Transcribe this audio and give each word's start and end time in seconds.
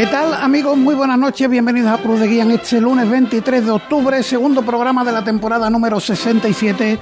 ¿Qué 0.00 0.06
tal 0.06 0.32
amigos? 0.32 0.78
Muy 0.78 0.94
buenas 0.94 1.18
noches, 1.18 1.46
bienvenidos 1.50 1.90
a 1.90 2.02
Cruz 2.02 2.20
de 2.20 2.26
Guía 2.26 2.44
en 2.44 2.52
este 2.52 2.80
lunes 2.80 3.10
23 3.10 3.66
de 3.66 3.70
octubre, 3.70 4.22
segundo 4.22 4.62
programa 4.62 5.04
de 5.04 5.12
la 5.12 5.22
temporada 5.22 5.68
número 5.68 6.00
67 6.00 6.98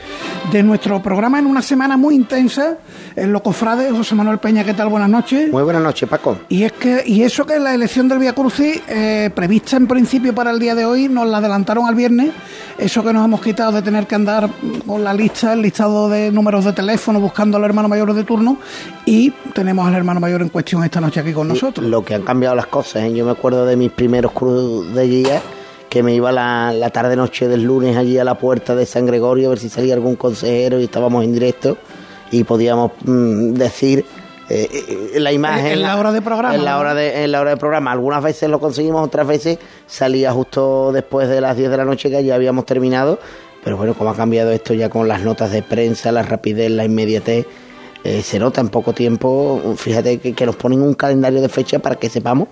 de 0.50 0.62
nuestro 0.64 1.00
programa 1.00 1.38
en 1.38 1.46
una 1.46 1.62
semana 1.62 1.96
muy 1.96 2.16
intensa 2.16 2.78
en 3.14 3.32
Lo 3.32 3.40
Cofrade. 3.40 3.92
José 3.92 4.16
Manuel 4.16 4.38
Peña, 4.38 4.64
¿qué 4.64 4.74
tal? 4.74 4.88
Buenas 4.88 5.08
noches. 5.10 5.48
Muy 5.48 5.62
buenas 5.62 5.80
noches, 5.80 6.08
Paco. 6.08 6.38
Y 6.48 6.64
es 6.64 6.72
que 6.72 7.04
y 7.06 7.22
eso 7.22 7.46
que 7.46 7.60
la 7.60 7.72
elección 7.72 8.08
del 8.08 8.18
Vía 8.18 8.32
Crucis, 8.32 8.82
eh, 8.88 9.30
prevista 9.32 9.76
en 9.76 9.86
principio 9.86 10.34
para 10.34 10.50
el 10.50 10.58
día 10.58 10.74
de 10.74 10.84
hoy, 10.84 11.08
nos 11.08 11.28
la 11.28 11.38
adelantaron 11.38 11.86
al 11.86 11.94
viernes. 11.94 12.30
Eso 12.78 13.04
que 13.04 13.12
nos 13.12 13.24
hemos 13.24 13.40
quitado 13.40 13.72
de 13.72 13.82
tener 13.82 14.08
que 14.08 14.16
andar 14.16 14.50
con 14.86 15.04
la 15.04 15.14
lista, 15.14 15.52
el 15.52 15.62
listado 15.62 16.08
de 16.08 16.32
números 16.32 16.64
de 16.64 16.72
teléfono, 16.72 17.20
buscando 17.20 17.58
al 17.58 17.64
hermano 17.64 17.88
mayor 17.88 18.12
de 18.12 18.24
turno, 18.24 18.58
y 19.04 19.30
tenemos 19.52 19.86
al 19.86 19.94
hermano 19.94 20.18
mayor 20.18 20.42
en 20.42 20.48
cuestión 20.48 20.82
esta 20.82 21.00
noche 21.00 21.20
aquí 21.20 21.32
con 21.32 21.46
nosotros. 21.46 21.86
Lo 21.86 22.04
que 22.04 22.14
han 22.14 22.22
cambiado 22.22 22.56
las 22.56 22.66
cosas 22.66 22.87
¿eh? 22.96 23.12
Yo 23.14 23.24
me 23.24 23.32
acuerdo 23.32 23.66
de 23.66 23.76
mis 23.76 23.90
primeros 23.90 24.32
cruz 24.32 24.92
de 24.94 25.06
guía, 25.06 25.42
que 25.88 26.02
me 26.02 26.14
iba 26.14 26.32
la, 26.32 26.72
la 26.72 26.90
tarde-noche 26.90 27.48
del 27.48 27.62
lunes 27.62 27.96
allí 27.96 28.18
a 28.18 28.24
la 28.24 28.36
puerta 28.36 28.74
de 28.74 28.86
San 28.86 29.06
Gregorio 29.06 29.48
a 29.48 29.50
ver 29.50 29.58
si 29.58 29.68
salía 29.68 29.94
algún 29.94 30.16
consejero 30.16 30.80
y 30.80 30.84
estábamos 30.84 31.24
en 31.24 31.32
directo 31.32 31.78
y 32.30 32.44
podíamos 32.44 32.92
mm, 33.04 33.54
decir 33.54 34.04
eh, 34.48 34.68
eh, 35.14 35.20
la 35.20 35.32
imagen. 35.32 35.72
En 35.72 35.82
la 35.82 35.98
hora 35.98 36.12
de 36.12 36.22
programa 36.22 36.54
en 36.54 36.64
la 36.64 36.78
hora 36.78 36.94
de 36.94 37.24
en 37.24 37.32
la 37.32 37.40
hora 37.40 37.50
de 37.50 37.56
programa. 37.56 37.92
Algunas 37.92 38.22
veces 38.22 38.48
lo 38.48 38.60
conseguimos 38.60 39.04
otras 39.04 39.26
veces 39.26 39.58
salía 39.86 40.32
justo 40.32 40.92
después 40.92 41.28
de 41.28 41.40
las 41.40 41.56
10 41.56 41.70
de 41.70 41.76
la 41.76 41.84
noche 41.84 42.10
que 42.10 42.22
ya 42.24 42.34
habíamos 42.34 42.64
terminado. 42.64 43.18
Pero 43.62 43.76
bueno 43.76 43.94
como 43.94 44.10
ha 44.10 44.14
cambiado 44.14 44.50
esto 44.50 44.72
ya 44.72 44.88
con 44.88 45.08
las 45.08 45.22
notas 45.22 45.50
de 45.52 45.62
prensa 45.62 46.12
la 46.12 46.22
rapidez 46.22 46.70
la 46.70 46.84
inmediatez 46.84 47.46
se 48.22 48.38
nota 48.38 48.62
en 48.62 48.70
poco 48.70 48.94
tiempo. 48.94 49.74
Fíjate 49.76 50.18
que, 50.18 50.32
que 50.32 50.46
nos 50.46 50.56
ponen 50.56 50.80
un 50.80 50.94
calendario 50.94 51.42
de 51.42 51.50
fecha 51.50 51.78
para 51.78 51.96
que 51.96 52.08
sepamos 52.08 52.48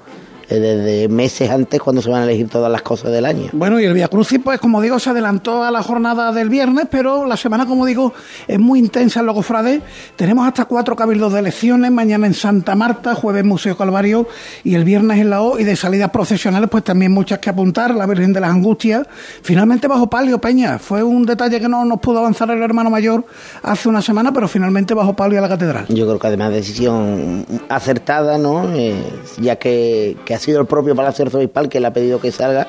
desde 0.49 1.09
meses 1.09 1.51
antes 1.51 1.81
cuando 1.81 2.03
se 2.03 2.11
van 2.11 2.23
a 2.23 2.25
elegir 2.25 2.49
todas 2.49 2.71
las 2.71 2.83
cosas 2.83 3.13
del 3.13 3.27
año. 3.27 3.49
Bueno, 3.53 3.81
y 3.81 3.85
el 3.85 3.95
Via 3.95 4.09
Crucis, 4.09 4.41
pues 4.43 4.61
como 4.61 4.81
digo, 4.81 4.99
se 4.99 5.11
adelantó 5.11 5.63
a 5.65 5.71
la 5.71 5.83
jornada 5.83 6.33
del 6.33 6.49
viernes, 6.49 6.87
pero 6.91 7.27
la 7.27 7.37
semana, 7.37 7.67
como 7.67 7.87
digo, 7.87 8.13
es 8.47 8.59
muy 8.59 8.79
intensa 8.79 9.21
en 9.21 9.27
Logofrade. 9.27 9.83
Tenemos 10.17 10.47
hasta 10.47 10.67
cuatro 10.67 10.97
cabildos 10.97 11.33
de 11.33 11.41
elecciones, 11.41 11.91
mañana 11.91 12.27
en 12.27 12.35
Santa 12.35 12.75
Marta, 12.75 13.15
jueves 13.15 13.45
Museo 13.45 13.77
Calvario 13.77 14.29
y 14.65 14.75
el 14.75 14.85
viernes 14.85 15.19
en 15.19 15.31
la 15.31 15.43
O, 15.43 15.59
y 15.59 15.65
de 15.65 15.77
salidas 15.77 16.11
procesionales, 16.11 16.69
pues 16.71 16.85
también 16.85 17.13
muchas 17.13 17.39
que 17.39 17.51
apuntar, 17.51 17.95
la 17.95 18.07
Virgen 18.07 18.33
de 18.33 18.41
las 18.41 18.51
Angustias. 18.51 19.07
Finalmente 19.43 19.89
bajo 19.89 20.09
palio, 20.09 20.41
Peña. 20.41 20.79
Fue 20.79 21.03
un 21.03 21.27
detalle 21.27 21.61
que 21.61 21.69
no 21.69 21.85
nos 21.85 22.01
pudo 22.01 22.21
avanzar 22.21 22.51
el 22.51 22.63
hermano 22.63 22.91
mayor 22.91 23.25
hace 23.63 23.89
una 23.89 24.03
semana, 24.03 24.33
pero 24.33 24.49
finalmente 24.49 24.95
bajo 24.95 25.15
palio 25.15 25.39
a 25.39 25.43
la 25.43 25.49
catedral. 25.49 25.87
Yo 25.89 26.07
creo 26.07 26.19
que 26.19 26.27
además 26.27 26.53
decisión 26.53 27.45
acertada, 27.69 28.39
¿no? 28.39 28.73
Eh, 28.73 28.95
ya 29.39 29.57
que, 29.57 30.17
que 30.25 30.36
ha 30.37 30.39
sido 30.39 30.61
el 30.61 30.67
propio 30.67 30.95
Palacio 30.95 31.25
Arzobispal 31.25 31.69
que 31.69 31.81
le 31.81 31.87
ha 31.87 31.93
pedido 31.93 32.21
que 32.21 32.31
salga, 32.31 32.67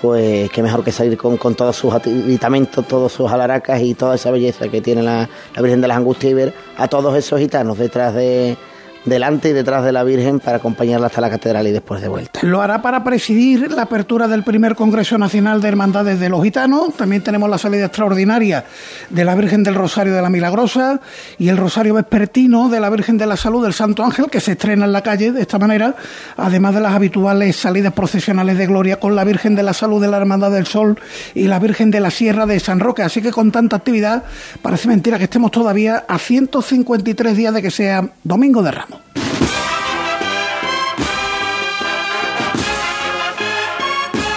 pues 0.00 0.50
qué 0.50 0.62
mejor 0.62 0.84
que 0.84 0.92
salir 0.92 1.16
con, 1.16 1.36
con 1.36 1.54
todos 1.54 1.76
sus 1.76 1.92
aditamentos, 1.92 2.86
todos 2.86 3.12
sus 3.12 3.30
alaracas 3.30 3.80
y 3.80 3.94
toda 3.94 4.16
esa 4.16 4.30
belleza 4.30 4.68
que 4.68 4.80
tiene 4.80 5.02
la, 5.02 5.28
la 5.54 5.62
Virgen 5.62 5.80
de 5.80 5.88
las 5.88 5.96
Angustias 5.96 6.52
a 6.76 6.88
todos 6.88 7.16
esos 7.16 7.38
gitanos 7.38 7.78
detrás 7.78 8.14
de, 8.14 8.56
delante 9.04 9.50
y 9.50 9.52
detrás 9.52 9.84
de 9.84 9.92
la 9.92 10.04
Virgen 10.04 10.40
para 10.40 10.58
acompañarla 10.58 11.06
hasta 11.06 11.20
la 11.20 11.30
catedral 11.30 11.66
y 11.66 11.72
después 11.72 12.00
de 12.00 12.08
vuelta. 12.08 12.40
Lo 12.42 12.60
hará 12.60 12.82
para 12.82 13.04
presidir 13.04 13.70
la 13.72 13.82
apertura 13.82 14.28
del 14.28 14.42
primer 14.42 14.74
Congreso 14.74 15.18
Nacional 15.18 15.60
de 15.60 15.68
Hermandades 15.68 16.20
de 16.20 16.28
los 16.28 16.42
Gitanos. 16.42 16.94
También 16.94 17.22
tenemos 17.22 17.48
la 17.48 17.58
salida 17.58 17.86
extraordinaria 17.86 18.64
de 19.10 19.24
la 19.24 19.34
Virgen 19.34 19.62
del 19.62 19.74
Rosario 19.74 20.14
de 20.14 20.22
la 20.22 20.30
Milagrosa 20.30 21.00
y 21.38 21.48
el 21.48 21.56
Rosario 21.56 21.94
Vespertino 21.94 22.68
de 22.68 22.80
la 22.80 22.90
Virgen 22.90 23.18
de 23.18 23.26
la 23.26 23.36
Salud 23.36 23.62
del 23.62 23.72
Santo 23.72 24.04
Ángel, 24.04 24.26
que 24.30 24.40
se 24.40 24.52
estrena 24.52 24.84
en 24.84 24.92
la 24.92 25.02
calle 25.02 25.32
de 25.32 25.42
esta 25.42 25.58
manera, 25.58 25.94
además 26.36 26.74
de 26.74 26.80
las 26.80 26.94
habituales 26.94 27.56
salidas 27.56 27.92
procesionales 27.92 28.58
de 28.58 28.66
gloria 28.66 29.00
con 29.00 29.16
la 29.16 29.24
Virgen 29.24 29.54
de 29.54 29.62
la 29.62 29.72
Salud 29.72 30.00
de 30.00 30.08
la 30.08 30.16
Hermandad 30.16 30.50
del 30.50 30.66
Sol 30.66 30.98
y 31.34 31.44
la 31.44 31.58
Virgen 31.58 31.90
de 31.90 32.00
la 32.00 32.10
Sierra 32.10 32.46
de 32.46 32.60
San 32.60 32.80
Roque. 32.80 33.02
Así 33.02 33.22
que 33.22 33.30
con 33.30 33.52
tanta 33.52 33.76
actividad, 33.76 34.24
parece 34.62 34.88
mentira 34.88 35.18
que 35.18 35.24
estemos 35.24 35.50
todavía 35.50 36.04
a 36.08 36.18
153 36.18 37.36
días 37.36 37.54
de 37.54 37.62
que 37.62 37.70
sea 37.70 38.08
Domingo 38.24 38.62
de 38.62 38.70
Ramos. 38.70 38.87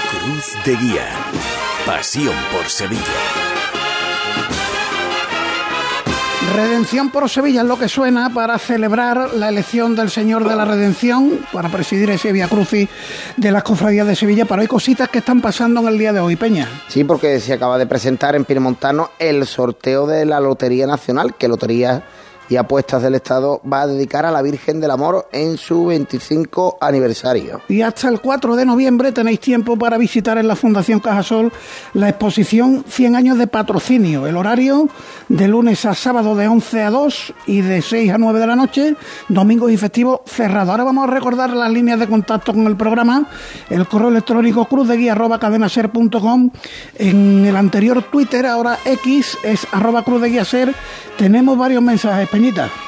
Cruz 0.09 0.65
de 0.65 0.75
Guía. 0.75 1.07
Pasión 1.85 2.35
por 2.51 2.67
Sevilla. 2.67 3.01
Redención 6.55 7.11
por 7.11 7.29
Sevilla 7.29 7.61
es 7.61 7.67
lo 7.67 7.79
que 7.79 7.87
suena 7.87 8.33
para 8.33 8.57
celebrar 8.57 9.35
la 9.35 9.47
elección 9.47 9.95
del 9.95 10.09
Señor 10.09 10.47
de 10.49 10.55
la 10.55 10.65
Redención, 10.65 11.39
para 11.53 11.69
presidir 11.69 12.09
ese 12.09 12.33
Via 12.33 12.49
Crucis 12.49 12.89
de 13.37 13.51
las 13.51 13.63
cofradías 13.63 14.05
de 14.05 14.17
Sevilla. 14.17 14.43
Pero 14.45 14.61
hay 14.61 14.67
cositas 14.67 15.07
que 15.07 15.19
están 15.19 15.39
pasando 15.39 15.79
en 15.79 15.87
el 15.87 15.97
día 15.97 16.11
de 16.11 16.19
hoy, 16.19 16.35
Peña. 16.35 16.67
Sí, 16.89 17.05
porque 17.05 17.39
se 17.39 17.53
acaba 17.53 17.77
de 17.77 17.85
presentar 17.85 18.35
en 18.35 18.43
Piemontano 18.43 19.11
el 19.17 19.47
sorteo 19.47 20.05
de 20.07 20.25
la 20.25 20.41
Lotería 20.41 20.85
Nacional, 20.87 21.35
que 21.35 21.47
Lotería 21.47 22.03
y 22.51 22.57
Apuestas 22.57 23.01
del 23.01 23.15
Estado 23.15 23.61
va 23.61 23.83
a 23.83 23.87
dedicar 23.87 24.25
a 24.25 24.31
la 24.31 24.41
Virgen 24.41 24.81
del 24.81 24.91
Amor 24.91 25.29
en 25.31 25.57
su 25.57 25.85
25 25.85 26.79
aniversario. 26.81 27.61
Y 27.69 27.81
hasta 27.81 28.09
el 28.09 28.19
4 28.19 28.57
de 28.57 28.65
noviembre 28.65 29.13
tenéis 29.13 29.39
tiempo 29.39 29.77
para 29.77 29.97
visitar 29.97 30.37
en 30.37 30.49
la 30.49 30.57
Fundación 30.57 30.99
Cajasol 30.99 31.49
la 31.93 32.09
exposición 32.09 32.83
100 32.85 33.15
años 33.15 33.37
de 33.37 33.47
patrocinio. 33.47 34.27
El 34.27 34.35
horario 34.35 34.89
de 35.29 35.47
lunes 35.47 35.85
a 35.85 35.95
sábado 35.95 36.35
de 36.35 36.49
11 36.49 36.81
a 36.83 36.89
2 36.89 37.33
y 37.47 37.61
de 37.61 37.81
6 37.81 38.11
a 38.11 38.17
9 38.17 38.39
de 38.41 38.47
la 38.47 38.57
noche, 38.57 38.95
domingos 39.29 39.71
y 39.71 39.77
festivos 39.77 40.19
cerrados. 40.25 40.71
Ahora 40.71 40.83
vamos 40.83 41.07
a 41.07 41.11
recordar 41.11 41.51
las 41.51 41.71
líneas 41.71 42.01
de 42.01 42.07
contacto 42.07 42.51
con 42.51 42.67
el 42.67 42.75
programa, 42.75 43.29
el 43.69 43.87
correo 43.87 44.09
electrónico 44.09 44.65
cruzdeguía.cadenaser.com, 44.65 46.49
en 46.95 47.45
el 47.45 47.55
anterior 47.55 48.03
Twitter, 48.11 48.45
ahora 48.45 48.77
X, 48.83 49.37
es 49.41 49.65
arroba 49.71 50.03
cruzdeguiaser. 50.03 50.75
Tenemos 51.17 51.57
varios 51.57 51.83
mensajes, 51.83 52.27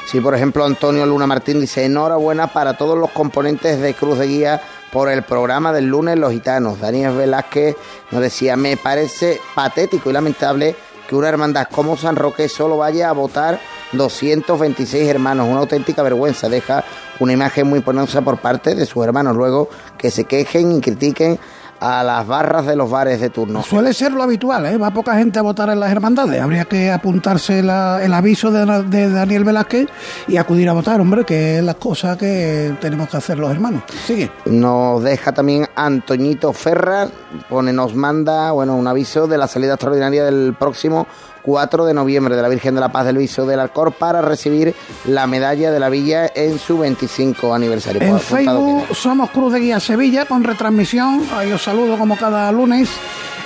Sí, 0.06 0.20
por 0.20 0.34
ejemplo, 0.34 0.64
Antonio 0.64 1.06
Luna 1.06 1.28
Martín 1.28 1.60
dice, 1.60 1.84
enhorabuena 1.84 2.48
para 2.48 2.76
todos 2.76 2.98
los 2.98 3.10
componentes 3.10 3.80
de 3.80 3.94
Cruz 3.94 4.18
de 4.18 4.26
Guía 4.26 4.60
por 4.90 5.08
el 5.08 5.22
programa 5.22 5.72
del 5.72 5.86
lunes 5.86 6.18
Los 6.18 6.32
Gitanos. 6.32 6.80
Daniel 6.80 7.14
Velázquez 7.14 7.76
nos 8.10 8.20
decía, 8.20 8.56
me 8.56 8.76
parece 8.76 9.40
patético 9.54 10.10
y 10.10 10.12
lamentable 10.12 10.74
que 11.08 11.14
una 11.14 11.28
hermandad 11.28 11.68
como 11.70 11.96
San 11.96 12.16
Roque 12.16 12.48
solo 12.48 12.78
vaya 12.78 13.10
a 13.10 13.12
votar 13.12 13.60
226 13.92 15.08
hermanos, 15.08 15.48
una 15.48 15.60
auténtica 15.60 16.02
vergüenza, 16.02 16.48
deja 16.48 16.84
una 17.20 17.32
imagen 17.32 17.68
muy 17.68 17.80
penosa 17.80 18.22
por 18.22 18.38
parte 18.38 18.74
de 18.74 18.86
sus 18.86 19.04
hermanos, 19.04 19.36
luego 19.36 19.68
que 19.96 20.10
se 20.10 20.24
quejen 20.24 20.72
y 20.72 20.80
critiquen 20.80 21.38
a 21.84 22.02
las 22.02 22.26
barras 22.26 22.64
de 22.64 22.76
los 22.76 22.90
bares 22.90 23.20
de 23.20 23.28
turno. 23.28 23.62
Suele 23.62 23.92
ser 23.92 24.12
lo 24.12 24.22
habitual, 24.22 24.64
¿eh? 24.64 24.78
va 24.78 24.90
poca 24.90 25.16
gente 25.16 25.38
a 25.38 25.42
votar 25.42 25.68
en 25.68 25.80
las 25.80 25.92
hermandades. 25.92 26.40
Habría 26.40 26.64
que 26.64 26.90
apuntarse 26.90 27.62
la, 27.62 28.02
el 28.02 28.14
aviso 28.14 28.50
de, 28.50 28.84
de, 28.84 29.10
Daniel 29.10 29.44
Velázquez 29.44 29.88
y 30.26 30.38
acudir 30.38 30.66
a 30.70 30.72
votar, 30.72 30.98
hombre, 31.02 31.24
que 31.24 31.58
es 31.58 31.64
la 31.64 31.74
cosa 31.74 32.16
que 32.16 32.74
tenemos 32.80 33.10
que 33.10 33.18
hacer 33.18 33.38
los 33.38 33.50
hermanos. 33.50 33.82
Sigue. 34.06 34.30
Nos 34.46 35.02
deja 35.02 35.32
también 35.32 35.66
Antoñito 35.76 36.54
Ferra, 36.54 37.08
pone, 37.50 37.72
nos 37.74 37.94
manda 37.94 38.52
bueno, 38.52 38.76
un 38.76 38.86
aviso 38.86 39.26
de 39.26 39.36
la 39.36 39.46
salida 39.46 39.74
extraordinaria 39.74 40.24
del 40.24 40.54
próximo 40.58 41.06
4 41.44 41.84
de 41.84 41.94
noviembre 41.94 42.34
de 42.34 42.42
la 42.42 42.48
Virgen 42.48 42.74
de 42.74 42.80
la 42.80 42.90
Paz 42.90 43.04
del 43.04 43.18
Viso 43.18 43.44
del 43.44 43.60
Alcor 43.60 43.92
para 43.92 44.22
recibir 44.22 44.74
la 45.06 45.26
medalla 45.26 45.70
de 45.70 45.78
la 45.78 45.90
Villa 45.90 46.32
en 46.34 46.58
su 46.58 46.78
25 46.78 47.54
aniversario. 47.54 48.00
En 48.02 48.18
Facebook 48.18 48.86
somos 48.94 49.30
Cruz 49.30 49.52
de 49.52 49.60
Guía 49.60 49.78
Sevilla 49.78 50.24
con 50.24 50.42
retransmisión. 50.42 51.22
Ahí 51.34 51.52
os 51.52 51.62
saludo 51.62 51.98
como 51.98 52.16
cada 52.16 52.50
lunes 52.50 52.88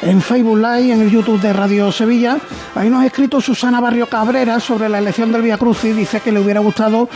en 0.02 0.20
Facebook 0.20 0.58
Live, 0.58 0.92
en 0.92 1.02
el 1.02 1.10
YouTube 1.10 1.40
de 1.40 1.52
Radio 1.52 1.90
Sevilla. 1.92 2.38
Ahí 2.74 2.90
nos 2.90 3.02
ha 3.02 3.06
escrito 3.06 3.40
Susana 3.40 3.80
Barrio 3.80 4.06
Cabrera 4.06 4.60
sobre 4.60 4.88
la 4.88 4.98
elección 4.98 5.32
del 5.32 5.42
Vía 5.42 5.58
Cruz 5.58 5.84
y 5.84 5.92
dice 5.92 6.20
que 6.20 6.32
le 6.32 6.40
hubiera 6.40 6.60
gustado 6.60 7.08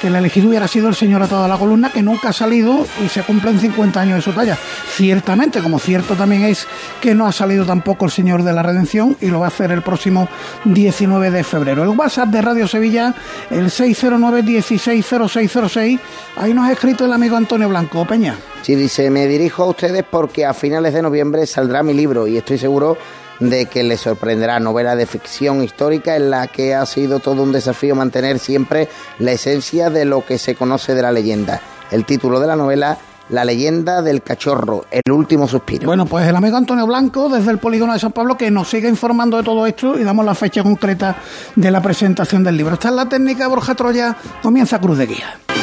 que 0.00 0.08
el 0.08 0.16
elegido 0.16 0.48
hubiera 0.48 0.68
sido 0.68 0.88
el 0.88 0.94
señor 0.94 1.22
a 1.22 1.28
toda 1.28 1.48
la 1.48 1.56
columna, 1.56 1.90
que 1.90 2.02
nunca 2.02 2.30
ha 2.30 2.32
salido 2.32 2.86
y 3.04 3.08
se 3.08 3.22
cumplen 3.22 3.58
50 3.58 4.00
años 4.00 4.16
de 4.16 4.22
su 4.22 4.32
talla. 4.32 4.58
Ciertamente, 4.94 5.60
como 5.60 5.78
cierto 5.78 6.14
también 6.14 6.44
es 6.44 6.66
que 7.00 7.14
no 7.14 7.26
ha 7.26 7.32
salido 7.32 7.64
tampoco 7.64 8.04
el 8.04 8.10
señor 8.10 8.42
de 8.42 8.52
la 8.52 8.62
Redención 8.62 9.16
y 9.20 9.28
lo 9.28 9.40
va 9.40 9.46
a 9.46 9.48
hacer 9.48 9.70
el 9.70 9.82
próximo 9.82 10.28
19 10.64 11.30
de 11.30 11.44
febrero. 11.44 11.82
El 11.82 11.90
WhatsApp 11.90 12.28
de 12.28 12.42
Radio 12.42 12.68
Sevilla, 12.68 13.14
el 13.50 13.66
609-160606. 13.66 15.98
Ahí 16.36 16.54
nos 16.54 16.68
ha 16.68 16.72
escrito 16.72 17.04
el 17.04 17.12
amigo 17.12 17.36
Antonio 17.36 17.68
Blanco. 17.68 18.04
Peña. 18.04 18.36
Sí, 18.64 18.76
dice, 18.76 19.10
me 19.10 19.26
dirijo 19.26 19.64
a 19.64 19.66
ustedes 19.66 20.04
porque 20.10 20.46
a 20.46 20.54
finales 20.54 20.94
de 20.94 21.02
noviembre 21.02 21.46
saldrá 21.46 21.82
mi 21.82 21.92
libro 21.92 22.26
y 22.26 22.38
estoy 22.38 22.56
seguro 22.56 22.96
de 23.38 23.66
que 23.66 23.82
les 23.82 24.00
sorprenderá. 24.00 24.58
Novela 24.58 24.96
de 24.96 25.04
ficción 25.04 25.62
histórica 25.62 26.16
en 26.16 26.30
la 26.30 26.46
que 26.46 26.74
ha 26.74 26.86
sido 26.86 27.20
todo 27.20 27.42
un 27.42 27.52
desafío 27.52 27.94
mantener 27.94 28.38
siempre 28.38 28.88
la 29.18 29.32
esencia 29.32 29.90
de 29.90 30.06
lo 30.06 30.24
que 30.24 30.38
se 30.38 30.54
conoce 30.54 30.94
de 30.94 31.02
la 31.02 31.12
leyenda. 31.12 31.60
El 31.90 32.06
título 32.06 32.40
de 32.40 32.46
la 32.46 32.56
novela 32.56 32.96
La 33.28 33.44
leyenda 33.44 34.00
del 34.00 34.22
cachorro, 34.22 34.86
el 34.90 35.12
último 35.12 35.46
suspiro. 35.46 35.84
Bueno, 35.86 36.06
pues 36.06 36.26
el 36.26 36.34
amigo 36.34 36.56
Antonio 36.56 36.86
Blanco, 36.86 37.28
desde 37.28 37.50
el 37.50 37.58
Polígono 37.58 37.92
de 37.92 37.98
San 37.98 38.12
Pablo, 38.12 38.38
que 38.38 38.50
nos 38.50 38.70
sigue 38.70 38.88
informando 38.88 39.36
de 39.36 39.42
todo 39.42 39.66
esto 39.66 39.98
y 39.98 40.04
damos 40.04 40.24
la 40.24 40.34
fecha 40.34 40.62
concreta 40.62 41.16
de 41.54 41.70
la 41.70 41.82
presentación 41.82 42.42
del 42.42 42.56
libro. 42.56 42.72
Esta 42.72 42.88
es 42.88 42.94
la 42.94 43.10
técnica 43.10 43.46
Borja 43.46 43.74
Troya, 43.74 44.16
comienza 44.42 44.80
Cruz 44.80 44.96
de 44.96 45.04
Guía. 45.04 45.53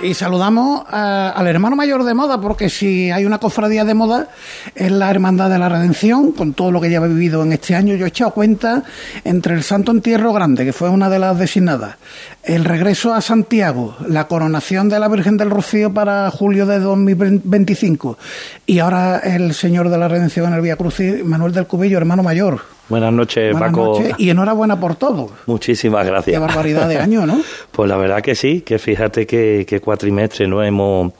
Y 0.00 0.14
saludamos 0.14 0.84
a- 0.88 1.30
al 1.30 1.48
hermano 1.48 1.74
mayor 1.74 2.04
de 2.04 2.14
moda, 2.14 2.40
porque 2.40 2.70
si 2.70 3.10
hay 3.10 3.24
una 3.24 3.38
cofradía 3.38 3.84
de 3.84 3.94
moda, 3.94 4.28
es 4.76 4.92
la 4.92 5.10
Hermandad 5.10 5.50
de 5.50 5.58
la 5.58 5.68
Redención, 5.68 6.30
con 6.30 6.52
todo 6.52 6.70
lo 6.70 6.80
que 6.80 6.88
lleva 6.88 7.08
vivido 7.08 7.42
en 7.42 7.52
este 7.52 7.74
año. 7.74 7.96
Yo 7.96 8.04
he 8.04 8.08
echado 8.08 8.30
cuenta 8.30 8.84
entre 9.24 9.56
el 9.56 9.64
Santo 9.64 9.90
Entierro 9.90 10.32
Grande, 10.32 10.64
que 10.64 10.72
fue 10.72 10.88
una 10.88 11.10
de 11.10 11.18
las 11.18 11.36
designadas, 11.36 11.96
el 12.44 12.64
regreso 12.64 13.12
a 13.12 13.20
Santiago, 13.20 13.96
la 14.06 14.28
coronación 14.28 14.88
de 14.88 15.00
la 15.00 15.08
Virgen 15.08 15.36
del 15.36 15.50
Rocío 15.50 15.92
para 15.92 16.30
julio 16.30 16.64
de 16.64 16.78
2025, 16.78 18.18
y 18.66 18.78
ahora 18.78 19.18
el 19.18 19.52
Señor 19.52 19.88
de 19.88 19.98
la 19.98 20.06
Redención 20.06 20.46
en 20.46 20.54
el 20.54 20.60
Vía 20.60 20.76
Crucis, 20.76 21.24
Manuel 21.24 21.52
del 21.52 21.66
Cubillo, 21.66 21.98
hermano 21.98 22.22
mayor. 22.22 22.60
Buenas 22.88 23.12
noches, 23.12 23.52
Buenas 23.52 23.70
Paco. 23.70 23.86
noches 24.00 24.14
y 24.18 24.30
enhorabuena 24.30 24.78
por 24.80 24.94
todo. 24.96 25.30
Muchísimas 25.46 26.04
Qué 26.04 26.10
gracias. 26.10 26.40
barbaridad 26.40 26.88
de 26.88 26.98
año, 26.98 27.26
¿no? 27.26 27.40
Pues 27.72 27.88
la 27.88 27.96
verdad 27.96 28.22
que 28.22 28.34
sí, 28.34 28.62
que 28.62 28.78
fíjate 28.78 29.26
que, 29.26 29.64
que 29.68 29.80
cuatrimestre 29.80 30.46
no 30.48 30.62
hemos 30.62 31.12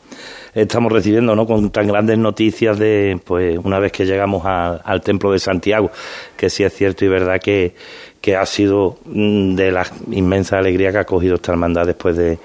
estamos 0.55 0.91
recibiendo 0.91 1.37
no 1.37 1.47
con 1.47 1.70
tan 1.70 1.87
grandes 1.87 2.19
noticias 2.19 2.79
de 2.79 3.20
pues 3.25 3.59
una 3.62 3.79
vez 3.79 3.93
que 3.93 4.06
llegamos 4.06 4.43
a- 4.44 4.76
al 4.76 5.03
templo 5.03 5.31
de 5.31 5.38
Santiago 5.38 5.91
que 6.37 6.49
sí 6.50 6.65
es 6.65 6.75
cierto 6.75 7.05
y 7.05 7.09
verdad 7.09 7.38
que, 7.41 7.75
que 8.20 8.35
ha 8.35 8.44
sido 8.47 8.99
mm, 9.05 9.55
de 9.55 9.70
la 9.70 9.87
inmensa 10.11 10.59
alegría 10.59 10.91
que 10.91 10.99
ha 10.99 11.05
cogido 11.05 11.37
esta 11.37 11.53
hermandad 11.53 11.87
después 11.87 12.17
de, 12.17 12.38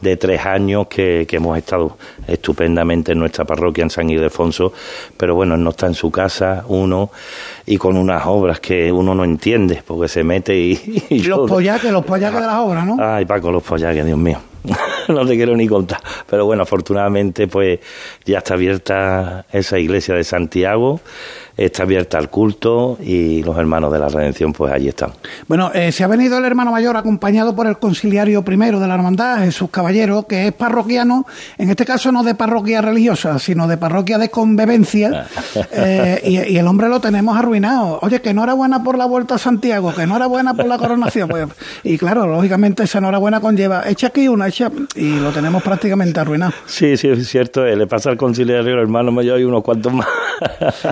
de 0.00 0.16
tres 0.16 0.44
años 0.44 0.86
que, 0.88 1.26
que 1.28 1.36
hemos 1.36 1.56
estado 1.56 1.96
estupendamente 2.26 3.12
en 3.12 3.18
nuestra 3.18 3.44
parroquia 3.44 3.82
en 3.82 3.90
San 3.90 4.10
Ildefonso, 4.10 4.72
pero 5.16 5.34
bueno, 5.34 5.56
no 5.56 5.70
está 5.70 5.86
en 5.86 5.94
su 5.94 6.10
casa, 6.10 6.64
uno, 6.68 7.10
y 7.64 7.76
con 7.76 7.96
unas 7.96 8.26
obras 8.26 8.60
que 8.60 8.90
uno 8.92 9.14
no 9.14 9.24
entiende, 9.24 9.82
porque 9.86 10.08
se 10.08 10.24
mete 10.24 10.56
y... 10.56 11.04
y 11.10 11.22
Los 11.22 11.48
pollaques, 11.48 11.90
los 11.92 12.04
pollaques 12.04 12.40
de 12.40 12.46
las 12.46 12.58
obras, 12.58 12.86
¿no? 12.86 12.96
Ay, 12.98 13.24
Paco, 13.24 13.50
los 13.50 13.62
pollaques, 13.62 14.04
Dios 14.04 14.18
mío. 14.18 14.38
no 15.08 15.26
te 15.26 15.36
quiero 15.36 15.56
ni 15.56 15.68
contar. 15.68 16.00
Pero 16.28 16.44
bueno, 16.44 16.62
afortunadamente, 16.62 17.46
pues 17.46 17.80
ya 18.24 18.38
está 18.38 18.54
abierta 18.54 19.46
esa 19.52 19.78
iglesia 19.78 20.14
de 20.14 20.24
Santiago, 20.24 21.00
está 21.56 21.84
abierta 21.84 22.18
al 22.18 22.28
culto 22.28 22.98
y 23.00 23.42
los 23.42 23.56
hermanos 23.56 23.92
de 23.92 23.98
la 23.98 24.08
redención, 24.08 24.52
pues 24.52 24.72
allí 24.72 24.88
están. 24.88 25.10
Bueno, 25.48 25.70
eh, 25.72 25.90
se 25.92 26.04
ha 26.04 26.06
venido 26.06 26.36
el 26.38 26.44
hermano 26.44 26.70
mayor 26.70 26.96
acompañado 26.96 27.54
por 27.56 27.66
el 27.66 27.78
conciliario 27.78 28.42
primero 28.42 28.78
de 28.78 28.86
la 28.86 28.94
hermandad, 28.94 29.38
Jesús 29.38 29.70
Caballero, 29.70 30.26
que 30.26 30.48
es 30.48 30.52
parroquiano, 30.52 31.26
en 31.58 31.70
este 31.70 31.84
caso 31.84 32.12
no 32.12 32.22
de 32.22 32.34
parroquia 32.34 32.82
religiosa, 32.82 33.38
sino 33.38 33.66
de 33.66 33.76
parroquia 33.76 34.18
de 34.18 34.28
convivencia, 34.28 35.26
eh, 35.72 36.20
y, 36.24 36.52
y 36.54 36.58
el 36.58 36.66
hombre 36.66 36.88
lo 36.88 37.00
tenemos 37.00 37.36
arruinado. 37.36 37.98
Oye, 38.02 38.20
que 38.20 38.30
enhorabuena 38.30 38.82
por 38.82 38.98
la 38.98 39.06
vuelta 39.06 39.36
a 39.36 39.38
Santiago, 39.38 39.94
que 39.94 40.02
enhorabuena 40.02 40.54
por 40.54 40.66
la 40.66 40.78
coronación. 40.78 41.28
Pues, 41.28 41.46
y 41.82 41.96
claro, 41.96 42.26
lógicamente 42.26 42.82
esa 42.84 42.98
enhorabuena 42.98 43.40
conlleva, 43.40 43.88
echa 43.88 44.08
aquí 44.08 44.28
una, 44.28 44.48
echa, 44.48 44.70
y 44.94 45.18
lo 45.20 45.30
tenemos 45.32 45.62
prácticamente 45.62 46.20
arruinado. 46.20 46.52
Sí, 46.66 46.96
sí, 46.96 47.08
es 47.08 47.28
cierto, 47.28 47.64
eh, 47.64 47.76
le 47.76 47.86
pasa 47.86 48.10
al 48.10 48.16
conciliario, 48.16 48.74
el 48.74 48.80
hermano 48.80 49.10
mayor 49.10 49.40
y 49.40 49.44
unos 49.44 49.62
cuantos 49.62 49.92
más. 49.92 50.06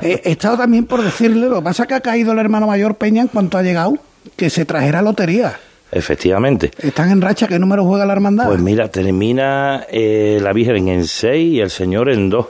Eh, 0.02 0.22
He 0.24 0.32
también 0.56 0.86
por 0.86 1.02
decirle, 1.02 1.48
lo 1.48 1.56
que 1.56 1.62
pasa 1.62 1.82
es 1.84 1.88
que 1.88 1.94
ha 1.94 2.00
caído 2.00 2.32
el 2.32 2.38
hermano 2.38 2.66
mayor 2.66 2.96
Peña 2.96 3.22
en 3.22 3.28
cuanto 3.28 3.58
ha 3.58 3.62
llegado, 3.62 3.98
que 4.36 4.50
se 4.50 4.64
trajera 4.64 5.02
lotería. 5.02 5.58
Efectivamente. 5.92 6.72
Están 6.78 7.10
en 7.10 7.20
racha, 7.20 7.46
¿qué 7.46 7.58
número 7.58 7.84
juega 7.84 8.04
la 8.04 8.14
hermandad? 8.14 8.48
Pues 8.48 8.60
mira, 8.60 8.88
termina 8.88 9.86
eh, 9.90 10.40
la 10.42 10.52
Virgen 10.52 10.88
en 10.88 11.06
6 11.06 11.54
y 11.54 11.60
el 11.60 11.70
Señor 11.70 12.10
en 12.10 12.30
2. 12.30 12.46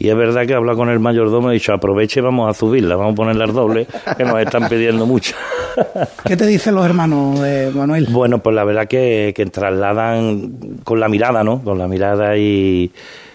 Y 0.00 0.08
es 0.08 0.16
verdad 0.16 0.46
que 0.46 0.54
habla 0.54 0.74
con 0.74 0.88
el 0.88 1.00
mayordomo 1.00 1.48
y 1.48 1.50
ha 1.50 1.52
dicho, 1.54 1.72
aproveche, 1.72 2.20
vamos 2.20 2.48
a 2.48 2.56
subirla, 2.56 2.94
vamos 2.94 3.12
a 3.12 3.16
ponerlas 3.16 3.52
dobles, 3.52 3.88
que 4.16 4.24
nos 4.24 4.40
están 4.40 4.68
pidiendo 4.68 5.06
mucho. 5.06 5.34
¿Qué 6.24 6.36
te 6.36 6.46
dicen 6.46 6.76
los 6.76 6.86
hermanos 6.86 7.40
de 7.40 7.72
Manuel? 7.74 8.06
Bueno, 8.08 8.38
pues 8.38 8.54
la 8.54 8.64
verdad 8.64 8.86
que, 8.86 9.32
que 9.36 9.44
trasladan 9.46 10.78
con 10.84 11.00
la 11.00 11.08
mirada, 11.08 11.42
¿no? 11.42 11.62
Con 11.62 11.78
la 11.78 11.88
mirada 11.88 12.38
y, 12.38 12.92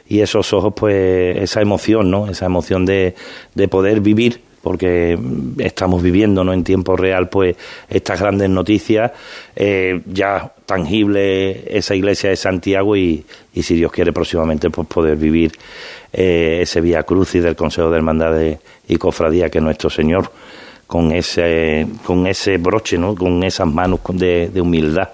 y 0.08 0.22
esos 0.22 0.54
ojos, 0.54 0.74
pues 0.76 1.38
esa 1.38 1.62
emoción, 1.62 2.12
¿no? 2.12 2.28
Esa 2.28 2.46
emoción 2.46 2.86
de, 2.86 3.16
de 3.56 3.68
poder 3.68 4.02
vivir, 4.02 4.42
porque 4.62 5.18
estamos 5.58 6.02
viviendo, 6.02 6.44
¿no? 6.44 6.54
En 6.54 6.64
tiempo 6.64 6.96
real, 6.96 7.30
pues 7.30 7.56
estas 7.90 8.20
grandes 8.20 8.50
noticias, 8.50 9.12
eh, 9.56 10.02
ya 10.06 10.54
tangible 10.66 11.78
esa 11.78 11.96
iglesia 11.96 12.30
de 12.30 12.36
Santiago 12.36 12.96
y, 12.96 13.26
y 13.54 13.64
si 13.64 13.76
Dios 13.76 13.92
quiere 13.92 14.14
próximamente, 14.14 14.70
pues 14.70 14.88
poder 14.88 15.18
vivir 15.18 15.52
eh, 16.14 16.60
ese 16.62 16.80
Vía 16.80 17.04
Crucis 17.04 17.44
del 17.44 17.56
Consejo 17.56 17.90
de 17.90 17.98
Hermandades 17.98 18.60
y 18.88 18.96
Cofradía 18.98 19.50
que 19.50 19.60
nuestro 19.60 19.90
Señor 19.90 20.32
con 20.88 21.12
ese 21.12 21.88
con 22.06 22.28
ese 22.28 22.58
broche 22.58 22.98
no 22.98 23.16
con 23.16 23.42
esas 23.44 23.66
manos 23.66 24.02
de, 24.10 24.50
de 24.50 24.62
humildad 24.62 25.10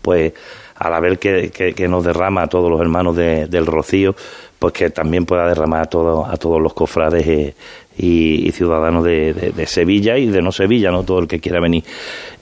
pues 0.00 0.32
a 0.78 0.90
la 0.90 1.00
vez 1.00 1.18
que, 1.18 1.50
que- 1.50 1.88
nos 1.88 2.04
derrama 2.04 2.42
a 2.42 2.46
todos 2.46 2.70
los 2.70 2.80
hermanos 2.80 3.16
de- 3.16 3.46
del 3.46 3.66
Rocío 3.66 4.14
pues 4.58 4.72
que 4.72 4.90
también 4.90 5.24
pueda 5.24 5.46
derramar 5.46 5.82
a 5.82 5.86
todos 5.86 6.28
a 6.28 6.36
todos 6.36 6.60
los 6.60 6.74
cofrades 6.74 7.26
eh, 7.26 7.54
y, 7.96 8.50
ciudadanos 8.52 9.04
de 9.04 9.66
Sevilla 9.66 10.16
y 10.18 10.26
de 10.26 10.42
no 10.42 10.50
Sevilla 10.52 10.90
no 10.90 11.02
todo 11.04 11.20
el 11.20 11.28
que 11.28 11.40
quiera 11.40 11.60
venir. 11.60 11.84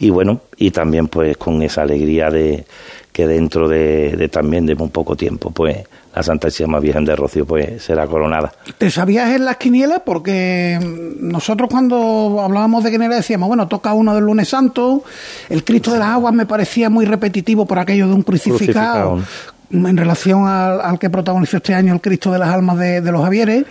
Y 0.01 0.11
bueno 0.11 0.41
y 0.57 0.71
también 0.71 1.09
pues 1.09 1.37
con 1.37 1.63
esa 1.63 1.83
alegría 1.83 2.31
de 2.31 2.65
que 3.13 3.27
dentro 3.27 3.69
de, 3.69 4.17
de 4.17 4.29
también 4.29 4.67
de 4.67 4.75
un 4.75 4.91
poco 4.91 5.17
tiempo 5.17 5.51
pues 5.51 5.87
la 6.17 6.23
Santísima 6.23 6.81
Virgen 6.81 7.05
de 7.05 7.15
Rocío 7.15 7.45
pues 7.45 7.83
será 7.83 8.07
coronada 8.07 8.51
¿Te 8.79 8.91
sabías 8.91 9.31
en 9.35 9.45
las 9.45 9.59
quinielas? 9.59 10.01
Porque 10.05 10.79
nosotros 11.21 11.69
cuando 11.71 12.41
hablábamos 12.43 12.83
de 12.85 12.91
quinielas 12.91 13.19
decíamos, 13.19 13.49
bueno, 13.49 13.69
toca 13.69 13.93
uno 13.93 14.15
del 14.15 14.25
lunes 14.25 14.49
santo, 14.49 15.05
el 15.51 15.63
Cristo 15.63 15.93
de 15.93 15.99
las 15.99 16.09
Aguas 16.09 16.33
me 16.33 16.47
parecía 16.47 16.89
muy 16.89 17.05
repetitivo 17.05 17.67
por 17.67 17.79
aquello 17.79 18.09
de 18.09 18.15
un 18.15 18.23
crucificado, 18.23 19.17
Crucificado. 19.17 19.89
en 19.91 19.97
relación 19.97 20.49
al, 20.49 20.81
al 20.81 20.99
que 20.99 21.11
protagonizó 21.11 21.59
este 21.59 21.75
año 21.75 21.93
el 21.93 22.01
Cristo 22.01 22.33
de 22.33 22.39
las 22.39 22.49
Almas 22.49 22.79
de, 22.79 23.03
de 23.03 23.13
los 23.13 23.23
Javieres. 23.23 23.67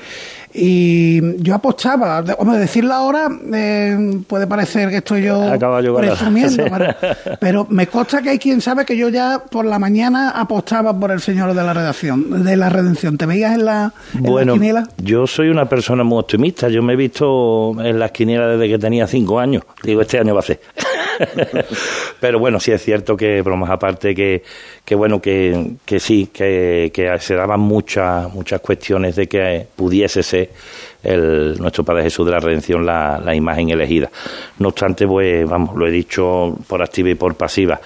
Y 0.57 1.43
yo 1.43 1.53
apostaba, 1.55 2.23
hombre, 2.37 2.59
decirlo 2.59 2.93
ahora 2.93 3.27
eh, 3.53 4.21
puede 4.25 4.47
parecer 4.47 4.89
que 4.89 4.97
estoy 4.97 5.23
yo 5.23 5.41
presumiendo, 5.97 6.63
pero, 6.71 6.95
pero 7.39 7.67
me 7.69 7.87
consta 7.87 8.21
que 8.21 8.29
hay 8.29 8.39
quien 8.39 8.61
sabe 8.61 8.85
que 8.85 8.95
yo 8.95 9.09
ya 9.09 9.43
por 9.51 9.65
la 9.65 9.79
mañana 9.79 10.29
apostaba 10.29 10.97
por 10.97 11.11
el 11.11 11.19
Señor 11.19 11.53
de 11.53 11.63
la 11.63 11.73
redacción, 11.73 12.43
de 12.43 12.55
la 12.55 12.69
redención. 12.69 13.17
¿Te 13.17 13.25
veías 13.25 13.53
en 13.53 13.65
la, 13.65 13.93
en 14.13 14.23
la 14.23 14.29
Bueno, 14.29 14.53
quiniela? 14.53 14.87
yo 14.97 15.27
soy 15.27 15.49
una 15.49 15.67
persona 15.67 16.03
muy 16.03 16.19
optimista. 16.19 16.69
Yo 16.69 16.81
me 16.81 16.93
he 16.93 16.95
visto 16.95 17.75
en 17.83 17.99
las 17.99 18.11
quinielas 18.11 18.57
desde 18.57 18.71
que 18.71 18.79
tenía 18.79 19.07
cinco 19.07 19.39
años. 19.39 19.63
Digo, 19.83 20.01
este 20.01 20.19
año 20.19 20.33
va 20.33 20.39
a 20.39 20.43
ser. 20.43 20.61
Pero 22.19 22.39
bueno, 22.39 22.59
sí 22.59 22.71
es 22.71 22.81
cierto 22.81 23.15
que, 23.17 23.41
bromas 23.41 23.69
aparte, 23.69 24.15
que, 24.15 24.43
que 24.85 24.93
bueno, 24.93 25.19
que, 25.19 25.71
que 25.83 25.99
sí, 25.99 26.27
que, 26.31 26.91
se 27.19 27.35
daban 27.35 27.59
muchas, 27.59 28.31
muchas 28.31 28.61
cuestiones 28.61 29.15
de 29.15 29.27
que 29.27 29.65
pudiese 29.75 30.21
ser 30.21 30.51
el, 31.03 31.57
nuestro 31.59 31.83
Padre 31.83 32.03
Jesús 32.03 32.25
de 32.25 32.31
la 32.31 32.39
Redención 32.39 32.85
la, 32.85 33.19
la 33.23 33.33
imagen 33.33 33.69
elegida. 33.69 34.11
No 34.59 34.69
obstante, 34.69 35.07
pues, 35.07 35.49
vamos, 35.49 35.75
lo 35.75 35.87
he 35.87 35.91
dicho 35.91 36.55
por 36.67 36.83
activa 36.83 37.09
y 37.09 37.15
por 37.15 37.35
pasiva. 37.35 37.81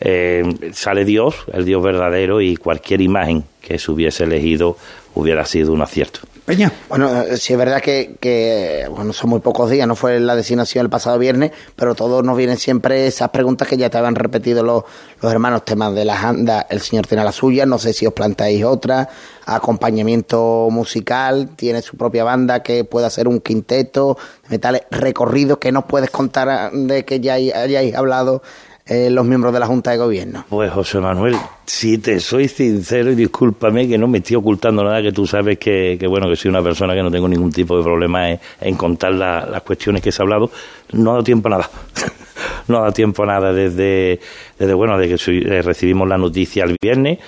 Eh, 0.00 0.70
sale 0.74 1.04
Dios, 1.04 1.34
el 1.52 1.64
Dios 1.64 1.82
verdadero, 1.82 2.40
y 2.40 2.56
cualquier 2.56 3.00
imagen 3.00 3.44
que 3.60 3.78
se 3.78 3.90
hubiese 3.90 4.24
elegido 4.24 4.76
hubiera 5.14 5.44
sido 5.46 5.72
un 5.72 5.80
acierto. 5.82 6.20
Peña. 6.44 6.70
Bueno, 6.88 7.22
eh, 7.22 7.38
sí 7.38 7.54
es 7.54 7.58
verdad 7.58 7.80
que, 7.80 8.14
que, 8.20 8.86
bueno, 8.94 9.12
son 9.12 9.30
muy 9.30 9.40
pocos 9.40 9.68
días, 9.70 9.88
no 9.88 9.96
fue 9.96 10.20
la 10.20 10.36
designación 10.36 10.84
el 10.84 10.90
pasado 10.90 11.18
viernes, 11.18 11.50
pero 11.74 11.94
todos 11.96 12.22
nos 12.22 12.36
vienen 12.36 12.56
siempre 12.58 13.06
esas 13.08 13.30
preguntas 13.30 13.66
que 13.66 13.76
ya 13.76 13.90
te 13.90 13.98
habían 13.98 14.14
repetido 14.14 14.62
los, 14.62 14.84
los 15.22 15.32
hermanos, 15.32 15.64
temas 15.64 15.92
de 15.94 16.04
las 16.04 16.22
andas, 16.22 16.66
el 16.70 16.80
señor 16.82 17.06
tiene 17.08 17.24
la 17.24 17.32
suya, 17.32 17.66
no 17.66 17.78
sé 17.78 17.92
si 17.94 18.06
os 18.06 18.12
planteáis 18.12 18.62
otra, 18.64 19.08
acompañamiento 19.46 20.68
musical, 20.70 21.50
tiene 21.56 21.82
su 21.82 21.96
propia 21.96 22.22
banda 22.22 22.62
que 22.62 22.84
puede 22.84 23.06
hacer 23.06 23.26
un 23.28 23.40
quinteto, 23.40 24.16
metales, 24.48 24.82
recorridos 24.90 25.58
que 25.58 25.72
nos 25.72 25.84
puedes 25.84 26.10
contar 26.10 26.48
ah, 26.48 26.70
de 26.72 27.04
que 27.04 27.20
ya 27.20 27.34
hay- 27.34 27.50
hayáis 27.50 27.94
hablado 27.94 28.42
eh, 28.86 29.10
los 29.10 29.24
miembros 29.26 29.52
de 29.52 29.60
la 29.60 29.66
Junta 29.66 29.90
de 29.90 29.96
Gobierno. 29.98 30.44
Pues 30.48 30.70
José 30.72 31.00
Manuel, 31.00 31.34
si 31.64 31.98
te 31.98 32.20
soy 32.20 32.48
sincero 32.48 33.10
y 33.10 33.14
discúlpame 33.16 33.88
que 33.88 33.98
no 33.98 34.06
me 34.08 34.18
estoy 34.18 34.36
ocultando 34.36 34.84
nada, 34.84 35.02
que 35.02 35.12
tú 35.12 35.26
sabes 35.26 35.58
que, 35.58 35.96
que 35.98 36.06
bueno, 36.06 36.28
que 36.28 36.36
soy 36.36 36.48
una 36.50 36.62
persona 36.62 36.94
que 36.94 37.02
no 37.02 37.10
tengo 37.10 37.28
ningún 37.28 37.50
tipo 37.52 37.76
de 37.76 37.82
problema 37.82 38.30
en, 38.30 38.76
contar 38.76 39.12
la- 39.12 39.44
las 39.46 39.62
cuestiones 39.62 40.02
que 40.02 40.12
se 40.12 40.22
ha 40.22 40.24
hablado, 40.24 40.50
no 40.92 41.10
ha 41.10 41.12
dado 41.14 41.24
tiempo 41.24 41.48
a 41.48 41.50
nada. 41.52 41.70
no 42.68 42.76
ha 42.78 42.80
dado 42.80 42.92
tiempo 42.92 43.22
a 43.24 43.26
nada 43.26 43.52
desde, 43.52 44.20
desde 44.58 44.74
bueno, 44.74 44.96
de 44.98 45.08
que 45.08 45.16
eh, 45.32 45.62
recibimos 45.62 46.08
la 46.08 46.18
noticia 46.18 46.64
el 46.64 46.76
viernes 46.80 47.18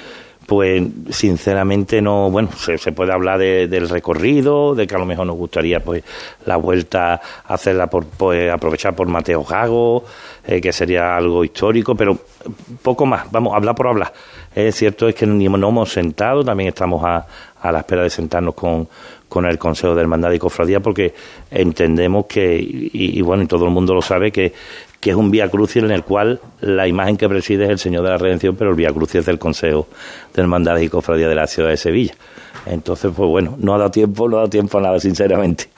pues 0.48 0.82
sinceramente 1.10 2.00
no, 2.00 2.30
bueno, 2.30 2.48
se, 2.56 2.78
puede 2.92 3.12
hablar 3.12 3.38
del 3.38 3.86
recorrido, 3.86 4.74
de 4.74 4.86
que 4.86 4.94
a 4.94 4.98
lo 4.98 5.04
mejor 5.04 5.26
nos 5.26 5.36
gustaría 5.36 5.80
pues 5.80 6.02
la 6.46 6.56
vuelta 6.56 7.20
hacerla 7.44 7.88
por, 7.88 8.06
pues, 8.06 8.50
aprovechar 8.50 8.96
por 8.96 9.08
Mateo 9.08 9.44
Gago, 9.44 10.06
eh, 10.46 10.58
que 10.58 10.72
sería 10.72 11.18
algo 11.18 11.44
histórico, 11.44 11.94
pero 11.94 12.18
poco 12.80 13.04
más, 13.04 13.30
vamos, 13.30 13.54
hablar 13.54 13.74
por 13.74 13.88
hablar. 13.88 14.10
Es 14.54 14.74
cierto 14.74 15.06
es 15.06 15.14
que 15.14 15.26
no 15.26 15.68
hemos 15.68 15.92
sentado, 15.92 16.42
también 16.42 16.70
estamos 16.70 17.04
a, 17.04 17.26
a 17.60 17.70
la 17.70 17.80
espera 17.80 18.04
de 18.04 18.08
sentarnos 18.08 18.54
con, 18.54 18.88
con 19.28 19.46
el 19.46 19.58
Consejo 19.58 19.94
de 19.94 20.00
Hermandad 20.00 20.32
y 20.32 20.38
Cofradía 20.38 20.80
porque 20.80 21.14
entendemos 21.50 22.26
que, 22.26 22.58
y, 22.60 23.20
bueno, 23.22 23.42
y 23.42 23.46
todo 23.46 23.64
el 23.64 23.70
mundo 23.70 23.94
lo 23.94 24.02
sabe, 24.02 24.32
que, 24.32 24.52
que 25.00 25.10
es 25.10 25.16
un 25.16 25.30
vía 25.30 25.48
crucis 25.48 25.82
en 25.82 25.90
el 25.90 26.02
cual 26.02 26.40
la 26.60 26.88
imagen 26.88 27.16
que 27.16 27.28
preside 27.28 27.64
es 27.64 27.70
el 27.70 27.78
Señor 27.78 28.04
de 28.04 28.10
la 28.10 28.18
Redención, 28.18 28.56
pero 28.56 28.70
el 28.70 28.76
vía 28.76 28.90
crucis 28.90 29.16
es 29.16 29.26
del 29.26 29.38
Consejo 29.38 29.86
de 30.34 30.42
Hermandad 30.42 30.78
y 30.78 30.88
Cofradía 30.88 31.28
de 31.28 31.34
la 31.34 31.46
ciudad 31.46 31.68
de 31.68 31.76
Sevilla. 31.76 32.14
Entonces, 32.66 33.12
pues 33.14 33.28
bueno, 33.28 33.56
no 33.58 33.74
ha 33.74 33.78
dado 33.78 33.90
tiempo, 33.90 34.28
no 34.28 34.36
ha 34.36 34.40
dado 34.40 34.50
tiempo 34.50 34.78
a 34.78 34.80
nada, 34.80 35.00
sinceramente 35.00 35.77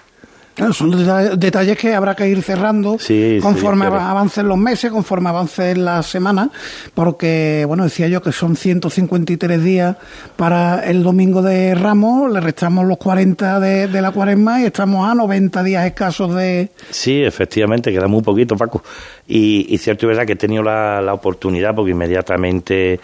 son 0.73 1.38
detalles 1.38 1.79
que 1.79 1.95
habrá 1.95 2.14
que 2.14 2.29
ir 2.29 2.43
cerrando 2.43 2.99
conforme 3.40 3.87
avancen 3.87 4.49
los 4.49 4.59
meses, 4.59 4.90
conforme 4.90 5.31
avancen 5.31 5.85
las 5.85 6.07
semanas, 6.07 6.50
porque, 6.95 7.64
bueno, 7.67 7.85
decía 7.85 8.09
yo 8.09 8.23
que 8.23 8.33
son 8.33 8.57
153 8.57 9.62
días 9.62 9.97
para 10.37 10.85
el 10.87 11.02
domingo 11.02 11.43
de 11.43 11.75
Ramos, 11.75 12.31
le 12.33 12.40
restamos 12.40 12.87
los 12.87 12.99
40 12.99 13.61
de, 13.61 14.00
la 14.00 14.11
cuaresma 14.12 14.61
y 14.61 14.64
estamos 14.64 15.09
a 15.09 15.14
90 15.14 15.62
días 15.62 15.87
escasos 15.87 16.35
de... 16.35 16.71
Sí, 16.90 17.23
efectivamente, 17.23 17.93
queda 17.93 18.07
muy 18.07 18.23
poquito, 18.23 18.57
Paco. 18.57 18.83
Y, 19.26 19.76
cierto 19.79 20.07
y 20.07 20.09
verdad 20.09 20.26
que 20.26 20.33
he 20.33 20.37
tenido 20.37 20.62
la, 20.62 21.12
oportunidad, 21.12 21.75
porque 21.75 21.93
inmediatamente... 21.93 23.00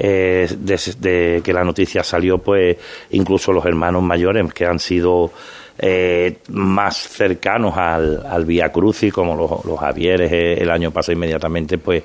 Eh, 0.00 0.48
desde 0.60 1.42
que 1.42 1.52
la 1.52 1.64
noticia 1.64 2.04
salió, 2.04 2.38
pues 2.38 2.76
incluso 3.10 3.52
los 3.52 3.66
hermanos 3.66 4.00
mayores 4.00 4.54
que 4.54 4.64
han 4.64 4.78
sido 4.78 5.32
eh, 5.80 6.38
más 6.48 6.96
cercanos 6.96 7.76
al, 7.76 8.26
al 8.26 8.44
Vía 8.44 8.72
Crucis, 8.72 9.12
como 9.12 9.36
los, 9.36 9.64
los 9.64 9.78
Javieres 9.78 10.32
eh, 10.32 10.54
el 10.54 10.70
año 10.70 10.90
pasado 10.90 11.12
inmediatamente, 11.12 11.78
pues 11.78 12.02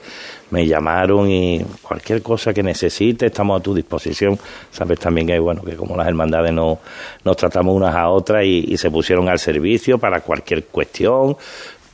me 0.52 0.68
llamaron 0.68 1.30
y 1.30 1.66
cualquier 1.82 2.22
cosa 2.22 2.54
que 2.54 2.62
necesite 2.62 3.26
estamos 3.26 3.60
a 3.60 3.64
tu 3.64 3.74
disposición. 3.74 4.38
Sabes 4.70 5.00
también 5.00 5.26
que, 5.26 5.40
bueno, 5.40 5.64
que 5.64 5.76
como 5.76 5.98
las 5.98 6.08
hermandades 6.08 6.54
no, 6.54 6.80
nos 7.24 7.36
tratamos 7.36 7.76
unas 7.76 7.96
a 7.96 8.10
otras 8.10 8.46
y, 8.46 8.78
se 8.78 8.92
pusieron 8.92 9.28
al 9.28 9.40
servicio 9.40 9.98
para 9.98 10.22
cualquier 10.22 10.66
cuestión, 10.66 11.36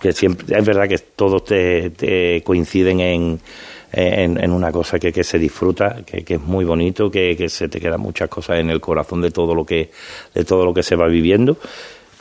que 0.02 0.12
siempre, 0.12 0.58
es 0.58 0.66
verdad 0.66 0.88
que 0.88 0.98
todos 0.98 1.46
te 1.46 2.42
coinciden 2.44 3.00
en 3.00 3.40
en, 3.92 4.52
una 4.52 4.72
cosa 4.72 5.00
que, 5.00 5.12
que, 5.12 5.24
se 5.24 5.40
disfruta, 5.40 5.98
que, 6.06 6.24
que 6.24 6.36
es 6.36 6.42
muy 6.42 6.66
bonito, 6.66 7.10
que, 7.10 7.36
que, 7.36 7.50
se 7.50 7.68
te 7.70 7.80
quedan 7.80 8.02
muchas 8.02 8.30
cosas 8.30 8.60
en 8.60 8.70
el 8.70 8.80
corazón 8.80 9.22
de 9.22 9.32
todo 9.32 9.56
lo 9.56 9.66
que, 9.66 9.92
de 10.34 10.46
todo 10.46 10.66
lo 10.66 10.74
que 10.74 10.84
se 10.84 10.96
va 10.96 11.08
viviendo. 11.08 11.58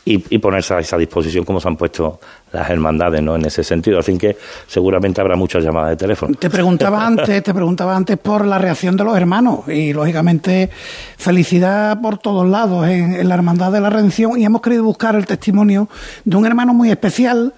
Y, 0.04 0.24
y, 0.30 0.38
ponerse 0.38 0.72
a 0.72 0.78
esa 0.78 0.96
disposición 0.96 1.44
como 1.44 1.60
se 1.60 1.68
han 1.68 1.76
puesto 1.76 2.18
las 2.50 2.70
hermandades 2.70 3.22
¿no? 3.22 3.36
en 3.36 3.44
ese 3.44 3.62
sentido. 3.62 3.98
Así 3.98 4.16
que 4.16 4.38
seguramente 4.66 5.20
habrá 5.20 5.36
muchas 5.36 5.62
llamadas 5.62 5.90
de 5.90 5.96
teléfono. 5.96 6.34
Te 6.34 6.48
preguntaba 6.48 7.06
antes, 7.06 7.42
te 7.42 7.52
preguntaba 7.52 7.94
antes 7.94 8.16
por 8.16 8.46
la 8.46 8.56
reacción 8.56 8.96
de 8.96 9.04
los 9.04 9.14
hermanos 9.14 9.68
y 9.68 9.92
lógicamente 9.92 10.70
felicidad 11.18 12.00
por 12.00 12.16
todos 12.16 12.48
lados 12.48 12.88
en, 12.88 13.16
en 13.16 13.28
la 13.28 13.34
Hermandad 13.34 13.70
de 13.70 13.82
la 13.82 13.90
Redención 13.90 14.40
y 14.40 14.46
hemos 14.46 14.62
querido 14.62 14.82
buscar 14.82 15.14
el 15.14 15.26
testimonio 15.26 15.90
de 16.24 16.36
un 16.38 16.46
hermano 16.46 16.72
muy 16.72 16.90
especial 16.90 17.52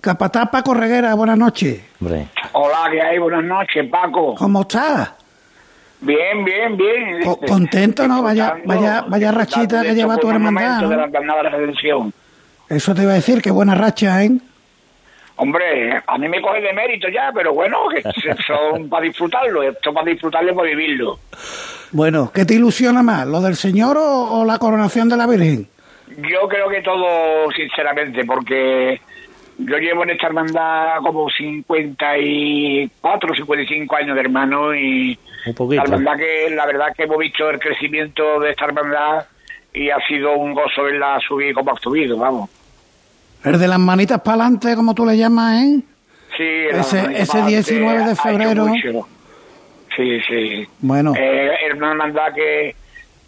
Capataz 0.00 0.50
Paco 0.50 0.74
Reguera, 0.74 1.14
buenas 1.14 1.38
noches. 1.38 1.82
Hola, 2.52 2.88
¿qué 2.90 3.02
hay? 3.02 3.18
Buenas 3.18 3.44
noches, 3.44 3.88
Paco. 3.90 4.34
¿Cómo 4.34 4.62
estás? 4.62 5.12
Bien, 6.00 6.44
bien, 6.44 6.76
bien. 6.76 7.22
contento, 7.48 8.06
¿no? 8.06 8.22
Vaya, 8.22 8.56
vaya, 8.64 9.04
vaya 9.08 9.32
rachita 9.32 9.82
que 9.82 9.94
lleva 9.94 10.16
tu 10.18 10.30
hermandad. 10.30 10.82
¿no? 10.82 10.88
De 10.88 11.74
Eso 12.68 12.94
te 12.94 13.02
iba 13.02 13.12
a 13.12 13.16
decir, 13.16 13.40
qué 13.42 13.50
buena 13.50 13.74
racha, 13.74 14.22
¿eh? 14.22 14.30
Hombre, 15.38 16.02
a 16.06 16.18
mí 16.18 16.28
me 16.28 16.40
coge 16.40 16.62
de 16.62 16.72
mérito 16.72 17.08
ya, 17.08 17.30
pero 17.34 17.52
bueno, 17.52 17.88
que 17.88 18.02
son 18.46 18.88
para 18.88 19.04
disfrutarlo, 19.04 19.62
esto 19.62 19.92
para 19.92 20.10
disfrutarlo 20.10 20.52
y 20.52 20.54
para 20.54 20.68
vivirlo. 20.68 21.18
Bueno, 21.92 22.30
¿qué 22.32 22.44
te 22.44 22.54
ilusiona 22.54 23.02
más, 23.02 23.26
lo 23.26 23.40
del 23.40 23.56
Señor 23.56 23.96
o 23.98 24.44
la 24.44 24.58
coronación 24.58 25.08
de 25.08 25.16
la 25.16 25.26
Virgen? 25.26 25.68
Yo 26.08 26.48
creo 26.48 26.68
que 26.68 26.82
todo, 26.82 27.50
sinceramente, 27.50 28.24
porque 28.24 29.00
yo 29.58 29.78
llevo 29.78 30.02
en 30.02 30.10
esta 30.10 30.26
hermandad 30.26 30.98
como 31.02 31.30
54, 31.30 33.34
55 33.34 33.96
años 33.96 34.14
de 34.14 34.20
hermano 34.20 34.74
y 34.74 35.18
la 35.70 35.84
verdad 35.84 36.16
que 36.16 36.50
la 36.54 36.66
verdad 36.66 36.92
que 36.94 37.04
hemos 37.04 37.16
visto 37.18 37.48
el 37.48 37.58
crecimiento 37.58 38.38
de 38.40 38.50
esta 38.50 38.66
hermandad 38.66 39.24
y 39.72 39.88
ha 39.90 39.98
sido 40.06 40.36
un 40.36 40.52
gozo 40.54 40.82
verla 40.82 41.18
subir 41.26 41.54
como 41.54 41.72
ha 41.72 41.80
subido, 41.80 42.18
vamos. 42.18 42.50
El 43.44 43.58
de 43.58 43.68
las 43.68 43.78
manitas 43.78 44.20
para 44.20 44.42
adelante, 44.42 44.74
como 44.74 44.94
tú 44.94 45.06
le 45.06 45.16
llamas, 45.16 45.62
¿eh? 45.62 45.80
Sí, 46.36 46.66
ese, 46.70 47.20
ese 47.20 47.42
19 47.42 48.04
de 48.04 48.16
febrero. 48.16 48.66
Sí, 49.94 50.20
sí. 50.28 50.66
Bueno. 50.80 51.14
Eh, 51.16 51.52
es 51.66 51.74
una 51.74 51.92
hermandad 51.92 52.34
que 52.34 52.74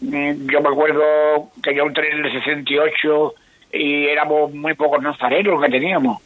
mm, 0.01 0.51
yo 0.51 0.61
me 0.61 0.69
acuerdo 0.69 1.51
que 1.63 1.75
yo 1.75 1.85
entré 1.85 2.13
en 2.13 2.25
el 2.25 2.33
68 2.33 3.35
y 3.73 4.07
éramos 4.07 4.53
muy 4.55 4.75
pocos 4.75 5.03
nazarenos 5.03 5.63
que 5.63 5.71
teníamos. 5.71 6.23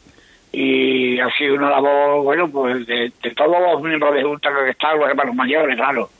Y 0.53 1.19
ha 1.19 1.31
sido 1.37 1.55
una 1.55 1.71
labor, 1.71 2.23
bueno, 2.23 2.49
pues 2.49 2.87
de, 2.87 3.13
todos 3.35 3.57
los 3.73 3.83
miembros 3.83 4.15
de 4.15 4.23
Junta 4.23 4.51
que 4.65 4.71
están, 4.71 4.99
los 4.99 5.09
hermanos 5.09 5.35
mayores, 5.35 5.77
claro. 5.77 6.11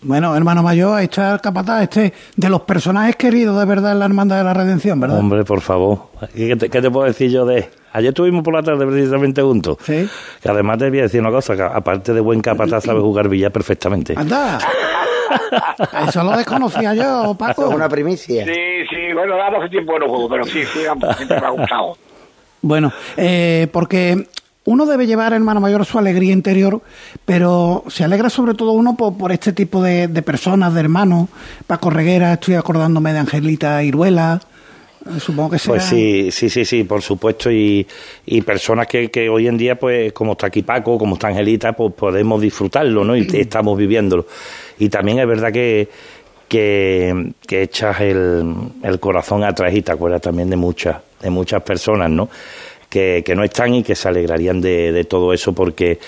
Bueno, 0.00 0.34
hermano 0.36 0.62
mayor, 0.62 0.96
ahí 0.96 1.04
está 1.04 1.34
el 1.34 1.40
capataz, 1.40 1.82
este 1.82 2.12
de 2.36 2.48
los 2.48 2.62
personajes 2.62 3.16
queridos 3.16 3.58
de 3.58 3.66
verdad 3.66 3.92
en 3.92 3.98
la 3.98 4.04
Hermandad 4.04 4.38
de 4.38 4.44
la 4.44 4.54
Redención, 4.54 5.00
¿verdad? 5.00 5.18
Hombre, 5.18 5.44
por 5.44 5.60
favor. 5.60 6.02
¿Qué 6.34 6.54
te, 6.54 6.70
qué 6.70 6.80
te 6.80 6.90
puedo 6.90 7.06
decir 7.06 7.30
yo 7.30 7.44
de...? 7.44 7.68
Ayer 7.92 8.10
estuvimos 8.10 8.44
por 8.44 8.54
la 8.54 8.62
tarde 8.62 8.86
precisamente 8.86 9.42
juntos. 9.42 9.78
Sí. 9.82 10.08
Que 10.40 10.48
además 10.48 10.78
te 10.78 10.88
voy 10.88 11.00
a 11.00 11.02
decir 11.02 11.20
una 11.20 11.30
cosa, 11.30 11.56
que 11.56 11.62
aparte 11.62 12.12
de 12.12 12.20
buen 12.20 12.40
capataz 12.40 12.84
sabe 12.84 13.00
jugar 13.00 13.28
billar 13.28 13.50
perfectamente. 13.50 14.14
¡Anda! 14.16 14.58
Eso 16.08 16.22
lo 16.22 16.36
desconocía 16.36 16.94
yo, 16.94 17.34
Paco. 17.38 17.68
es 17.68 17.74
una 17.74 17.88
primicia. 17.88 18.44
Sí, 18.44 18.77
bueno, 19.18 19.58
hace 19.58 19.68
tiempo 19.68 19.94
que 19.94 19.98
no 20.00 20.08
juego, 20.08 20.28
pero 20.28 20.44
sí, 20.44 20.62
sí, 20.64 20.80
siempre 21.16 21.40
me 21.40 21.46
ha 21.46 21.50
gustado. 21.50 21.96
Bueno, 22.60 22.92
eh, 23.16 23.68
porque 23.72 24.26
uno 24.64 24.84
debe 24.84 25.06
llevar, 25.06 25.32
hermano 25.32 25.60
mayor, 25.60 25.86
su 25.86 25.98
alegría 25.98 26.32
interior, 26.32 26.82
pero 27.24 27.84
se 27.88 28.04
alegra 28.04 28.28
sobre 28.28 28.52
todo 28.52 28.72
uno 28.72 28.96
por, 28.96 29.32
este 29.32 29.54
tipo 29.54 29.82
de, 29.82 30.08
personas, 30.22 30.74
de 30.74 30.80
hermanos. 30.80 31.30
Paco 31.66 31.88
Reguera, 31.88 32.34
estoy 32.34 32.56
acordándome 32.56 33.14
de 33.14 33.20
Angelita 33.20 33.82
Iruela. 33.82 34.42
Eh, 35.06 35.20
supongo 35.20 35.52
que 35.52 35.58
sea... 35.58 35.72
Pues 35.72 35.84
sí, 35.84 36.30
sí, 36.30 36.50
sí, 36.50 36.66
sí, 36.66 36.84
por 36.84 37.00
supuesto. 37.00 37.50
Y, 37.50 37.86
y 38.26 38.42
personas 38.42 38.86
que, 38.88 39.10
que 39.10 39.30
hoy 39.30 39.46
en 39.46 39.56
día, 39.56 39.78
pues 39.78 40.12
como 40.12 40.32
está 40.32 40.48
aquí 40.48 40.62
Paco, 40.62 40.98
como 40.98 41.14
está 41.14 41.28
Angelita, 41.28 41.72
pues 41.72 41.94
podemos 41.94 42.42
disfrutarlo, 42.42 43.04
¿no? 43.04 43.16
Y 43.16 43.22
estamos 43.32 43.78
viviéndolo. 43.78 44.26
Y 44.78 44.90
también 44.90 45.18
es 45.18 45.26
verdad 45.26 45.50
que, 45.50 45.88
que, 46.48 47.32
echas 47.50 48.00
el, 48.00 48.98
corazón 49.00 49.44
atrás 49.44 49.74
y 49.74 49.82
te 49.82 49.92
acuerdas 49.92 50.22
también 50.22 50.50
de 50.50 50.56
muchas, 50.56 50.96
de 51.20 51.30
muchas 51.30 51.62
personas, 51.62 52.10
¿no? 52.10 52.28
Que, 52.88 53.22
no 53.36 53.44
están 53.44 53.74
y 53.74 53.82
que 53.82 53.94
se 53.94 54.08
alegrarían 54.08 54.60
de, 54.60 54.92
de 54.92 55.04
todo 55.04 55.32
eso 55.32 55.52
porque 55.52 55.98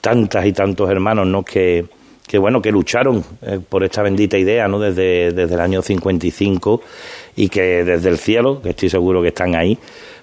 tantas 0.00 0.46
y 0.46 0.52
tantos 0.52 0.90
hermanos, 0.90 1.26
¿no? 1.26 1.44
Que, 1.44 1.84
que 2.26 2.38
bueno, 2.38 2.62
que 2.62 2.72
lucharon 2.72 3.24
eh, 3.42 3.60
por 3.68 3.84
esta 3.84 4.02
bendita 4.02 4.38
idea, 4.38 4.68
¿no? 4.68 4.78
Desde, 4.78 5.32
desde 5.32 5.54
el 5.54 5.60
año 5.60 5.82
55 5.82 6.80
y 7.36 7.48
que 7.48 7.84
desde 7.84 8.08
el 8.08 8.18
cielo, 8.18 8.62
que 8.62 8.70
estoy 8.70 8.88
seguro 8.88 9.20
que 9.20 9.28
están 9.28 9.54
ahí, 9.54 9.78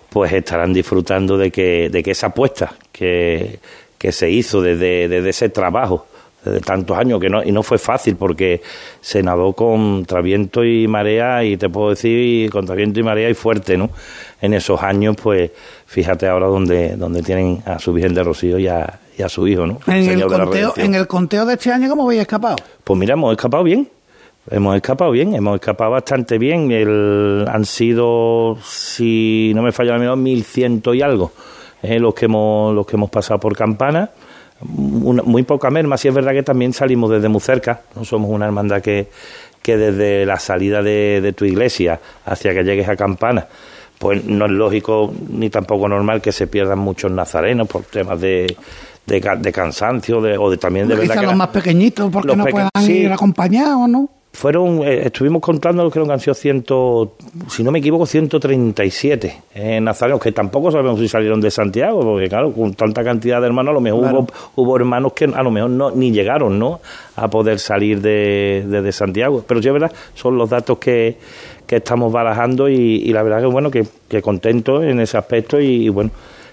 pues 0.09 0.33
estarán 0.33 0.73
disfrutando 0.73 1.37
de 1.37 1.51
que, 1.51 1.89
de 1.89 2.01
que 2.01 2.11
esa 2.11 2.27
apuesta 2.27 2.73
que, 2.91 3.59
que 3.97 4.11
se 4.11 4.29
hizo 4.29 4.61
desde, 4.61 5.07
desde 5.07 5.29
ese 5.29 5.49
trabajo 5.49 6.07
de 6.45 6.59
tantos 6.61 6.97
años 6.97 7.19
que 7.19 7.29
no 7.29 7.43
y 7.43 7.51
no 7.51 7.63
fue 7.63 7.77
fácil 7.77 8.15
porque 8.15 8.61
se 9.01 9.21
nadó 9.21 9.53
contra 9.53 10.21
viento 10.21 10.63
y 10.63 10.87
marea 10.87 11.43
y 11.43 11.57
te 11.57 11.69
puedo 11.69 11.89
decir 11.89 12.49
contra 12.49 12.75
viento 12.75 12.99
y 12.99 13.03
marea 13.03 13.29
y 13.29 13.33
fuerte 13.33 13.77
no 13.77 13.89
en 14.41 14.53
esos 14.53 14.81
años 14.81 15.17
pues 15.21 15.51
fíjate 15.85 16.27
ahora 16.27 16.47
donde 16.47 16.95
donde 16.95 17.21
tienen 17.21 17.61
a 17.65 17.77
su 17.79 17.91
Virgen 17.91 18.13
de 18.13 18.23
Rocío 18.23 18.57
y 18.57 18.67
a, 18.67 18.99
y 19.17 19.21
a 19.21 19.29
su 19.29 19.47
hijo 19.47 19.67
no 19.67 19.79
en 19.87 20.09
el, 20.09 20.25
conteo, 20.25 20.73
en 20.77 20.95
el 20.95 21.07
conteo 21.07 21.45
de 21.45 21.55
este 21.55 21.71
año 21.71 21.89
cómo 21.89 22.03
habéis 22.03 22.21
escapado 22.21 22.55
pues 22.83 22.97
mira 22.97 23.13
hemos 23.13 23.31
escapado 23.33 23.63
bien 23.63 23.89
Hemos 24.51 24.75
escapado 24.77 25.11
bien, 25.11 25.35
hemos 25.35 25.55
escapado 25.55 25.91
bastante 25.91 26.39
bien. 26.39 26.71
El, 26.71 27.45
han 27.47 27.65
sido, 27.65 28.57
si 28.63 29.51
no 29.53 29.61
me 29.61 29.71
falla 29.71 29.95
la 29.95 30.15
mil 30.15 30.37
1100 30.37 30.81
y 30.95 31.01
algo, 31.03 31.33
eh, 31.83 31.99
los 31.99 32.15
que 32.15 32.25
hemos 32.25 32.73
los 32.73 32.87
que 32.87 32.95
hemos 32.95 33.11
pasado 33.11 33.39
por 33.39 33.55
campana 33.55 34.09
muy 34.61 35.43
poca 35.43 35.69
merma, 35.69 35.97
si 35.97 36.07
es 36.07 36.13
verdad 36.13 36.33
que 36.33 36.43
también 36.43 36.73
salimos 36.73 37.09
desde 37.09 37.29
muy 37.29 37.41
cerca, 37.41 37.81
no 37.95 38.03
somos 38.03 38.29
una 38.29 38.45
hermandad 38.45 38.81
que, 38.81 39.07
que 39.61 39.77
desde 39.77 40.25
la 40.25 40.37
salida 40.39 40.81
de, 40.81 41.33
tu 41.35 41.45
iglesia 41.45 41.99
hacia 42.25 42.53
que 42.53 42.63
llegues 42.63 42.89
a 42.89 42.95
Campana, 42.95 43.47
pues 43.97 44.25
no 44.25 44.45
es 44.45 44.51
lógico 44.51 45.13
ni 45.29 45.49
tampoco 45.49 45.87
normal 45.87 46.21
que 46.21 46.31
se 46.31 46.47
pierdan 46.47 46.79
muchos 46.79 47.11
nazarenos 47.11 47.67
por 47.67 47.83
temas 47.83 48.19
de, 48.19 48.55
de, 49.05 49.51
cansancio 49.51 50.21
de, 50.21 50.37
o 50.37 50.49
de 50.49 50.57
también 50.57 50.87
de 50.87 50.95
verdad. 50.95 51.23
los 51.23 51.35
más 51.35 51.49
pequeñitos 51.49 52.11
porque 52.11 52.35
no 52.35 52.45
puedan 52.45 52.69
ir 52.87 53.11
acompañados, 53.11 53.87
¿no? 53.89 54.09
Fueron, 54.39 54.87
eh, 54.87 55.01
estuvimos 55.07 55.41
contando, 55.41 55.91
creo 55.91 56.05
que 56.05 56.13
han 56.13 56.19
sido 56.21 56.33
ciento, 56.33 57.11
si 57.49 57.61
no 57.61 57.71
me 57.71 57.79
equivoco, 57.79 58.05
137 58.05 59.35
en 59.53 59.83
nazarenos, 59.83 60.21
que 60.21 60.31
tampoco 60.31 60.71
sabemos 60.71 60.97
si 60.97 61.09
salieron 61.09 61.41
de 61.41 61.51
Santiago, 61.51 61.99
porque 61.99 62.29
claro, 62.29 62.53
con 62.53 62.73
tanta 62.73 63.03
cantidad 63.03 63.41
de 63.41 63.47
hermanos, 63.47 63.71
a 63.71 63.73
lo 63.73 63.81
mejor 63.81 63.99
hubo, 63.99 64.27
hubo, 64.55 64.77
hermanos 64.77 65.11
que 65.11 65.25
a 65.25 65.43
lo 65.43 65.51
mejor 65.51 65.71
no 65.71 65.91
ni 65.91 66.13
llegaron, 66.13 66.57
¿no? 66.57 66.79
A 67.17 67.27
poder 67.29 67.59
salir 67.59 67.99
de, 67.99 68.63
de, 68.65 68.91
Santiago. 68.93 69.43
Pero 69.45 69.61
sí 69.61 69.67
es 69.67 69.73
verdad, 69.73 69.91
son 70.13 70.37
los 70.37 70.49
datos 70.49 70.77
que, 70.77 71.17
que 71.67 71.75
estamos 71.75 72.09
barajando 72.09 72.69
y, 72.69 73.11
la 73.11 73.23
verdad 73.23 73.41
que 73.41 73.47
bueno, 73.47 73.69
que, 73.69 73.85
que 74.07 74.21
contento 74.21 74.81
en 74.81 75.01
ese 75.01 75.17
aspecto 75.17 75.59
y 75.59 75.89
bueno, 75.89 76.11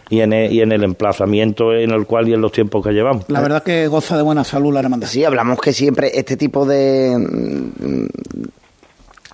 y 0.09 0.21
en, 0.21 0.33
el, 0.33 0.53
y 0.53 0.61
en 0.61 0.73
el 0.73 0.85
emplazamiento 0.85 1.75
en 1.75 1.91
el 1.91 2.07
cual 2.07 2.29
y 2.29 2.35
en 2.35 2.41
los 2.41 2.53
tiempos 2.53 2.85
que 2.85 2.93
llevamos. 2.93 3.25
La 3.29 3.41
verdad 3.41 3.63
que 3.63 3.89
goza 3.89 4.17
de 4.17 4.23
buena 4.23 4.45
salud 4.45 4.73
la 4.73 4.81
hermandad. 4.81 5.09
Sí, 5.09 5.25
hablamos 5.25 5.61
que 5.61 5.73
siempre 5.73 6.13
este 6.15 6.37
tipo 6.37 6.65
de 6.65 7.15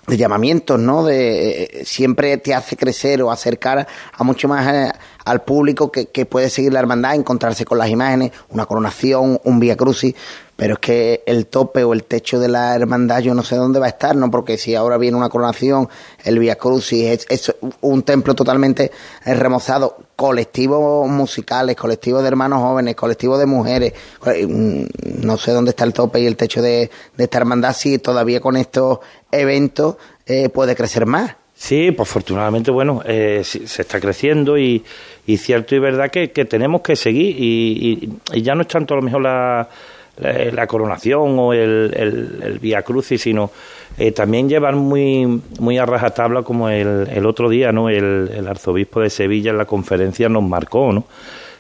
de 0.06 0.16
llamamientos, 0.16 0.78
¿no? 0.78 1.04
De 1.04 1.62
eh, 1.62 1.84
siempre 1.84 2.36
te 2.38 2.54
hace 2.54 2.76
crecer 2.76 3.22
o 3.22 3.30
acercar 3.30 3.86
a 4.12 4.24
mucho 4.24 4.48
más 4.48 4.66
eh, 4.66 4.92
al 5.24 5.42
público 5.42 5.90
que, 5.90 6.06
que, 6.06 6.26
puede 6.26 6.48
seguir 6.48 6.72
la 6.72 6.80
hermandad, 6.80 7.14
encontrarse 7.14 7.64
con 7.64 7.78
las 7.78 7.88
imágenes, 7.88 8.32
una 8.50 8.66
coronación, 8.66 9.40
un 9.44 9.60
vía 9.60 9.76
crucis, 9.76 10.14
pero 10.62 10.74
es 10.74 10.80
que 10.80 11.22
el 11.26 11.46
tope 11.46 11.82
o 11.82 11.92
el 11.92 12.04
techo 12.04 12.38
de 12.38 12.48
la 12.48 12.76
hermandad 12.76 13.20
yo 13.20 13.34
no 13.34 13.42
sé 13.42 13.56
dónde 13.56 13.80
va 13.80 13.86
a 13.86 13.88
estar, 13.88 14.14
¿no? 14.14 14.30
Porque 14.30 14.56
si 14.58 14.74
ahora 14.74 14.96
viene 14.96 15.16
una 15.16 15.28
coronación, 15.28 15.88
el 16.24 16.38
vía 16.38 16.56
crucis 16.56 17.26
es, 17.28 17.52
un 17.80 18.02
templo 18.04 18.34
totalmente 18.34 18.92
remozado, 19.24 19.96
colectivos 20.14 21.08
musicales, 21.08 21.74
colectivos 21.74 22.22
de 22.22 22.28
hermanos 22.28 22.60
jóvenes, 22.62 22.94
colectivos 22.94 23.40
de 23.40 23.46
mujeres, 23.46 23.92
mm, 24.24 24.84
no 25.24 25.36
sé 25.36 25.50
dónde 25.50 25.70
está 25.70 25.82
el 25.82 25.92
tope 25.92 26.20
y 26.20 26.26
el 26.26 26.36
techo 26.36 26.62
de, 26.62 26.90
de 27.16 27.24
esta 27.24 27.38
hermandad 27.38 27.74
si 27.74 27.98
todavía 27.98 28.40
con 28.40 28.56
estos 28.56 29.00
eventos 29.32 29.96
eh, 30.26 30.48
puede 30.48 30.76
crecer 30.76 31.06
más. 31.06 31.34
Sí, 31.54 31.92
pues 31.92 32.08
afortunadamente, 32.08 32.70
bueno, 32.70 33.02
eh, 33.04 33.42
se 33.44 33.82
está 33.82 34.00
creciendo 34.00 34.58
y, 34.58 34.84
y, 35.26 35.36
cierto 35.36 35.74
y 35.74 35.78
verdad 35.78 36.10
que, 36.10 36.30
que 36.30 36.44
tenemos 36.44 36.80
que 36.82 36.96
seguir 36.96 37.36
y, 37.38 38.18
y, 38.32 38.42
ya 38.42 38.54
no 38.54 38.62
es 38.62 38.68
tanto 38.68 38.94
a 38.94 38.96
lo 38.96 39.02
mejor 39.02 39.22
la, 39.22 39.68
la, 40.16 40.66
coronación 40.66 41.38
o 41.38 41.52
el, 41.52 41.92
el, 41.96 42.42
el 42.42 42.58
Vía 42.58 42.82
Crucis, 42.82 43.22
sino 43.22 43.50
eh, 43.98 44.12
también 44.12 44.48
llevar 44.48 44.74
muy, 44.74 45.42
muy 45.58 45.78
a 45.78 45.84
rajatabla 45.84 46.42
como 46.42 46.68
el, 46.68 47.08
el 47.12 47.26
otro 47.26 47.48
día, 47.50 47.72
¿no? 47.72 47.90
El, 47.90 48.30
el, 48.34 48.48
arzobispo 48.48 49.00
de 49.00 49.10
Sevilla 49.10 49.50
en 49.50 49.58
la 49.58 49.66
conferencia 49.66 50.28
nos 50.28 50.42
marcó, 50.42 50.92
¿no? 50.92 51.04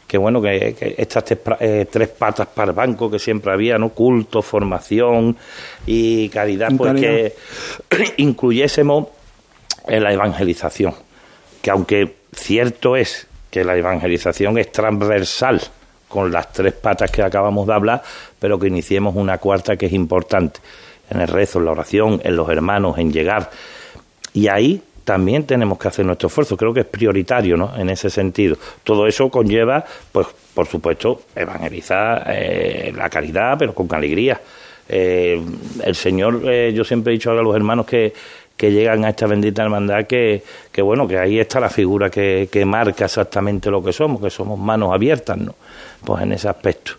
Que 0.06 0.16
bueno, 0.16 0.40
que, 0.40 0.94
estas 0.96 1.24
tres, 1.24 1.38
eh, 1.60 1.86
tres, 1.90 2.08
patas 2.08 2.46
para 2.46 2.70
el 2.70 2.76
banco 2.76 3.10
que 3.10 3.18
siempre 3.18 3.52
había, 3.52 3.76
¿no? 3.76 3.90
Culto, 3.90 4.40
formación 4.40 5.36
y 5.86 6.28
caridad, 6.30 6.70
pues 6.76 6.94
que 6.94 7.34
incluyésemos 8.16 9.08
en 9.86 10.02
la 10.02 10.12
evangelización, 10.12 10.94
que 11.60 11.70
aunque 11.70 12.14
cierto 12.34 12.96
es 12.96 13.26
que 13.52 13.64
la 13.64 13.76
evangelización 13.76 14.56
es 14.56 14.72
transversal 14.72 15.60
con 16.08 16.32
las 16.32 16.50
tres 16.52 16.72
patas 16.72 17.10
que 17.10 17.22
acabamos 17.22 17.66
de 17.66 17.74
hablar, 17.74 18.02
pero 18.38 18.58
que 18.58 18.68
iniciemos 18.68 19.14
una 19.14 19.36
cuarta 19.36 19.76
que 19.76 19.86
es 19.86 19.92
importante, 19.92 20.60
en 21.10 21.20
el 21.20 21.28
rezo, 21.28 21.58
en 21.58 21.66
la 21.66 21.72
oración, 21.72 22.18
en 22.24 22.34
los 22.34 22.48
hermanos, 22.48 22.96
en 22.96 23.12
llegar. 23.12 23.50
Y 24.32 24.48
ahí 24.48 24.82
también 25.04 25.44
tenemos 25.44 25.78
que 25.78 25.88
hacer 25.88 26.06
nuestro 26.06 26.28
esfuerzo, 26.28 26.56
creo 26.56 26.72
que 26.72 26.80
es 26.80 26.86
prioritario, 26.86 27.58
¿no? 27.58 27.76
En 27.76 27.90
ese 27.90 28.08
sentido. 28.08 28.56
Todo 28.84 29.06
eso 29.06 29.28
conlleva, 29.28 29.84
pues, 30.10 30.28
por 30.54 30.66
supuesto, 30.66 31.20
evangelizar 31.36 32.24
eh, 32.28 32.90
la 32.96 33.10
caridad, 33.10 33.56
pero 33.58 33.74
con 33.74 33.86
alegría. 33.94 34.40
Eh, 34.88 35.42
el 35.84 35.94
Señor, 35.94 36.40
eh, 36.46 36.72
yo 36.74 36.84
siempre 36.84 37.12
he 37.12 37.16
dicho 37.16 37.30
a 37.30 37.34
los 37.34 37.54
hermanos 37.54 37.84
que 37.84 38.14
que 38.62 38.70
llegan 38.70 39.04
a 39.04 39.08
esta 39.08 39.26
bendita 39.26 39.64
hermandad 39.64 40.06
que, 40.06 40.40
que 40.70 40.82
bueno, 40.82 41.08
que 41.08 41.18
ahí 41.18 41.40
está 41.40 41.58
la 41.58 41.68
figura 41.68 42.10
que, 42.10 42.48
que 42.48 42.64
marca 42.64 43.06
exactamente 43.06 43.72
lo 43.72 43.82
que 43.82 43.92
somos, 43.92 44.22
que 44.22 44.30
somos 44.30 44.56
manos 44.56 44.94
abiertas, 44.94 45.36
¿no? 45.36 45.56
Pues 46.04 46.22
en 46.22 46.30
ese 46.30 46.48
aspecto 46.48 46.92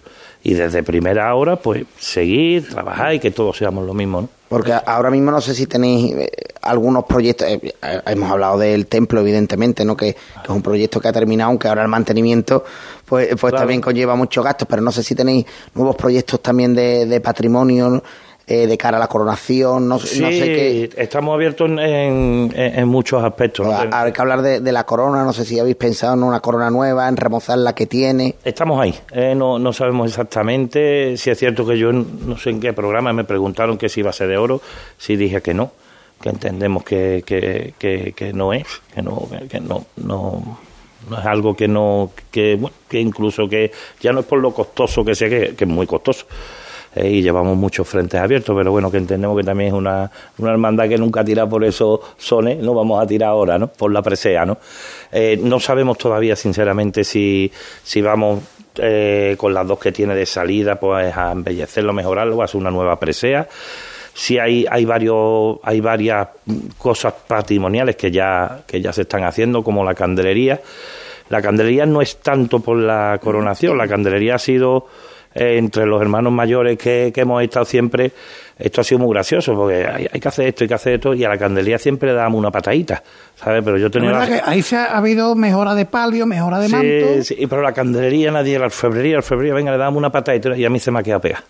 y 0.43 0.55
desde 0.55 0.83
primera 0.83 1.33
hora, 1.33 1.55
pues 1.55 1.85
seguir, 1.97 2.67
trabajar 2.67 3.13
y 3.13 3.19
que 3.21 3.31
todos 3.31 3.55
seamos 3.55 3.85
lo 3.85 3.93
mismo, 3.93 4.23
¿no? 4.23 4.29
Porque 4.49 4.73
ahora 4.73 5.09
mismo 5.09 5.31
no 5.31 5.39
sé 5.39 5.55
si 5.55 5.67
tenéis 5.67 6.13
eh, 6.15 6.29
algunos 6.63 7.05
proyectos, 7.05 7.47
eh, 7.47 7.61
eh, 7.81 8.01
hemos 8.07 8.29
hablado 8.29 8.59
del 8.59 8.87
templo, 8.87 9.21
evidentemente, 9.21 9.85
¿no? 9.85 9.95
Que, 9.95 10.09
es 10.09 10.49
un 10.49 10.61
proyecto 10.61 10.99
que 10.99 11.07
ha 11.07 11.13
terminado, 11.13 11.49
aunque 11.49 11.69
ahora 11.69 11.83
el 11.83 11.87
mantenimiento, 11.87 12.65
pues, 13.05 13.29
pues 13.39 13.53
también 13.53 13.79
conlleva 13.79 14.17
muchos 14.17 14.43
gastos, 14.43 14.67
pero 14.69 14.81
no 14.81 14.91
sé 14.91 15.01
si 15.01 15.15
tenéis 15.15 15.45
nuevos 15.73 15.95
proyectos 15.95 16.41
también 16.41 16.75
de, 16.75 17.05
de 17.05 17.21
patrimonio 17.21 18.03
eh, 18.45 18.67
de 18.67 18.77
cara 18.77 18.97
a 18.97 18.99
la 18.99 19.07
coronación, 19.07 19.87
no, 19.87 19.99
sí, 19.99 20.19
no 20.19 20.27
sé 20.29 20.37
qué. 20.37 20.89
estamos 20.97 21.33
abiertos 21.33 21.69
en, 21.69 22.51
en, 22.53 22.87
muchos 22.89 23.23
aspectos. 23.23 23.67
Hay 23.69 24.11
que 24.11 24.21
hablar 24.21 24.41
de, 24.41 24.71
la 24.73 24.83
corona, 24.83 25.23
no 25.23 25.31
sé 25.31 25.45
si 25.45 25.57
habéis 25.59 25.77
pensado 25.77 26.13
en 26.15 26.23
una 26.23 26.41
corona 26.41 26.69
nueva, 26.69 27.07
en 27.07 27.15
remozar 27.15 27.57
la 27.57 27.73
que 27.73 27.85
tiene. 27.85 28.35
Estamos 28.43 28.81
ahí, 28.81 28.93
eh, 29.13 29.33
no, 29.33 29.59
no 29.59 29.71
sabemos 29.71 30.09
exactamente, 30.09 31.15
si 31.15 31.29
es 31.29 31.39
cierto 31.39 31.65
que 31.65 31.77
yo 31.77 31.93
no 31.93 32.37
sé 32.37 32.49
en 32.49 32.59
qué 32.59 32.73
programa 32.73 33.13
me 33.13 33.23
preguntaron 33.23 33.77
que 33.77 33.87
si 33.87 34.01
iba 34.01 34.09
a 34.09 34.13
ser 34.13 34.27
de 34.27 34.35
oro, 34.35 34.61
si 34.97 35.15
dije 35.15 35.41
que 35.41 35.53
no, 35.53 35.71
que 36.19 36.27
entendemos 36.27 36.83
que, 36.83 37.23
que, 37.25 37.73
que, 37.77 38.33
no 38.33 38.51
es, 38.51 38.65
que 38.93 39.01
no, 39.01 39.25
que 39.49 39.61
no, 39.61 39.85
no 39.95 40.59
no 41.09 41.19
es 41.19 41.25
algo 41.25 41.53
que 41.53 41.67
no 41.67 42.11
que, 42.31 42.55
bueno, 42.55 42.75
que 42.89 42.99
incluso 42.99 43.47
que 43.47 43.71
ya 43.99 44.13
no 44.13 44.21
es 44.21 44.25
por 44.25 44.39
lo 44.39 44.53
costoso 44.53 45.03
que 45.03 45.15
sea 45.15 45.29
que, 45.29 45.53
que 45.53 45.65
es 45.65 45.69
muy 45.69 45.85
costoso 45.85 46.25
eh, 46.95 47.09
y 47.09 47.21
llevamos 47.21 47.57
muchos 47.57 47.87
frentes 47.87 48.19
abiertos, 48.19 48.55
pero 48.55 48.71
bueno, 48.71 48.91
que 48.91 48.97
entendemos 48.97 49.37
que 49.37 49.43
también 49.43 49.69
es 49.69 49.73
una, 49.73 50.09
una 50.37 50.51
hermandad 50.51 50.87
que 50.87 50.97
nunca 50.97 51.23
tira 51.23 51.47
por 51.47 51.63
esos 51.63 51.99
sones, 52.17 52.59
no 52.59 52.73
vamos 52.73 53.01
a 53.01 53.07
tirar 53.07 53.29
ahora, 53.29 53.57
¿no? 53.57 53.67
Por 53.67 53.91
la 53.91 54.01
presea, 54.01 54.45
¿no? 54.45 54.57
Eh, 55.11 55.39
no 55.41 55.59
sabemos 55.59 55.97
todavía, 55.97 56.35
sinceramente, 56.35 57.03
si, 57.03 57.51
si 57.83 58.01
vamos 58.01 58.41
eh, 58.75 59.35
con 59.37 59.53
las 59.53 59.67
dos 59.67 59.79
que 59.79 59.91
tiene 59.91 60.15
de 60.15 60.25
salida, 60.25 60.79
pues 60.79 61.15
a 61.15 61.31
embellecerlo, 61.31 61.93
mejorarlo, 61.93 62.41
a 62.41 62.45
hacer 62.45 62.59
una 62.59 62.71
nueva 62.71 62.99
presea. 62.99 63.47
Si 64.15 64.37
hay, 64.37 64.65
hay 64.69 64.85
varios, 64.85 65.57
hay 65.63 65.79
varias 65.79 66.27
cosas 66.77 67.13
patrimoniales 67.27 67.95
que 67.95 68.11
ya, 68.11 68.61
que 68.65 68.81
ya 68.81 68.93
se 68.93 69.03
están 69.03 69.23
haciendo, 69.23 69.63
como 69.63 69.83
la 69.83 69.93
candelería. 69.93 70.61
La 71.29 71.41
candelería 71.41 71.85
no 71.85 72.01
es 72.01 72.17
tanto 72.17 72.59
por 72.59 72.77
la 72.77 73.19
coronación, 73.21 73.77
la 73.77 73.87
candelería 73.87 74.35
ha 74.35 74.39
sido 74.39 74.87
eh, 75.35 75.57
entre 75.57 75.85
los 75.85 76.01
hermanos 76.01 76.31
mayores 76.31 76.77
que, 76.77 77.11
hemos 77.15 77.41
estado 77.43 77.65
siempre, 77.65 78.11
esto 78.57 78.81
ha 78.81 78.83
sido 78.83 78.99
muy 78.99 79.13
gracioso, 79.13 79.53
porque 79.55 79.85
hay, 80.11 80.19
que 80.19 80.27
hacer 80.27 80.47
esto, 80.47 80.63
hay 80.63 80.67
que 80.67 80.73
hacer 80.73 80.93
esto, 80.93 81.13
y 81.13 81.23
a 81.23 81.29
la 81.29 81.37
candelía 81.37 81.77
siempre 81.77 82.09
le 82.09 82.15
damos 82.15 82.37
una 82.37 82.51
patadita, 82.51 83.03
¿sabes? 83.35 83.63
Pero 83.63 83.77
yo 83.77 83.89
tenía... 83.89 84.11
La... 84.11 84.27
que 84.27 84.41
ahí 84.45 84.61
se 84.61 84.77
ha 84.77 84.97
habido 84.97 85.35
mejora 85.35 85.75
de 85.75 85.85
palio, 85.85 86.25
mejora 86.25 86.59
de 86.59 86.69
manto... 86.69 87.23
Sí, 87.23 87.47
pero 87.49 87.61
la 87.61 87.73
candelería 87.73 88.31
nadie, 88.31 88.59
la 88.59 88.65
alfebrería, 88.65 89.13
la 89.13 89.17
alfebrería, 89.19 89.53
venga, 89.53 89.71
le 89.71 89.77
damos 89.77 89.97
una 89.97 90.11
patadita, 90.11 90.55
y 90.55 90.65
a 90.65 90.69
mí 90.69 90.79
se 90.79 90.91
me 90.91 90.99
ha 90.99 91.03
quedado 91.03 91.21
pegada. 91.21 91.43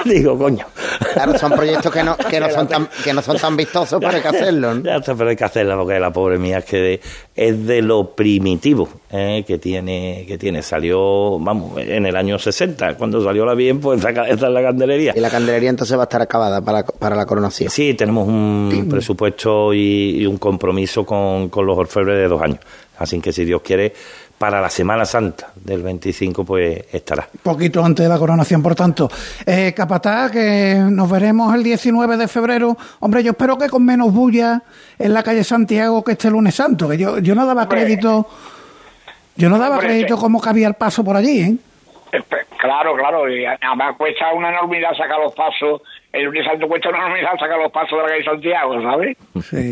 Digo, 0.04 0.38
coño. 0.38 0.66
Claro, 1.12 1.38
son 1.38 1.52
proyectos 1.52 1.92
que 1.92 2.02
no, 2.02 2.16
que 2.16 2.40
no, 2.40 2.50
son, 2.54 2.68
tan, 2.68 2.88
que 3.02 3.12
no 3.12 3.22
son 3.22 3.36
tan 3.36 3.56
vistosos, 3.56 4.00
pero 4.00 4.12
hay 4.12 4.22
que 4.22 4.28
hacerlo. 4.28 4.74
¿no? 4.74 4.82
Ya 4.82 4.96
está, 4.96 5.14
pero 5.14 5.30
hay 5.30 5.36
que 5.36 5.44
hacerlo, 5.44 5.78
porque 5.78 5.98
la 5.98 6.12
pobre 6.12 6.38
mía 6.38 6.58
es 6.58 6.64
que 6.64 7.00
es 7.34 7.66
de 7.66 7.82
lo 7.82 8.14
primitivo 8.14 8.88
eh, 9.10 9.44
que 9.46 9.58
tiene, 9.58 10.24
que 10.26 10.38
tiene. 10.38 10.62
Salió, 10.62 11.38
vamos, 11.38 11.78
en 11.78 12.06
el 12.06 12.16
año 12.16 12.38
60, 12.38 12.96
cuando 12.96 13.22
salió 13.22 13.44
la 13.44 13.54
bien, 13.54 13.80
pues 13.80 14.00
esa, 14.00 14.26
es 14.26 14.40
la 14.40 14.62
candelería. 14.62 15.12
Y 15.16 15.20
la 15.20 15.30
candelería 15.30 15.70
entonces 15.70 15.96
va 15.96 16.02
a 16.02 16.04
estar 16.04 16.22
acabada 16.22 16.60
para, 16.62 16.84
para 16.84 17.16
la 17.16 17.26
coronación. 17.26 17.70
Sí, 17.70 17.94
tenemos 17.94 18.26
un 18.28 18.86
presupuesto 18.90 19.72
y, 19.74 20.26
un 20.26 20.38
compromiso 20.38 21.04
con, 21.04 21.48
con 21.48 21.66
los 21.66 21.76
orfebres 21.76 22.16
de 22.16 22.28
dos 22.28 22.42
años. 22.42 22.60
Así 22.98 23.18
que 23.20 23.32
si 23.32 23.46
Dios 23.46 23.62
quiere, 23.62 23.94
para 24.40 24.58
la 24.58 24.70
Semana 24.70 25.04
Santa 25.04 25.52
del 25.54 25.82
25 25.82 26.46
pues 26.46 26.86
estará. 26.90 27.28
Poquito 27.42 27.84
antes 27.84 28.06
de 28.06 28.08
la 28.08 28.18
coronación, 28.18 28.62
por 28.62 28.74
tanto. 28.74 29.10
Eh, 29.44 29.74
Capatá, 29.76 30.30
que 30.32 30.82
nos 30.88 31.10
veremos 31.10 31.54
el 31.54 31.62
19 31.62 32.16
de 32.16 32.26
febrero. 32.26 32.74
Hombre, 33.00 33.22
yo 33.22 33.32
espero 33.32 33.58
que 33.58 33.68
con 33.68 33.84
menos 33.84 34.14
bulla 34.14 34.62
en 34.98 35.12
la 35.12 35.22
calle 35.22 35.44
Santiago 35.44 36.02
que 36.02 36.12
este 36.12 36.30
lunes 36.30 36.54
santo, 36.54 36.88
que 36.88 36.96
yo, 36.96 37.18
yo 37.18 37.34
no 37.34 37.44
daba 37.44 37.68
crédito, 37.68 38.26
yo 39.36 39.50
no 39.50 39.58
daba 39.58 39.78
crédito 39.78 40.16
como 40.16 40.40
cabía 40.40 40.68
el 40.68 40.74
paso 40.74 41.04
por 41.04 41.16
allí, 41.16 41.40
¿eh? 41.42 41.56
Claro, 42.60 42.94
claro, 42.94 43.28
y 43.28 43.46
además 43.46 43.96
cuesta 43.96 44.32
una 44.34 44.50
enormidad 44.50 44.94
sacar 44.94 45.18
los 45.18 45.34
pasos 45.34 45.80
el 46.12 46.24
lunes 46.24 46.44
santo 46.44 46.66
cuesta 46.66 46.88
una 46.88 46.98
enormidad 46.98 47.38
sacar 47.38 47.58
los 47.58 47.70
pasos 47.70 47.98
de 47.98 48.02
la 48.02 48.08
calle 48.08 48.24
Santiago, 48.24 48.82
¿sabes? 48.82 49.16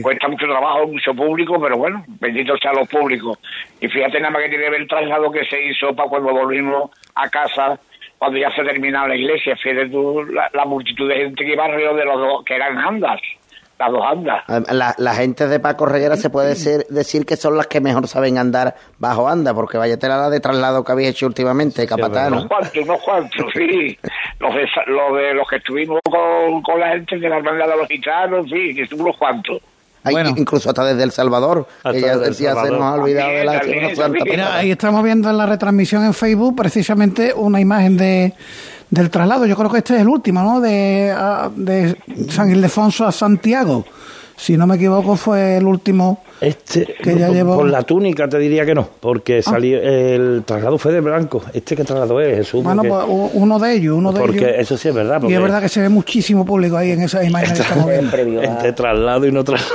Cuesta 0.03 0.29
mucho 0.29 0.46
trabajo, 0.46 0.87
mucho 0.87 1.12
público, 1.14 1.61
pero 1.61 1.77
bueno, 1.77 2.05
bendito 2.20 2.57
sea 2.59 2.72
los 2.72 2.88
públicos. 2.88 3.38
Y 3.81 3.88
fíjate 3.88 4.20
nada 4.20 4.31
más 4.31 4.42
que 4.42 4.48
tiene 4.51 4.64
que 4.64 4.70
ver 4.70 4.81
el 4.83 4.88
traslado 4.88 5.33
que 5.33 5.44
se 5.46 5.61
hizo 5.66 5.94
para 5.96 6.09
cuando 6.09 6.33
volvimos 6.33 6.90
a 7.16 7.29
casa, 7.29 7.81
cuando 8.18 8.38
ya 8.38 8.53
se 8.53 8.62
terminaba 8.62 9.09
la 9.09 9.16
iglesia. 9.16 9.57
Fíjate 9.57 9.88
tú 9.88 10.24
la, 10.24 10.64
multitud 10.64 11.09
de 11.09 11.16
gente 11.16 11.44
que 11.44 11.53
iba 11.53 11.64
alrededor 11.64 11.96
de 11.96 12.05
los 12.05 12.20
dos, 12.20 12.44
que 12.44 12.55
eran 12.55 12.79
andas. 12.79 13.20
Las 13.79 13.93
dos 13.93 14.03
andas. 14.05 14.45
La, 14.73 14.95
la 14.99 15.14
gente 15.14 15.47
de 15.47 15.61
Paco 15.61 15.87
Reguera 15.87 16.17
se 16.17 16.31
puede 16.31 16.49
decir, 16.49 16.85
decir 16.88 17.25
que 17.25 17.37
son 17.37 17.57
las 17.57 17.67
que 17.67 17.81
mejor 17.81 18.09
saben 18.09 18.38
andar 18.38 18.75
bajo 18.99 19.29
anda, 19.29 19.55
porque 19.55 19.79
vaya 19.79 19.97
la 20.01 20.31
de 20.31 20.41
traslado 20.41 20.83
que 20.83 20.93
habéis 20.93 21.11
hecho 21.11 21.27
últimamente, 21.27 21.87
capatán. 21.87 22.33
unos 22.33 22.47
cuantos, 22.47 22.77
unos 22.83 23.03
cuantos, 23.03 23.47
sí. 23.53 23.99
Los 24.41 24.55
de, 24.55 24.67
los, 24.87 25.17
de, 25.17 25.35
los 25.35 25.49
que 25.49 25.57
estuvimos 25.57 26.01
con, 26.05 26.62
con 26.62 26.81
la 26.81 26.88
gente 26.91 27.19
de 27.19 27.29
la 27.29 27.37
hermandad 27.37 27.69
de 27.69 27.77
los 27.77 27.88
gitanos, 27.88 28.47
sí, 28.51 28.75
que 28.75 28.95
unos 28.95 29.17
cuantos. 29.17 29.61
bueno. 30.05 30.31
Incluso 30.37 30.71
hasta 30.71 30.85
desde 30.85 31.05
El 31.05 31.11
Salvador, 31.11 31.67
que 31.91 32.01
ya, 32.01 32.19
se 32.33 32.71
nos 32.71 32.83
ha 32.83 32.95
olvidado 32.95 33.31
de 33.31 33.45
la 33.45 33.61
Santa. 33.95 34.25
Mira, 34.25 34.57
ahí 34.57 34.71
estamos 34.71 35.03
viendo 35.05 35.31
en 35.31 35.37
la 35.37 35.47
retransmisión 35.47 36.05
en 36.05 36.14
Facebook 36.14 36.57
precisamente 36.57 37.33
una 37.35 37.61
imagen 37.61 37.97
de 37.97 38.35
del 38.90 39.11
traslado. 39.11 39.46
Yo 39.46 39.57
creo 39.57 39.70
que 39.70 39.79
este 39.79 39.94
es 39.96 40.01
el 40.01 40.09
último, 40.09 40.42
¿no? 40.42 40.61
De, 40.61 41.14
de 41.57 41.96
San 42.31 42.51
Ildefonso 42.51 43.07
a 43.07 43.12
Santiago. 43.12 43.85
Si 44.37 44.57
no 44.57 44.68
me 44.68 44.77
equivoco, 44.77 45.16
fue 45.16 45.57
el 45.57 45.66
último 45.66 46.22
este, 46.40 46.94
que 47.03 47.18
ya 47.18 47.29
llevó. 47.29 47.57
Por 47.57 47.68
la 47.68 47.83
túnica 47.83 48.29
te 48.29 48.38
diría 48.38 48.64
que 48.64 48.74
no, 48.74 48.88
porque 49.01 49.38
ah. 49.38 49.42
salió 49.42 49.81
el 49.83 50.44
traslado 50.46 50.79
fue 50.79 50.92
de 50.92 51.01
blanco. 51.01 51.42
Este 51.53 51.74
que 51.74 51.83
traslado 51.83 52.20
es 52.20 52.37
Jesús. 52.37 52.62
Bueno, 52.62 52.85
pues 52.85 53.05
uno 53.33 53.59
de 53.59 53.74
ellos, 53.74 53.96
uno 53.96 54.12
de 54.12 54.20
porque 54.20 54.38
ellos. 54.38 54.61
eso 54.61 54.77
sí 54.77 54.88
es 54.88 54.94
verdad. 54.94 55.20
Y 55.29 55.35
es 55.35 55.42
verdad 55.42 55.61
que 55.61 55.68
se 55.68 55.81
ve 55.81 55.88
muchísimo 55.88 56.46
público 56.46 56.77
ahí 56.77 56.92
en 56.92 57.03
esa 57.03 57.24
imagen. 57.24 57.57
Entre, 57.90 58.44
este 58.44 58.72
traslado 58.74 59.27
y 59.27 59.33
no 59.33 59.42
traslado. 59.42 59.74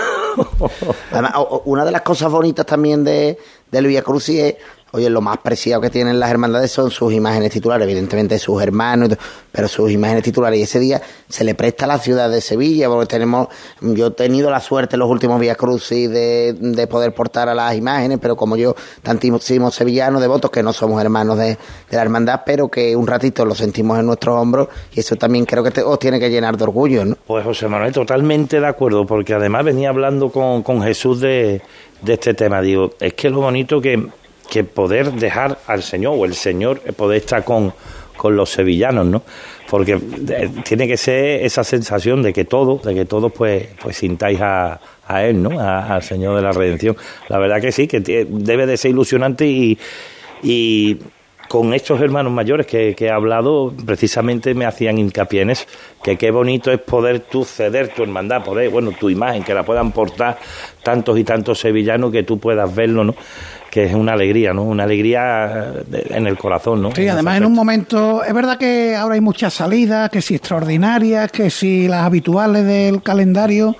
Además, 1.12 1.34
una 1.66 1.84
de 1.84 1.92
las 1.92 2.02
cosas 2.02 2.32
bonitas 2.32 2.66
también 2.66 3.04
de, 3.04 3.38
del 3.70 3.88
Via 3.88 4.02
Crucis 4.02 4.40
es 4.40 4.56
Oye, 4.96 5.10
lo 5.10 5.22
más 5.22 5.40
preciado 5.40 5.82
que 5.82 5.90
tienen 5.90 6.20
las 6.20 6.30
hermandades 6.30 6.72
son 6.72 6.92
sus 6.92 7.12
imágenes 7.14 7.50
titulares, 7.50 7.88
evidentemente 7.88 8.38
sus 8.38 8.62
hermanos, 8.62 9.10
pero 9.52 9.68
sus 9.68 9.90
imágenes 9.90 10.22
titulares. 10.22 10.60
Y 10.60 10.62
ese 10.62 10.80
día 10.80 11.02
se 11.28 11.44
le 11.44 11.56
presta 11.56 11.86
a 11.86 11.88
la 11.88 11.98
ciudad 11.98 12.30
de 12.30 12.42
Sevilla, 12.42 12.90
porque 12.90 13.08
tenemos, 13.08 13.48
yo 13.82 14.06
he 14.06 14.12
tenido 14.12 14.52
la 14.52 14.60
suerte 14.60 14.96
en 14.96 15.00
los 15.00 15.10
últimos 15.10 15.42
días 15.42 15.58
crucis 15.58 16.12
de, 16.12 16.54
de 16.54 16.86
poder 16.86 17.12
portar 17.12 17.50
a 17.50 17.56
las 17.56 17.76
imágenes, 17.76 18.20
pero 18.22 18.36
como 18.36 18.56
yo, 18.56 18.76
tantísimos 19.02 19.74
sevillanos, 19.74 20.22
devotos, 20.22 20.52
que 20.52 20.62
no 20.62 20.72
somos 20.74 21.02
hermanos 21.02 21.40
de, 21.40 21.58
la 21.90 22.02
hermandad, 22.04 22.42
pero 22.46 22.68
que 22.68 22.96
un 22.96 23.08
ratito 23.08 23.46
lo 23.46 23.56
sentimos 23.56 23.98
en 23.98 24.06
nuestros 24.06 24.38
hombros, 24.38 24.68
y 24.94 25.00
eso 25.00 25.16
también 25.16 25.46
creo 25.46 25.64
que 25.64 25.82
os 25.82 25.98
tiene 25.98 26.20
que 26.20 26.30
llenar 26.30 26.56
de 26.56 26.66
orgullo, 26.66 27.04
¿no? 27.04 27.18
Pues 27.26 27.44
José 27.44 27.68
Manuel, 27.68 27.94
totalmente 27.94 28.60
de 28.60 28.68
acuerdo, 28.68 29.08
porque 29.08 29.34
además 29.34 29.66
venía 29.66 29.90
hablando 29.90 30.30
con, 30.30 30.62
con 30.62 30.84
Jesús 30.84 31.20
de, 31.20 31.64
de 32.04 32.14
este 32.14 32.36
tema. 32.36 32.62
Digo, 32.62 32.92
es 33.00 33.16
que 33.16 33.32
lo 33.32 33.40
bonito 33.42 33.82
que 33.82 34.08
que 34.54 34.64
poder 34.64 35.14
dejar 35.14 35.58
al 35.66 35.82
Señor 35.82 36.14
o 36.16 36.26
el 36.26 36.36
Señor 36.36 36.80
poder 36.96 37.18
estar 37.18 37.44
con, 37.44 37.74
con 38.16 38.36
los 38.36 38.52
sevillanos, 38.52 39.08
¿no? 39.08 39.24
Porque 39.68 39.94
eh, 39.94 40.50
tiene 40.64 40.88
que 40.88 40.96
ser 40.96 41.44
esa 41.44 41.64
sensación 41.64 42.22
de 42.22 42.34
que 42.34 42.46
todos, 42.46 42.84
de 42.84 42.94
que 42.94 43.06
todos 43.06 43.32
pues, 43.32 43.70
pues 43.82 43.98
sintáis 43.98 44.40
a, 44.42 44.80
a 45.08 45.24
Él, 45.24 45.42
¿no? 45.42 45.60
al 45.60 46.04
Señor 46.04 46.36
de 46.36 46.44
la 46.44 46.52
Redención. 46.52 46.96
La 47.30 47.40
verdad 47.40 47.60
que 47.60 47.72
sí, 47.72 47.88
que 47.88 48.00
debe 48.00 48.68
de 48.68 48.78
ser 48.78 48.92
ilusionante 48.92 49.48
y, 49.48 51.00
con 51.50 51.74
estos 51.74 52.00
hermanos 52.02 52.32
mayores 52.32 52.68
que, 52.68 52.96
que, 52.96 53.06
he 53.06 53.12
hablado, 53.12 53.74
precisamente 53.86 54.54
me 54.54 54.66
hacían 54.66 54.98
hincapié 54.98 55.42
en 55.42 55.50
eso, 55.52 55.66
que 56.04 56.16
qué 56.18 56.32
bonito 56.32 56.72
es 56.72 56.80
poder 56.80 57.20
tú 57.20 57.44
ceder 57.44 57.90
tu 57.90 58.04
hermandad, 58.04 58.44
poder, 58.44 58.70
bueno, 58.70 58.92
tu 58.92 59.10
imagen, 59.10 59.44
que 59.44 59.54
la 59.54 59.64
puedan 59.64 59.92
portar 59.92 60.38
tantos 60.84 61.18
y 61.18 61.24
tantos 61.24 61.60
sevillanos 61.60 62.12
que 62.12 62.24
tú 62.24 62.40
puedas 62.40 62.74
verlo, 62.74 63.04
¿no? 63.04 63.16
Que 63.74 63.86
es 63.86 63.96
una 63.96 64.14
alegría, 64.14 64.54
¿no? 64.54 64.62
Una 64.62 64.84
alegría 64.84 65.74
en 66.12 66.28
el 66.28 66.38
corazón, 66.38 66.84
¿no? 66.84 66.92
Sí, 66.92 67.08
además 67.08 67.38
en 67.38 67.46
un 67.46 67.54
momento, 67.54 68.24
es 68.24 68.32
verdad 68.32 68.60
que 68.60 68.96
ahora 68.96 69.16
hay 69.16 69.22
muchas 69.22 69.52
salidas, 69.52 70.12
que 70.12 70.22
si 70.22 70.36
extraordinarias, 70.36 71.32
que 71.32 71.50
si 71.50 71.88
las 71.88 72.04
habituales 72.04 72.68
del 72.68 73.02
calendario, 73.02 73.76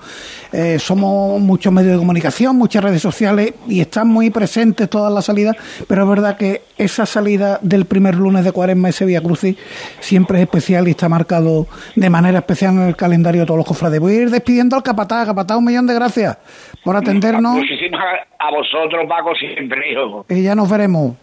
eh, 0.52 0.80
somos 0.80 1.40
muchos 1.40 1.72
medios 1.72 1.92
de 1.92 1.98
comunicación, 1.98 2.56
muchas 2.56 2.82
redes 2.82 3.02
sociales 3.02 3.54
y 3.68 3.80
están 3.80 4.08
muy 4.08 4.30
presentes 4.30 4.90
todas 4.90 5.12
las 5.12 5.26
salidas, 5.26 5.56
pero 5.86 6.02
es 6.02 6.08
verdad 6.08 6.36
que 6.36 6.62
esa 6.76 7.06
salida 7.06 7.60
del 7.62 7.84
primer 7.84 8.16
lunes 8.16 8.44
de 8.44 8.50
Cuaresma, 8.50 8.88
ese 8.88 9.04
Vía 9.04 9.20
Crucis, 9.20 9.56
siempre 10.00 10.38
es 10.38 10.42
especial 10.42 10.88
y 10.88 10.90
está 10.90 11.08
marcado 11.08 11.68
de 11.94 12.10
manera 12.10 12.38
especial 12.38 12.74
en 12.74 12.88
el 12.88 12.96
calendario 12.96 13.42
de 13.42 13.46
todos 13.46 13.58
los 13.58 13.66
cofrades. 13.66 14.00
Voy 14.00 14.14
a 14.14 14.22
ir 14.22 14.30
despidiendo 14.30 14.74
al 14.74 14.82
capataz, 14.82 15.26
capataz, 15.26 15.56
un 15.56 15.64
millón 15.64 15.86
de 15.86 15.94
gracias 15.94 16.36
por 16.82 16.96
atendernos. 16.96 17.56
Muchísimas 17.56 18.02
a 18.44 18.50
vosotros, 18.50 19.06
Paco, 19.08 19.34
siempre, 19.34 19.83
hijo. 19.90 20.26
Y 20.28 20.42
ya 20.42 20.54
nos 20.54 20.68
veremos. 20.68 21.16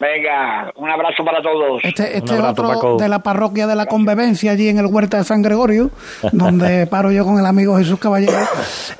Venga, 0.00 0.72
un 0.76 0.90
abrazo 0.90 1.24
para 1.24 1.40
todos. 1.40 1.80
Este, 1.84 2.18
este 2.18 2.34
es 2.34 2.40
otro 2.40 2.96
de 2.96 3.08
la 3.08 3.20
parroquia 3.20 3.66
de 3.66 3.76
la 3.76 3.86
Convivencia, 3.86 4.52
allí 4.52 4.68
en 4.68 4.78
el 4.78 4.86
Huerta 4.86 5.18
de 5.18 5.24
San 5.24 5.40
Gregorio, 5.40 5.90
donde 6.32 6.86
paro 6.88 7.12
yo 7.12 7.24
con 7.24 7.38
el 7.38 7.46
amigo 7.46 7.78
Jesús 7.78 7.98
Caballero, 8.00 8.36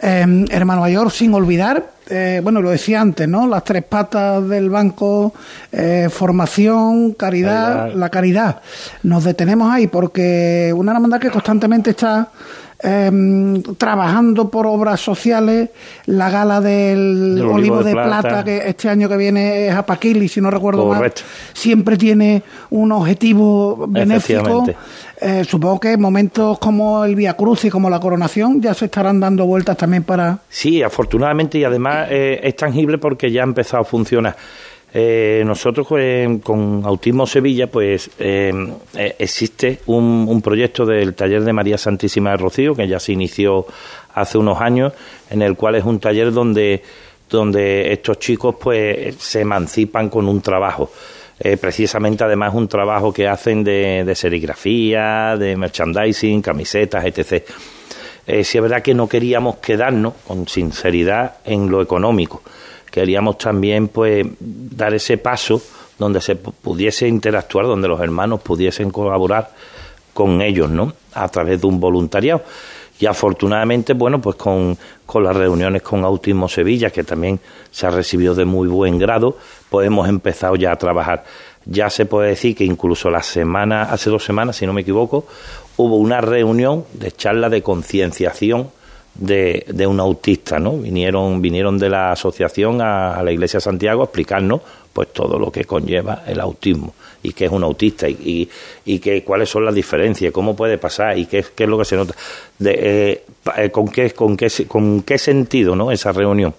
em, 0.00 0.46
hermano 0.50 0.82
mayor, 0.82 1.10
sin 1.10 1.34
olvidar, 1.34 1.82
eh, 2.08 2.40
bueno, 2.42 2.62
lo 2.62 2.70
decía 2.70 3.00
antes, 3.00 3.26
¿no? 3.28 3.46
Las 3.46 3.64
tres 3.64 3.82
patas 3.82 4.48
del 4.48 4.70
banco, 4.70 5.34
eh, 5.72 6.08
formación, 6.10 7.12
caridad, 7.14 7.92
la 7.92 8.08
caridad. 8.10 8.60
Nos 9.02 9.24
detenemos 9.24 9.72
ahí 9.72 9.88
porque 9.88 10.72
una 10.76 10.92
hermandad 10.92 11.18
que 11.18 11.30
constantemente 11.30 11.90
está 11.90 12.28
Em, 12.86 13.62
trabajando 13.78 14.50
por 14.50 14.66
obras 14.66 15.00
sociales, 15.00 15.70
la 16.04 16.28
gala 16.28 16.60
del, 16.60 17.40
Olivo, 17.40 17.82
de, 17.82 17.92
plata. 17.92 18.44
que 18.44 18.68
este 18.68 18.90
año 18.90 19.08
que 19.08 19.16
viene 19.16 19.68
es 19.68 19.74
a 19.74 19.86
Paquili, 19.86 20.28
si 20.28 20.38
no 20.42 20.50
recuerdo 20.50 20.84
mal, 20.84 21.10
siempre 21.54 21.96
tiene 21.96 22.42
un 22.68 22.92
objetivo 22.92 23.86
benéfico. 23.88 24.66
Eh, 25.18 25.44
supongo 25.44 25.80
que 25.80 25.96
momentos 25.96 26.58
como 26.58 27.02
el 27.06 27.14
Via 27.14 27.32
Cruz 27.34 27.64
y 27.64 27.70
como 27.70 27.88
la 27.88 27.98
coronación 28.00 28.60
ya 28.60 28.74
se 28.74 28.84
estarán 28.84 29.18
dando 29.18 29.46
vueltas 29.46 29.78
también 29.78 30.02
para... 30.02 30.40
Sí, 30.50 30.82
afortunadamente 30.82 31.56
y 31.56 31.64
además 31.64 32.08
eh, 32.10 32.40
es 32.42 32.54
tangible 32.54 32.98
porque 32.98 33.32
ya 33.32 33.40
ha 33.40 33.44
empezado 33.44 33.82
a 33.82 33.86
funcionar. 33.86 34.36
Eh, 34.96 35.42
nosotros 35.44 35.88
pues, 35.88 36.40
con 36.44 36.82
Autismo 36.84 37.26
Sevilla, 37.26 37.66
pues 37.66 38.12
eh, 38.16 38.52
eh, 38.94 39.16
existe 39.18 39.80
un, 39.86 40.40
proyecto 40.40 40.86
del 40.86 41.14
taller 41.14 41.42
de 41.42 41.52
María 41.52 41.76
Santísima 41.76 42.30
de 42.30 42.36
Rocío 42.36 42.76
que 42.76 42.86
ya 42.86 43.00
se 43.00 43.12
inició 43.12 43.66
hace 44.14 44.38
unos 44.38 44.60
años, 44.60 44.92
en 45.30 45.42
el 45.42 45.56
cual 45.56 45.74
es 45.74 45.84
un 45.84 45.98
taller 45.98 46.32
donde 46.32 46.82
donde 47.28 47.92
estos 47.92 48.20
chicos 48.20 48.54
pues 48.60 49.16
se 49.16 49.40
emancipan 49.40 50.08
con 50.08 50.28
un 50.28 50.40
trabajo. 50.40 50.92
precisamente 51.60 52.22
además 52.22 52.54
un 52.54 52.68
trabajo 52.68 53.12
que 53.12 53.26
hacen 53.26 53.64
de, 53.64 54.04
de 54.04 54.14
serigrafía, 54.14 55.36
de 55.36 55.56
merchandising, 55.56 56.40
camisetas, 56.40 57.04
etc. 57.06 57.42
si 58.44 58.58
es 58.58 58.62
verdad 58.62 58.82
que 58.82 58.94
no 58.94 59.08
queríamos 59.08 59.56
quedarnos 59.56 60.14
con 60.24 60.46
sinceridad 60.46 61.38
en 61.44 61.68
lo 61.68 61.82
económico 61.82 62.42
queríamos 62.94 63.38
también 63.38 63.88
pues 63.88 64.24
dar 64.38 64.94
ese 64.94 65.18
paso 65.18 65.60
donde 65.98 66.20
se 66.20 66.36
pudiese 66.36 67.08
interactuar, 67.08 67.66
donde 67.66 67.88
los 67.88 68.00
hermanos 68.00 68.40
pudiesen 68.40 68.90
colaborar 68.90 69.50
con 70.12 70.40
ellos, 70.40 70.70
¿no? 70.70 70.92
A 71.12 71.26
través 71.28 71.60
de 71.60 71.66
un 71.66 71.80
voluntariado. 71.80 72.42
Y 73.00 73.06
afortunadamente, 73.06 73.94
bueno, 73.94 74.20
pues 74.20 74.36
con, 74.36 74.78
con 75.04 75.24
las 75.24 75.34
reuniones 75.34 75.82
con 75.82 76.04
Autismo 76.04 76.48
Sevilla, 76.48 76.90
que 76.90 77.02
también 77.02 77.40
se 77.72 77.88
ha 77.88 77.90
recibido 77.90 78.32
de 78.36 78.44
muy 78.44 78.68
buen 78.68 78.96
grado, 78.96 79.38
pues 79.68 79.88
hemos 79.88 80.08
empezado 80.08 80.54
ya 80.54 80.70
a 80.70 80.76
trabajar. 80.76 81.24
Ya 81.66 81.90
se 81.90 82.06
puede 82.06 82.28
decir 82.28 82.54
que 82.54 82.64
incluso 82.64 83.10
la 83.10 83.24
semana, 83.24 83.82
hace 83.82 84.08
dos 84.08 84.24
semanas, 84.24 84.54
si 84.54 84.66
no 84.66 84.72
me 84.72 84.82
equivoco, 84.82 85.26
hubo 85.78 85.96
una 85.96 86.20
reunión 86.20 86.84
de 86.92 87.10
charla 87.10 87.48
de 87.48 87.60
concienciación 87.60 88.68
de, 89.14 89.86
un 89.86 90.00
autista, 90.00 90.58
¿no? 90.58 90.78
Vinieron, 90.78 91.40
vinieron 91.40 91.78
de 91.78 91.88
la 91.88 92.12
asociación 92.12 92.80
a, 92.80 93.22
la 93.22 93.32
Iglesia 93.32 93.60
Santiago 93.60 94.02
a 94.02 94.04
explicarnos 94.04 94.60
pues 94.92 95.12
todo 95.12 95.38
lo 95.38 95.50
que 95.50 95.64
conlleva 95.64 96.22
el 96.26 96.40
autismo 96.40 96.94
y 97.22 97.32
qué 97.32 97.46
es 97.46 97.50
un 97.50 97.64
autista 97.64 98.08
y, 98.08 98.48
y, 98.84 98.98
que, 98.98 99.24
cuáles 99.24 99.48
son 99.48 99.64
las 99.64 99.74
diferencias, 99.74 100.32
cómo 100.32 100.54
puede 100.54 100.78
pasar 100.78 101.18
y 101.18 101.26
qué, 101.26 101.44
qué 101.54 101.64
es 101.64 101.70
lo 101.70 101.78
que 101.78 101.84
se 101.84 101.96
nota. 101.96 102.14
De, 102.58 102.78
eh, 102.80 103.24
eh, 103.56 103.70
con, 103.70 103.88
qué, 103.88 104.10
con, 104.12 104.36
qué, 104.36 104.48
¿Con 104.68 105.02
qué 105.02 105.18
sentido 105.18 105.74
¿no? 105.74 105.90
esa 105.90 106.12
reunión? 106.12 106.54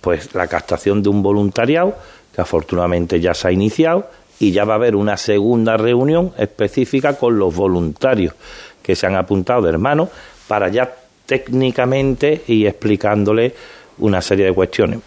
Pues 0.00 0.34
la 0.34 0.46
captación 0.46 1.02
de 1.02 1.08
un 1.08 1.22
voluntariado 1.22 1.94
que 2.34 2.40
afortunadamente 2.40 3.20
ya 3.20 3.34
se 3.34 3.48
ha 3.48 3.52
iniciado 3.52 4.10
y 4.38 4.52
ya 4.52 4.64
va 4.64 4.74
a 4.74 4.76
haber 4.76 4.96
una 4.96 5.16
segunda 5.16 5.76
reunión 5.76 6.32
específica 6.38 7.16
con 7.16 7.38
los 7.38 7.54
voluntarios 7.54 8.34
que 8.82 8.96
se 8.96 9.06
han 9.06 9.14
apuntado 9.14 9.62
de 9.62 9.70
hermanos 9.70 10.08
para 10.48 10.68
ya 10.68 10.92
técnicamente 11.30 12.42
y 12.48 12.66
explicándole 12.66 13.54
una 13.98 14.20
serie 14.20 14.46
de 14.46 14.52
cuestiones. 14.52 14.98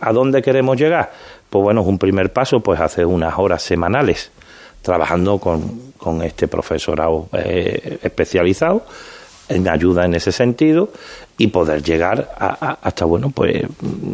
¿A 0.00 0.10
dónde 0.10 0.40
queremos 0.40 0.78
llegar? 0.78 1.12
Pues 1.50 1.62
bueno, 1.62 1.82
es 1.82 1.86
un 1.86 1.98
primer 1.98 2.32
paso, 2.32 2.60
pues 2.60 2.80
hacer 2.80 3.04
unas 3.04 3.38
horas 3.38 3.62
semanales 3.62 4.30
trabajando 4.80 5.36
con, 5.36 5.92
con 5.98 6.22
este 6.22 6.48
profesorado 6.48 7.28
eh, 7.34 7.98
especializado 8.02 8.86
en 9.46 9.68
ayuda 9.68 10.06
en 10.06 10.14
ese 10.14 10.32
sentido 10.32 10.88
y 11.36 11.48
poder 11.48 11.82
llegar 11.82 12.34
a, 12.38 12.78
hasta 12.80 13.04
bueno 13.04 13.30
pues 13.30 13.64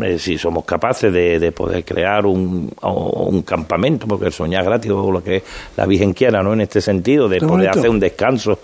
eh, 0.03 0.18
si 0.18 0.37
somos 0.38 0.64
capaces 0.64 1.12
de, 1.12 1.38
de 1.38 1.53
poder 1.53 1.85
crear 1.85 2.27
un, 2.27 2.72
un, 2.83 3.42
campamento 3.42 4.09
porque 4.09 4.27
el 4.27 4.33
soñar 4.33 4.64
gratis 4.64 4.90
o 4.90 5.12
lo 5.12 5.22
que 5.22 5.42
la 5.77 5.87
Virgen 5.87 6.12
quiera 6.12 6.42
no 6.42 6.55
en 6.55 6.62
este 6.62 6.81
sentido 6.81 7.29
de 7.29 7.40
poder 7.40 7.68
hacer 7.70 7.88
un 7.88 8.01
descanso 8.01 8.59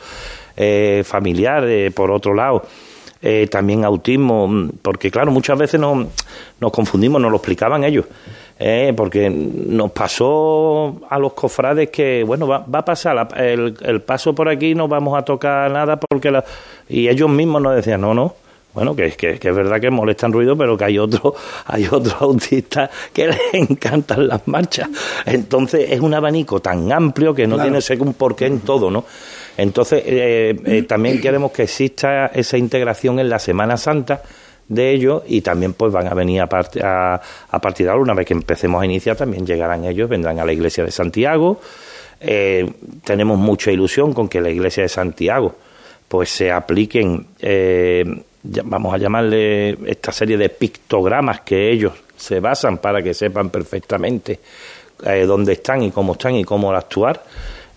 eh, 0.56 1.02
familiar, 1.04 1.64
eh, 1.64 1.90
por 1.90 2.10
otro 2.10 2.34
lado, 2.34 2.62
eh, 3.22 3.48
también 3.50 3.84
autismo, 3.84 4.46
mm, 4.46 4.70
porque 4.82 5.10
claro, 5.10 5.30
muchas 5.30 5.58
veces 5.58 5.80
nos, 5.80 6.06
nos 6.60 6.72
confundimos, 6.72 7.20
nos 7.20 7.30
lo 7.30 7.38
explicaban 7.38 7.82
ellos. 7.84 8.04
Eh, 8.56 8.92
porque 8.96 9.28
nos 9.30 9.90
pasó 9.90 11.00
a 11.10 11.18
los 11.18 11.32
cofrades 11.32 11.90
que, 11.90 12.22
bueno, 12.22 12.46
va, 12.46 12.58
va 12.58 12.80
a 12.80 12.84
pasar 12.84 13.28
el, 13.36 13.76
el, 13.80 14.00
paso 14.02 14.32
por 14.32 14.48
aquí, 14.48 14.76
no 14.76 14.86
vamos 14.86 15.18
a 15.18 15.22
tocar 15.22 15.70
nada, 15.72 15.98
porque 15.98 16.30
la... 16.30 16.44
y 16.88 17.08
ellos 17.08 17.28
mismos 17.28 17.60
nos 17.62 17.74
decían, 17.74 18.00
no, 18.00 18.14
no, 18.14 18.36
bueno, 18.74 18.94
que, 18.96 19.10
que, 19.12 19.38
que 19.38 19.48
es 19.48 19.54
verdad 19.54 19.80
que 19.80 19.88
molestan 19.88 20.32
ruido, 20.32 20.56
pero 20.56 20.76
que 20.76 20.84
hay 20.84 20.98
otro, 20.98 21.34
hay 21.66 21.86
otros 21.90 22.14
autistas 22.20 22.90
que 23.12 23.26
les 23.28 23.40
encantan 23.54 24.28
las 24.28 24.46
marchas. 24.46 24.88
Entonces 25.24 25.90
es 25.90 26.00
un 26.00 26.12
abanico 26.12 26.60
tan 26.60 26.92
amplio 26.92 27.34
que 27.34 27.46
no 27.46 27.58
tiene 27.60 27.78
un 28.00 28.14
porqué 28.14 28.46
en 28.46 28.60
todo, 28.60 28.90
¿no? 28.90 29.04
Entonces 29.56 30.02
eh, 30.06 30.56
eh, 30.64 30.82
también 30.82 31.20
queremos 31.20 31.52
que 31.52 31.64
exista 31.64 32.26
esa 32.26 32.58
integración 32.58 33.18
en 33.20 33.28
la 33.28 33.38
Semana 33.38 33.76
Santa 33.76 34.22
de 34.68 34.90
ellos 34.90 35.22
y 35.26 35.42
también 35.42 35.74
pues 35.74 35.92
van 35.92 36.08
a 36.08 36.14
venir 36.14 36.40
a, 36.40 36.44
a, 36.44 37.60
partir 37.60 37.86
de 37.86 37.92
ahora, 37.92 38.02
una 38.02 38.14
vez 38.14 38.26
que 38.26 38.34
empecemos 38.34 38.82
a 38.82 38.84
iniciar, 38.84 39.16
también 39.16 39.46
llegarán 39.46 39.84
ellos, 39.84 40.08
vendrán 40.08 40.38
a 40.40 40.44
la 40.44 40.52
iglesia 40.52 40.84
de 40.84 40.90
Santiago. 40.90 41.60
Eh, 42.20 42.70
tenemos 43.04 43.38
mucha 43.38 43.70
ilusión 43.70 44.12
con 44.14 44.28
que 44.28 44.40
la 44.40 44.50
iglesia 44.50 44.82
de 44.82 44.88
Santiago 44.88 45.54
pues 46.08 46.30
se 46.30 46.50
apliquen, 46.50 47.26
eh, 47.40 48.04
vamos 48.42 48.94
a 48.94 48.98
llamarle 48.98 49.76
esta 49.86 50.12
serie 50.12 50.36
de 50.36 50.48
pictogramas 50.48 51.40
que 51.40 51.70
ellos 51.70 51.92
se 52.16 52.40
basan 52.40 52.78
para 52.78 53.02
que 53.02 53.14
sepan 53.14 53.50
perfectamente 53.50 54.38
eh, 55.04 55.24
dónde 55.26 55.54
están 55.54 55.82
y 55.82 55.90
cómo 55.90 56.12
están 56.12 56.36
y 56.36 56.44
cómo 56.44 56.72
actuar. 56.72 57.22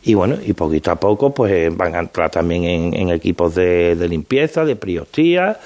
Y 0.04 0.14
bueno, 0.14 0.38
y 0.46 0.54
poquito 0.54 0.92
a 0.92 0.96
poco 0.96 1.34
pues 1.34 1.76
van 1.76 1.96
a 1.96 2.00
entrar 2.00 2.30
también 2.30 2.64
en, 2.64 2.94
en 2.94 3.10
equipos 3.10 3.56
de, 3.56 3.96
de 3.96 4.08
limpieza, 4.08 4.64
de 4.64 4.76
priostía, 4.76 5.60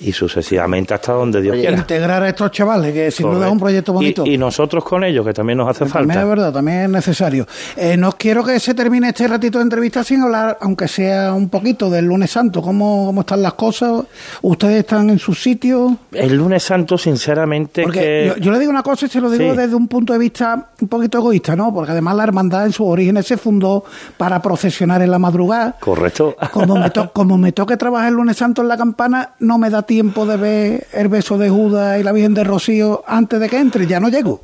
y 0.00 0.12
sucesivamente 0.12 0.94
hasta 0.94 1.12
donde 1.12 1.42
Dios 1.42 1.56
quiera. 1.56 1.76
Integrar 1.76 2.22
a 2.22 2.28
estos 2.28 2.50
chavales, 2.50 2.92
que 2.92 3.10
sin 3.10 3.30
duda 3.30 3.46
es 3.46 3.52
un 3.52 3.60
proyecto 3.60 3.92
bonito. 3.92 4.24
Y, 4.26 4.38
nosotros 4.38 4.82
con 4.84 5.04
ellos, 5.04 5.26
que 5.26 5.34
también 5.34 5.58
nos 5.58 5.68
hace 5.68 5.84
falta. 5.84 5.98
También 5.98 6.20
es 6.20 6.26
verdad, 6.26 6.52
también 6.52 6.78
es 6.82 6.90
necesario. 6.90 7.46
Eh, 7.76 7.96
no 7.96 8.12
quiero 8.12 8.42
que 8.42 8.58
se 8.58 8.74
termine 8.74 9.08
este 9.08 9.28
ratito 9.28 9.58
de 9.58 9.64
entrevista 9.64 10.02
sin 10.02 10.22
hablar, 10.22 10.56
aunque 10.60 10.88
sea 10.88 11.34
un 11.34 11.48
poquito, 11.50 11.90
del 11.90 12.06
lunes 12.06 12.30
santo. 12.30 12.62
¿Cómo, 12.62 13.06
cómo 13.06 13.20
están 13.20 13.42
las 13.42 13.54
cosas? 13.54 14.04
¿Ustedes 14.42 14.80
están 14.80 15.10
en 15.10 15.18
su 15.18 15.34
sitio? 15.34 15.98
El 16.12 16.36
lunes 16.36 16.62
santo, 16.62 16.96
sinceramente. 16.96 17.82
Porque 17.82 18.34
yo, 18.40 18.50
le 18.50 18.58
digo 18.58 18.70
una 18.70 18.82
cosa 18.82 19.06
y 19.06 19.08
se 19.08 19.20
lo 19.20 19.30
digo 19.30 19.54
desde 19.54 19.74
un 19.74 19.88
punto 19.88 20.12
de 20.14 20.18
vista 20.18 20.70
un 20.80 20.88
poquito 20.88 21.18
egoísta, 21.18 21.54
¿no? 21.54 21.74
Porque 21.74 21.92
además 21.92 22.16
la 22.16 22.24
hermandad 22.24 22.64
en 22.64 22.72
sus 22.72 22.86
orígenes 22.86 23.26
se 23.26 23.36
fundó 23.36 23.84
para 24.16 24.40
procesionar 24.40 25.02
en 25.02 25.10
la 25.10 25.18
madrugada. 25.18 25.76
Correcto. 25.78 26.36
Como 26.52 26.76
me, 26.76 26.90
como 27.12 27.36
me 27.36 27.52
toque 27.52 27.76
trabajar 27.76 28.08
el 28.08 28.14
lunes 28.14 28.36
santo 28.36 28.62
en 28.62 28.68
la 28.68 28.76
campana, 28.76 29.32
no 29.40 29.58
me 29.58 29.68
da 29.68 29.82
tiempo 29.90 30.24
de 30.24 30.36
ver 30.36 30.86
el 30.92 31.08
beso 31.08 31.36
de 31.36 31.50
Judas 31.50 31.98
y 31.98 32.04
la 32.04 32.12
Virgen 32.12 32.32
de 32.32 32.44
Rocío 32.44 33.02
antes 33.08 33.40
de 33.40 33.48
que 33.48 33.58
entre, 33.58 33.88
ya 33.88 33.98
no 33.98 34.08
llego. 34.08 34.40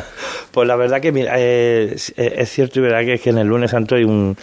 pues 0.52 0.66
la 0.66 0.74
verdad 0.74 1.02
que 1.02 1.12
mira, 1.12 1.34
eh, 1.36 1.94
es 2.16 2.50
cierto 2.50 2.78
y 2.78 2.82
verdad 2.82 3.00
que, 3.00 3.12
es 3.12 3.20
que 3.20 3.28
en 3.28 3.36
el 3.36 3.46
lunes 3.46 3.72
santo 3.72 3.96
hay 3.96 4.04
un 4.04 4.34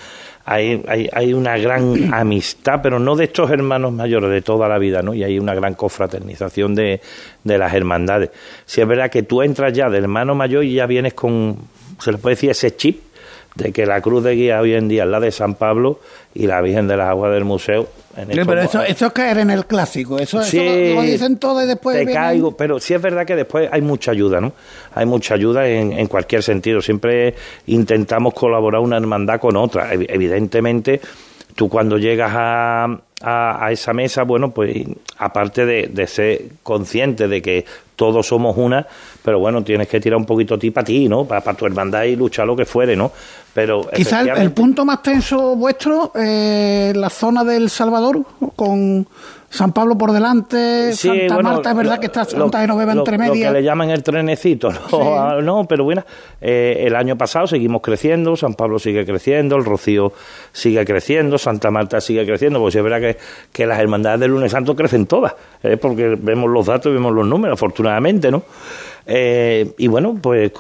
hay, 0.46 0.84
hay, 0.88 1.10
hay, 1.12 1.34
una 1.34 1.58
gran 1.58 2.14
amistad, 2.14 2.82
pero 2.84 3.00
no 3.00 3.16
de 3.16 3.24
estos 3.24 3.50
hermanos 3.50 3.94
mayores, 3.94 4.30
de 4.30 4.44
toda 4.44 4.70
la 4.70 4.78
vida, 4.78 5.02
¿no? 5.02 5.16
Y 5.16 5.24
hay 5.24 5.40
una 5.40 5.56
gran 5.56 5.74
confraternización 5.74 6.76
de, 6.76 7.02
de 7.44 7.58
las 7.58 7.74
hermandades. 7.74 8.30
Si 8.68 8.80
es 8.80 8.88
verdad 8.88 9.10
que 9.10 9.24
tú 9.24 9.42
entras 9.42 9.74
ya 9.74 9.90
del 9.90 10.04
hermano 10.04 10.36
mayor 10.36 10.66
y 10.66 10.76
ya 10.76 10.86
vienes 10.86 11.16
con, 11.16 11.58
se 12.00 12.12
le 12.12 12.20
puede 12.20 12.36
decir, 12.36 12.52
ese 12.52 12.76
chip 12.76 13.02
de 13.56 13.72
que 13.72 13.88
la 13.88 14.02
cruz 14.02 14.24
de 14.24 14.36
guía 14.36 14.62
hoy 14.62 14.76
en 14.76 14.88
día 14.88 15.06
es 15.06 15.10
la 15.10 15.20
de 15.20 15.32
San 15.32 15.56
Pablo 15.56 16.00
y 16.36 16.46
la 16.46 16.62
Virgen 16.62 16.88
de 16.88 16.98
las 16.98 17.10
Aguas 17.10 17.34
del 17.34 17.44
Museo. 17.44 17.88
Pero 18.16 18.62
eso, 18.62 18.84
eso, 18.84 19.08
es 19.08 19.14
caer 19.14 19.40
en 19.40 19.50
el 19.50 19.66
clásico, 19.66 20.20
eso, 20.20 20.42
eso 20.42 20.58
lo, 20.58 21.02
dicen 21.02 21.38
todo 21.38 21.64
y 21.64 21.66
después... 21.66 22.06
Te 22.06 22.14
caigo, 22.14 22.56
pero 22.56 22.80
sí 22.80 22.94
es 22.94 23.02
verdad 23.02 23.26
que 23.26 23.36
después 23.36 23.68
hay 23.72 23.82
mucha 23.82 24.12
ayuda, 24.12 24.40
¿no? 24.40 24.54
Hay 24.94 25.06
mucha 25.06 25.34
ayuda 25.34 25.68
en, 25.68 25.94
en 25.94 26.08
cualquier 26.08 26.44
sentido, 26.44 26.80
siempre 26.82 27.34
intentamos 27.66 28.34
colaborar 28.36 28.82
una 28.82 28.98
hermandad 28.98 29.40
con 29.40 29.56
otra, 29.56 29.94
evidentemente 29.94 31.02
tú 31.56 31.70
cuando 31.70 31.98
llegas 31.98 32.32
a, 32.34 33.00
a, 33.22 33.72
esa 33.72 33.94
mesa, 33.94 34.24
bueno, 34.24 34.52
pues 34.52 34.86
aparte 35.18 35.66
de, 35.66 35.88
de, 35.88 36.08
ser 36.08 36.42
consciente 36.64 37.28
de 37.28 37.42
que 37.42 37.66
todos 37.96 38.28
somos 38.28 38.58
una, 38.58 38.88
pero 39.24 39.40
bueno, 39.40 39.64
tienes 39.64 39.88
que 39.88 40.00
tirar 40.00 40.18
un 40.18 40.26
poquito 40.26 40.56
a 40.56 40.60
ti 40.60 40.72
para 40.72 40.86
ti, 40.86 41.08
¿no? 41.08 41.26
Para, 41.26 41.42
para 41.42 41.58
tu 41.58 41.66
hermandad 41.66 42.04
y 42.04 42.16
luchar 42.16 42.46
lo 42.46 42.56
que 42.56 42.66
fuere, 42.66 42.96
¿no? 42.96 43.12
Pero 43.54 43.88
Quizá 43.96 44.22
el, 44.22 44.52
punto 44.52 44.84
más 44.84 45.02
tenso 45.04 45.56
vuestro, 45.56 46.12
eh, 46.16 46.92
la 46.96 47.10
zona 47.10 47.44
del 47.44 47.70
Salvador, 47.70 48.24
con 48.56 49.08
San 49.54 49.72
Pablo 49.72 49.96
por 49.96 50.12
delante, 50.12 50.92
Santa 50.94 51.38
Marta, 51.40 51.70
es 51.70 51.78
verdad 51.78 52.00
que 52.00 52.08
está 52.08 52.26
Santa 52.26 52.62
Genoveva 52.62 52.94
entre 52.94 53.20
medias. 53.20 53.52
Lo 53.52 53.54
que 53.54 53.62
le 53.62 53.64
llaman 53.64 53.92
el 53.92 54.02
trenecito, 54.02 54.72
no, 54.92 55.42
no 55.44 55.66
pero 55.66 55.84
bueno, 55.84 56.04
eh, 56.42 56.86
el 56.88 56.96
año 56.96 57.16
pasado 57.16 57.46
seguimos 57.46 57.84
creciendo, 57.84 58.36
San 58.36 58.56
Pablo 58.56 58.80
sigue 58.80 59.06
creciendo, 59.06 59.56
el 59.56 59.64
Rocío 59.64 60.14
sigue 60.52 60.84
creciendo, 60.86 61.38
Santa 61.38 61.70
Marta 61.70 62.02
sigue 62.02 62.26
creciendo, 62.26 62.60
pues 62.60 62.74
es 62.74 62.82
verdad 62.82 63.00
que, 63.00 63.18
que 63.52 63.68
las 63.68 63.80
hermandades 63.80 64.22
del 64.22 64.32
lunes 64.32 64.52
santo 64.52 64.76
crecen 64.76 65.06
todas, 65.06 65.36
eh, 65.62 65.78
porque 65.78 66.18
vemos 66.20 66.50
los 66.50 66.66
datos 66.66 66.90
y 66.90 66.96
vemos 66.96 67.14
los 67.14 67.28
números, 67.28 67.54
afortunadamente, 67.54 68.32
¿no? 68.32 68.42
Eh, 69.06 69.74
y 69.78 69.88
bueno, 69.88 70.18
pues 70.22 70.52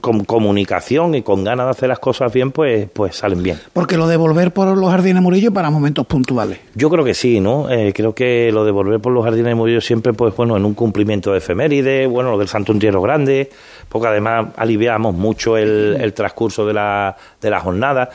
con, 0.00 0.24
comunicación 0.24 1.14
y 1.14 1.22
con 1.22 1.44
ganas 1.44 1.66
de 1.66 1.70
hacer 1.70 1.88
las 1.88 1.98
cosas 1.98 2.32
bien, 2.32 2.50
pues, 2.50 2.88
pues 2.92 3.16
salen 3.16 3.42
bien. 3.42 3.58
Porque 3.72 3.96
lo 3.96 4.06
de 4.06 4.16
volver 4.16 4.52
por 4.52 4.76
los 4.76 4.90
jardines 4.90 5.22
Murillo 5.22 5.52
para 5.52 5.70
momentos 5.70 6.06
puntuales. 6.06 6.58
Yo 6.74 6.90
creo 6.90 7.04
que 7.04 7.14
sí, 7.14 7.40
¿no? 7.40 7.70
Eh, 7.70 7.92
creo 7.94 8.14
que 8.14 8.50
lo 8.52 8.64
de 8.64 8.70
volver 8.70 9.00
por 9.00 9.12
los 9.12 9.24
jardines 9.24 9.56
Murillo 9.56 9.80
siempre, 9.80 10.12
pues 10.12 10.36
bueno, 10.36 10.56
en 10.56 10.64
un 10.64 10.74
cumplimiento 10.74 11.32
de 11.32 11.38
efeméride, 11.38 12.06
bueno, 12.06 12.32
lo 12.32 12.38
del 12.38 12.48
Santo 12.48 12.72
Entierro 12.72 13.00
Grande, 13.00 13.50
porque 13.88 14.08
además 14.08 14.48
aliviamos 14.56 15.14
mucho 15.14 15.56
el, 15.56 15.96
el 16.00 16.12
transcurso 16.12 16.66
de 16.66 16.74
la, 16.74 17.16
de 17.40 17.50
la 17.50 17.60
jornada 17.60 18.10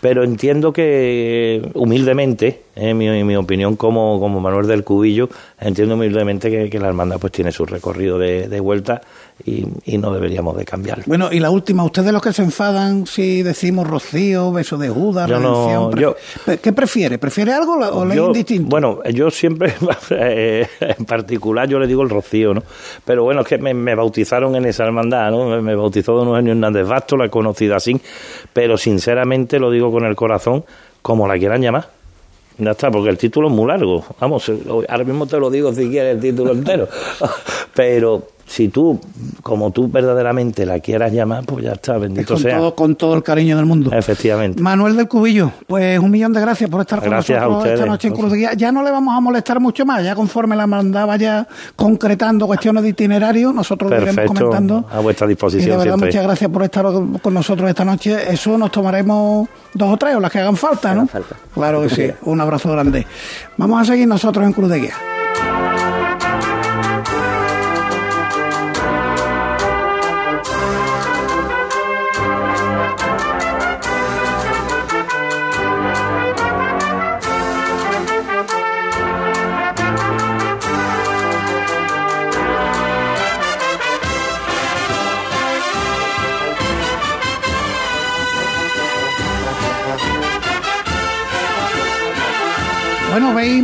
pero 0.00 0.22
entiendo 0.22 0.72
que 0.72 1.68
humildemente, 1.74 2.62
en 2.76 2.96
mi, 2.98 3.24
mi, 3.24 3.36
opinión 3.36 3.76
como, 3.76 4.20
como 4.20 4.40
Manuel 4.40 4.66
del 4.66 4.84
Cubillo, 4.84 5.28
entiendo 5.60 5.94
humildemente 5.94 6.50
que, 6.50 6.70
que 6.70 6.78
la 6.78 6.88
hermandad 6.88 7.18
pues 7.18 7.32
tiene 7.32 7.50
su 7.50 7.66
recorrido 7.66 8.18
de, 8.18 8.48
de 8.48 8.60
vuelta 8.60 9.00
y, 9.44 9.66
y, 9.84 9.98
no 9.98 10.12
deberíamos 10.12 10.56
de 10.56 10.64
cambiarlo. 10.64 11.04
Bueno, 11.06 11.28
y 11.32 11.38
la 11.38 11.50
última, 11.50 11.84
ustedes 11.84 12.12
los 12.12 12.20
que 12.20 12.32
se 12.32 12.42
enfadan 12.42 13.06
si 13.06 13.42
decimos 13.42 13.86
Rocío, 13.86 14.52
Beso 14.52 14.76
de 14.76 14.88
Judas, 14.88 15.28
yo 15.28 15.38
no, 15.38 15.94
yo, 15.94 16.16
¿qué 16.60 16.72
prefiere? 16.72 17.18
¿Prefiere 17.18 17.52
algo 17.52 17.74
o 17.74 18.04
le 18.04 18.16
indistinto? 18.16 18.68
Bueno, 18.68 19.00
yo 19.12 19.30
siempre, 19.30 19.74
en 20.10 21.04
particular, 21.04 21.68
yo 21.68 21.78
le 21.78 21.86
digo 21.86 22.02
el 22.02 22.10
Rocío, 22.10 22.52
¿no? 22.52 22.62
Pero 23.04 23.24
bueno, 23.24 23.42
es 23.42 23.46
que 23.46 23.58
me, 23.58 23.74
me 23.74 23.94
bautizaron 23.94 24.56
en 24.56 24.66
esa 24.66 24.84
hermandad, 24.84 25.30
¿no? 25.30 25.48
Me, 25.48 25.60
me 25.60 25.74
bautizó 25.76 26.14
Don 26.14 26.28
Eugenio 26.28 26.52
Hernández 26.52 26.86
Basto, 26.86 27.16
la 27.16 27.26
he 27.26 27.30
conocido 27.30 27.76
así, 27.76 28.00
pero 28.52 28.76
sinceramente 28.76 29.58
lo 29.60 29.70
digo 29.70 29.92
con 29.92 30.04
el 30.04 30.16
corazón, 30.16 30.64
como 31.00 31.28
la 31.28 31.38
quieran 31.38 31.62
llamar. 31.62 31.98
Ya 32.58 32.72
está, 32.72 32.90
porque 32.90 33.08
el 33.08 33.18
título 33.18 33.48
es 33.48 33.54
muy 33.54 33.68
largo. 33.68 34.04
Vamos, 34.18 34.50
ahora 34.88 35.04
mismo 35.04 35.26
te 35.26 35.38
lo 35.38 35.48
digo 35.48 35.72
si 35.72 35.88
quieres 35.88 36.16
el 36.16 36.20
título 36.20 36.52
entero. 36.52 36.88
Pero 37.74 38.26
si 38.48 38.68
tú, 38.68 38.98
como 39.42 39.70
tú 39.70 39.88
verdaderamente 39.88 40.64
la 40.64 40.80
quieras 40.80 41.12
llamar, 41.12 41.44
pues 41.44 41.64
ya 41.64 41.72
está, 41.72 41.98
bendito 41.98 42.34
con 42.34 42.42
sea. 42.42 42.56
Todo, 42.56 42.74
con 42.74 42.96
todo 42.96 43.14
el 43.14 43.22
cariño 43.22 43.56
del 43.56 43.66
mundo. 43.66 43.90
Efectivamente. 43.92 44.60
Manuel 44.60 44.96
del 44.96 45.06
Cubillo, 45.06 45.52
pues 45.66 45.98
un 45.98 46.10
millón 46.10 46.32
de 46.32 46.40
gracias 46.40 46.70
por 46.70 46.80
estar 46.80 47.00
gracias 47.00 47.42
con 47.42 47.52
nosotros 47.52 47.74
esta 47.74 47.86
noche 47.86 48.08
en 48.08 48.14
Cruz 48.14 48.32
de 48.32 48.38
Guía. 48.38 48.54
Ya 48.54 48.72
no 48.72 48.82
le 48.82 48.90
vamos 48.90 49.14
a 49.14 49.20
molestar 49.20 49.60
mucho 49.60 49.84
más, 49.84 50.02
ya 50.02 50.14
conforme 50.14 50.56
la 50.56 50.66
mandaba 50.66 51.16
ya 51.16 51.46
concretando 51.76 52.46
cuestiones 52.46 52.82
de 52.82 52.88
itinerario, 52.88 53.52
nosotros 53.52 53.90
lo 53.90 54.00
iremos 54.00 54.24
comentando. 54.26 54.86
A 54.90 55.00
vuestra 55.00 55.26
disposición. 55.26 55.68
Y 55.68 55.70
de 55.70 55.76
verdad, 55.76 55.84
siempre. 55.84 56.08
muchas 56.08 56.22
gracias 56.24 56.50
por 56.50 56.62
estar 56.62 56.86
con 57.22 57.34
nosotros 57.34 57.68
esta 57.68 57.84
noche. 57.84 58.32
Eso 58.32 58.56
nos 58.56 58.72
tomaremos 58.72 59.46
dos 59.74 59.92
o 59.92 59.96
tres, 59.98 60.16
o 60.16 60.20
las 60.20 60.32
que 60.32 60.38
hagan 60.38 60.56
falta, 60.56 60.94
¿no? 60.94 61.02
Hagan 61.02 61.08
falta. 61.08 61.36
Claro 61.52 61.82
que 61.82 61.90
sí. 61.90 62.10
Un 62.22 62.40
abrazo 62.40 62.72
grande. 62.72 63.06
Vamos 63.58 63.82
a 63.82 63.84
seguir 63.84 64.08
nosotros 64.08 64.46
en 64.46 64.52
Cruz 64.54 64.70
de 64.70 64.80
Guía. 64.80 64.94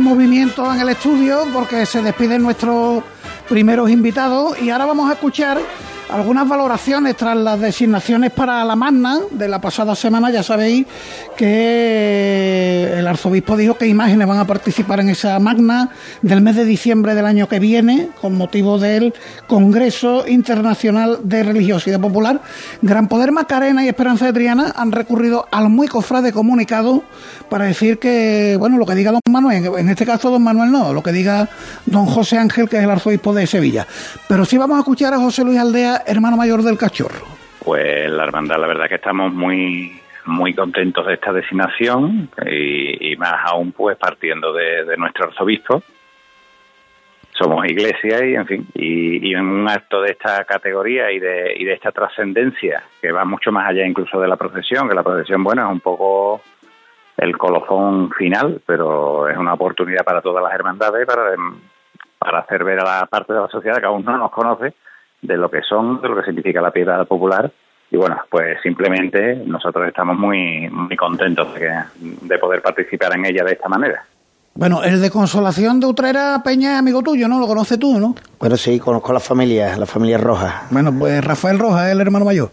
Movimiento 0.03 0.73
en 0.73 0.79
el 0.79 0.89
estudio 0.89 1.43
porque 1.53 1.85
se 1.85 2.01
despiden 2.01 2.41
nuestros 2.41 3.03
primeros 3.47 3.89
invitados 3.89 4.59
y 4.61 4.69
ahora 4.69 4.85
vamos 4.85 5.09
a 5.09 5.13
escuchar 5.13 5.59
algunas 6.09 6.47
valoraciones 6.47 7.15
tras 7.17 7.35
las 7.35 7.59
designaciones 7.59 8.31
para 8.31 8.63
la 8.63 8.75
Magna 8.75 9.19
de 9.31 9.47
la 9.47 9.59
pasada 9.59 9.95
semana. 9.95 10.29
Ya 10.29 10.43
sabéis 10.43 10.85
que 11.35 12.93
el 12.97 13.07
arzobispo 13.07 13.57
dijo 13.57 13.77
que 13.77 13.87
imágenes 13.87 14.27
van 14.27 14.39
a 14.39 14.45
participar 14.45 14.99
en 14.99 15.09
esa 15.09 15.37
Magna 15.39 15.89
del 16.21 16.41
mes 16.41 16.55
de 16.55 16.65
diciembre 16.65 17.15
del 17.15 17.25
año 17.25 17.47
que 17.47 17.59
viene 17.59 18.09
con 18.21 18.37
motivo 18.37 18.77
del 18.77 19.13
Congreso 19.47 20.27
Internacional 20.27 21.19
de 21.23 21.43
Religiosidad 21.43 21.99
Popular. 21.99 22.41
Gran 22.81 23.07
Poder 23.07 23.31
Macarena 23.31 23.83
y 23.83 23.87
Esperanza 23.87 24.25
de 24.25 24.33
Triana 24.33 24.73
han 24.75 24.91
recurrido 24.91 25.47
al 25.51 25.69
muy 25.69 25.87
cofrade 25.87 26.31
comunicado 26.31 27.03
para 27.49 27.65
decir 27.65 27.99
que, 27.99 28.55
bueno, 28.59 28.77
lo 28.77 28.85
que 28.85 28.95
diga 28.95 29.11
don 29.11 29.21
Manuel, 29.29 29.71
en 29.77 29.89
este 29.89 30.05
caso 30.05 30.31
don 30.31 30.43
Manuel 30.43 30.71
no, 30.71 30.93
lo 30.93 31.03
que 31.03 31.11
diga 31.11 31.47
don 31.85 32.05
José 32.05 32.37
Ángel, 32.37 32.67
que 32.67 32.77
es 32.77 32.83
el 32.83 32.89
arzobispo 32.89 33.33
de 33.33 33.47
Sevilla. 33.47 33.85
Pero 34.27 34.45
sí 34.45 34.57
vamos 34.57 34.77
a 34.77 34.79
escuchar 34.79 35.13
a 35.13 35.19
José 35.19 35.43
Luis 35.43 35.59
Aldea, 35.59 35.94
hermano 36.05 36.37
mayor 36.37 36.61
del 36.61 36.77
cachorro. 36.77 37.25
Pues 37.63 38.09
la 38.11 38.23
hermandad, 38.23 38.59
la 38.59 38.67
verdad 38.67 38.87
que 38.87 38.95
estamos 38.95 39.33
muy 39.33 40.01
muy 40.25 40.53
contentos 40.53 41.05
de 41.05 41.13
esta 41.13 41.31
designación 41.31 42.29
y, 42.45 43.15
más 43.17 43.35
aún 43.45 43.71
pues 43.71 43.97
partiendo 43.97 44.53
de, 44.53 44.97
nuestro 44.97 45.25
arzobispo. 45.25 45.83
Somos 47.31 47.65
iglesia 47.65 48.25
y 48.25 48.35
en 48.35 48.45
fin, 48.45 48.67
y, 48.73 49.33
en 49.33 49.45
un 49.45 49.69
acto 49.69 50.01
de 50.01 50.11
esta 50.11 50.43
categoría 50.45 51.11
y 51.11 51.19
de, 51.19 51.55
de 51.59 51.73
esta 51.73 51.91
trascendencia 51.91 52.83
que 53.01 53.11
va 53.11 53.25
mucho 53.25 53.51
más 53.51 53.69
allá 53.69 53.85
incluso 53.85 54.19
de 54.19 54.27
la 54.27 54.37
procesión, 54.37 54.87
que 54.87 54.95
la 54.95 55.03
procesión, 55.03 55.43
bueno, 55.43 55.65
es 55.65 55.71
un 55.71 55.81
poco 55.81 56.41
el 57.17 57.37
colofón 57.37 58.11
final, 58.11 58.61
pero 58.65 59.27
es 59.27 59.37
una 59.37 59.53
oportunidad 59.53 60.03
para 60.03 60.21
todas 60.21 60.43
las 60.43 60.53
hermandades 60.53 61.05
para, 61.05 61.35
para 62.17 62.39
hacer 62.39 62.63
ver 62.63 62.79
a 62.79 62.83
la 62.83 63.05
parte 63.05 63.33
de 63.33 63.41
la 63.41 63.47
sociedad 63.47 63.79
que 63.79 63.85
aún 63.85 64.05
no 64.05 64.17
nos 64.17 64.31
conoce 64.31 64.73
de 65.25 65.37
lo 65.37 65.49
que 65.49 65.61
son, 65.61 66.01
de 66.01 66.09
lo 66.09 66.15
que 66.15 66.23
significa 66.23 66.61
la 66.61 66.71
piedad 66.71 67.05
popular. 67.07 67.51
Y 67.91 67.97
bueno, 67.97 68.17
pues 68.29 68.57
simplemente 68.63 69.43
nosotros 69.45 69.87
estamos 69.87 70.17
muy, 70.17 70.69
muy 70.69 70.95
contentos 70.95 71.53
de, 71.53 71.71
de 71.99 72.37
poder 72.37 72.61
participar 72.61 73.15
en 73.15 73.25
ella 73.25 73.43
de 73.43 73.53
esta 73.53 73.69
manera. 73.69 74.03
Bueno, 74.57 74.83
el 74.83 75.01
de 75.01 75.11
Consolación 75.11 75.81
de 75.81 75.87
Utrera 75.87 76.41
Peña 76.43 76.73
es 76.73 76.79
amigo 76.79 77.03
tuyo, 77.03 77.27
¿no? 77.27 77.39
Lo 77.39 77.47
conoces 77.47 77.77
tú, 77.77 77.99
¿no? 77.99 78.15
Bueno, 78.39 78.55
sí, 78.55 78.79
conozco 78.79 79.11
a 79.11 79.15
la 79.15 79.19
familia, 79.19 79.75
la 79.75 79.85
familia 79.85 80.17
Roja. 80.17 80.63
Bueno, 80.71 80.93
pues 80.97 81.23
Rafael 81.23 81.59
Roja 81.59 81.87
es 81.87 81.91
el 81.91 81.99
hermano 81.99 82.23
mayor. 82.23 82.51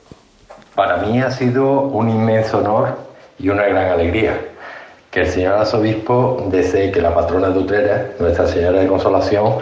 Para 0.74 0.96
mí 0.96 1.20
ha 1.20 1.30
sido 1.30 1.82
un 1.82 2.10
inmenso 2.10 2.58
honor 2.58 2.98
y 3.38 3.48
una 3.50 3.62
gran 3.64 3.92
alegría 3.92 4.36
que 5.12 5.20
el 5.20 5.26
señor 5.26 5.54
arzobispo 5.58 6.48
desee 6.50 6.90
que 6.90 7.00
la 7.00 7.14
patrona 7.14 7.50
de 7.50 7.58
Utrera, 7.58 8.06
Nuestra 8.18 8.46
Señora 8.46 8.80
de 8.80 8.88
Consolación, 8.88 9.58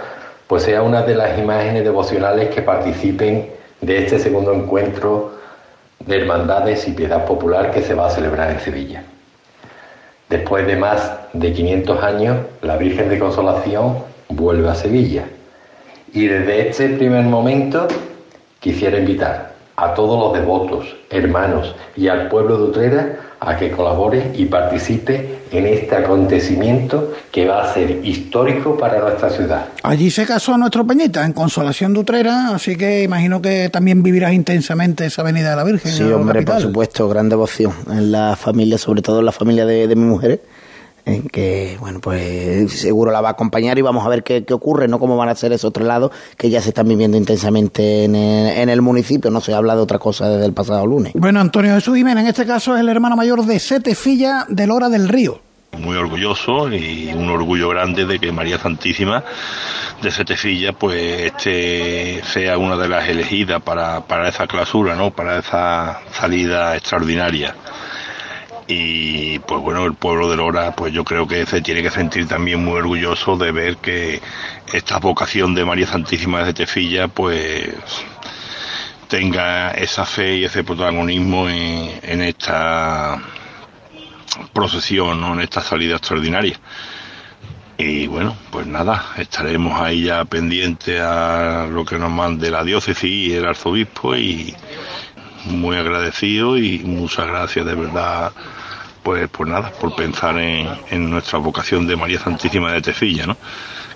pues 0.51 0.65
sea 0.65 0.83
una 0.83 1.03
de 1.03 1.15
las 1.15 1.39
imágenes 1.39 1.85
devocionales 1.85 2.53
que 2.53 2.61
participen 2.61 3.51
de 3.81 3.99
este 3.99 4.19
segundo 4.19 4.53
encuentro 4.53 5.35
de 6.01 6.23
hermandades 6.23 6.89
y 6.89 6.91
piedad 6.91 7.25
popular 7.25 7.71
que 7.71 7.83
se 7.83 7.95
va 7.95 8.09
a 8.09 8.11
celebrar 8.11 8.51
en 8.51 8.59
Sevilla. 8.59 9.05
Después 10.29 10.67
de 10.67 10.75
más 10.75 11.13
de 11.35 11.53
500 11.53 12.03
años, 12.03 12.39
la 12.63 12.77
Virgen 12.79 13.09
de 13.09 13.21
Consolación 13.21 13.99
vuelve 14.29 14.69
a 14.69 14.75
Sevilla. 14.75 15.23
Y 16.13 16.27
desde 16.27 16.69
este 16.69 16.89
primer 16.89 17.27
momento 17.27 17.87
quisiera 18.59 18.99
invitar 18.99 19.53
a 19.77 19.95
todos 19.95 20.19
los 20.19 20.33
devotos, 20.33 20.97
hermanos 21.11 21.77
y 21.97 22.09
al 22.09 22.27
pueblo 22.27 22.57
de 22.57 22.65
Utrera 22.65 23.21
a 23.41 23.57
que 23.57 23.71
colabore 23.71 24.33
y 24.37 24.45
participe 24.45 25.41
en 25.51 25.67
este 25.67 25.97
acontecimiento 25.97 27.15
que 27.33 27.47
va 27.47 27.65
a 27.65 27.75
ser 27.75 28.05
histórico 28.05 28.77
para 28.77 29.01
nuestra 29.01 29.31
ciudad. 29.31 29.67
Allí 29.83 30.11
se 30.11 30.27
casó 30.27 30.57
nuestro 30.59 30.87
Peñita, 30.87 31.25
en 31.25 31.33
Consolación 31.33 31.95
de 31.95 32.01
Utrera, 32.01 32.55
así 32.55 32.77
que 32.77 33.03
imagino 33.03 33.41
que 33.41 33.71
también 33.71 34.03
vivirás 34.03 34.35
intensamente 34.35 35.07
esa 35.07 35.23
Avenida 35.23 35.51
de 35.51 35.57
la 35.57 35.65
Virgen. 35.65 35.91
Sí, 35.91 36.05
hombre, 36.05 36.43
por 36.43 36.61
supuesto, 36.61 37.09
gran 37.09 37.29
devoción 37.29 37.73
en 37.91 38.13
la 38.13 38.37
familia, 38.37 38.79
sobre 38.79 39.03
todo 39.03 39.21
en 39.21 39.27
la 39.27 39.33
familia 39.33 39.65
de, 39.65 39.89
de 39.89 39.97
mi 39.97 40.05
mujer 40.05 40.41
en 41.11 41.23
que, 41.29 41.77
bueno, 41.81 42.01
pues 42.01 42.73
seguro 42.73 43.11
la 43.11 43.21
va 43.21 43.31
a 43.31 43.33
acompañar 43.33 43.79
y 43.79 43.83
vamos 43.83 44.05
a 44.05 44.09
ver 44.09 44.23
qué, 44.23 44.45
ocurre, 44.51 44.89
¿no? 44.89 44.99
Cómo 44.99 45.17
van 45.17 45.29
a 45.29 45.35
ser 45.35 45.53
esos 45.53 45.73
lados 45.81 46.11
que 46.37 46.51
ya 46.51 46.61
se 46.61 46.71
están 46.71 46.89
viviendo 46.89 47.17
intensamente 47.17 48.05
en 48.05 48.15
el, 48.15 48.83
municipio, 48.83 49.31
no 49.31 49.41
se 49.41 49.55
habla 49.55 49.77
de 49.77 49.83
otra 49.83 49.99
cosa 49.99 50.29
desde 50.29 50.47
el 50.47 50.53
pasado 50.53 50.87
lunes. 50.87 51.13
Bueno, 51.15 51.41
Antonio 51.41 51.75
Jesús 51.75 51.97
Jiménez, 51.97 52.23
en 52.23 52.29
este 52.29 52.47
caso 52.47 52.75
es 52.75 52.81
el 52.81 52.89
hermano 52.89 53.17
mayor 53.17 53.45
de 53.45 53.59
Setefilla 53.59 54.47
de 54.49 54.67
Lora 54.67 54.89
del 54.89 55.09
Río. 55.09 55.41
Muy 55.79 55.97
orgulloso 55.97 56.73
y 56.73 57.13
un 57.15 57.29
orgullo 57.29 57.69
grande 57.69 58.05
de 58.05 58.19
que 58.19 58.33
María 58.33 58.59
Santísima 58.59 59.23
de 60.03 60.11
Setefilla 60.11 60.73
pues 60.73 61.33
este 61.33 62.23
sea 62.25 62.59
una 62.59 62.77
de 62.77 62.89
las 62.89 63.09
elegidas 63.09 63.63
para, 63.63 64.01
para 64.01 64.29
esa 64.29 64.47
clausura, 64.47 64.97
¿no? 64.97 65.13
Para 65.13 65.39
esa 65.39 66.01
salida 66.13 66.77
extraordinaria 66.77 67.55
y 68.71 69.39
pues 69.41 69.61
bueno 69.61 69.85
el 69.85 69.95
pueblo 69.95 70.31
de 70.31 70.37
Lora 70.37 70.73
pues 70.77 70.93
yo 70.93 71.05
creo 71.05 71.27
que 71.27 71.45
se 71.45 71.61
tiene 71.61 71.83
que 71.83 71.91
sentir 71.91 72.29
también 72.29 72.65
muy 72.65 72.75
orgulloso 72.79 73.37
de 73.37 73.51
ver 73.51 73.77
que 73.79 74.21
esta 74.73 74.99
vocación 74.99 75.55
de 75.55 75.65
María 75.65 75.89
Santísima 75.89 76.45
de 76.45 76.55
Tefilla 76.55 77.09
pues 77.09 77.75
tenga 79.09 79.73
esa 79.73 80.07
fe 80.07 80.37
y 80.37 80.45
ese 80.45 80.63
protagonismo 80.63 81.49
en, 81.49 82.23
esta 82.23 83.21
procesión 84.53 85.25
en 85.25 85.41
esta 85.41 85.61
salida 85.63 85.97
extraordinaria. 85.97 86.61
Y 87.77 88.07
bueno, 88.07 88.37
pues 88.53 88.69
nada, 88.69 89.07
estaremos 89.17 89.81
ahí 89.81 90.05
ya 90.05 90.25
pendientes 90.27 91.01
a 91.01 91.67
lo 91.69 91.85
que 91.85 91.99
nos 91.99 92.11
mande 92.13 92.53
la 92.53 92.63
diócesis 92.63 93.03
y 93.03 93.33
el 93.35 93.47
arzobispo 93.47 94.15
y 94.15 94.55
muy 95.47 95.77
agradecido 95.77 96.57
y 96.57 96.79
muchas 96.81 97.27
gracias 97.27 97.67
de 97.67 97.75
verdad 97.75 98.33
pues, 99.03 99.29
pues 99.31 99.49
nada, 99.49 99.71
por 99.73 99.95
pensar 99.95 100.39
en, 100.39 101.11
nuestra 101.11 101.39
vocación 101.39 101.87
de 101.87 101.97
María 101.97 102.19
Santísima 102.19 102.73
de 102.73 102.83
Tefilla, 102.83 103.27
¿no? 103.27 103.37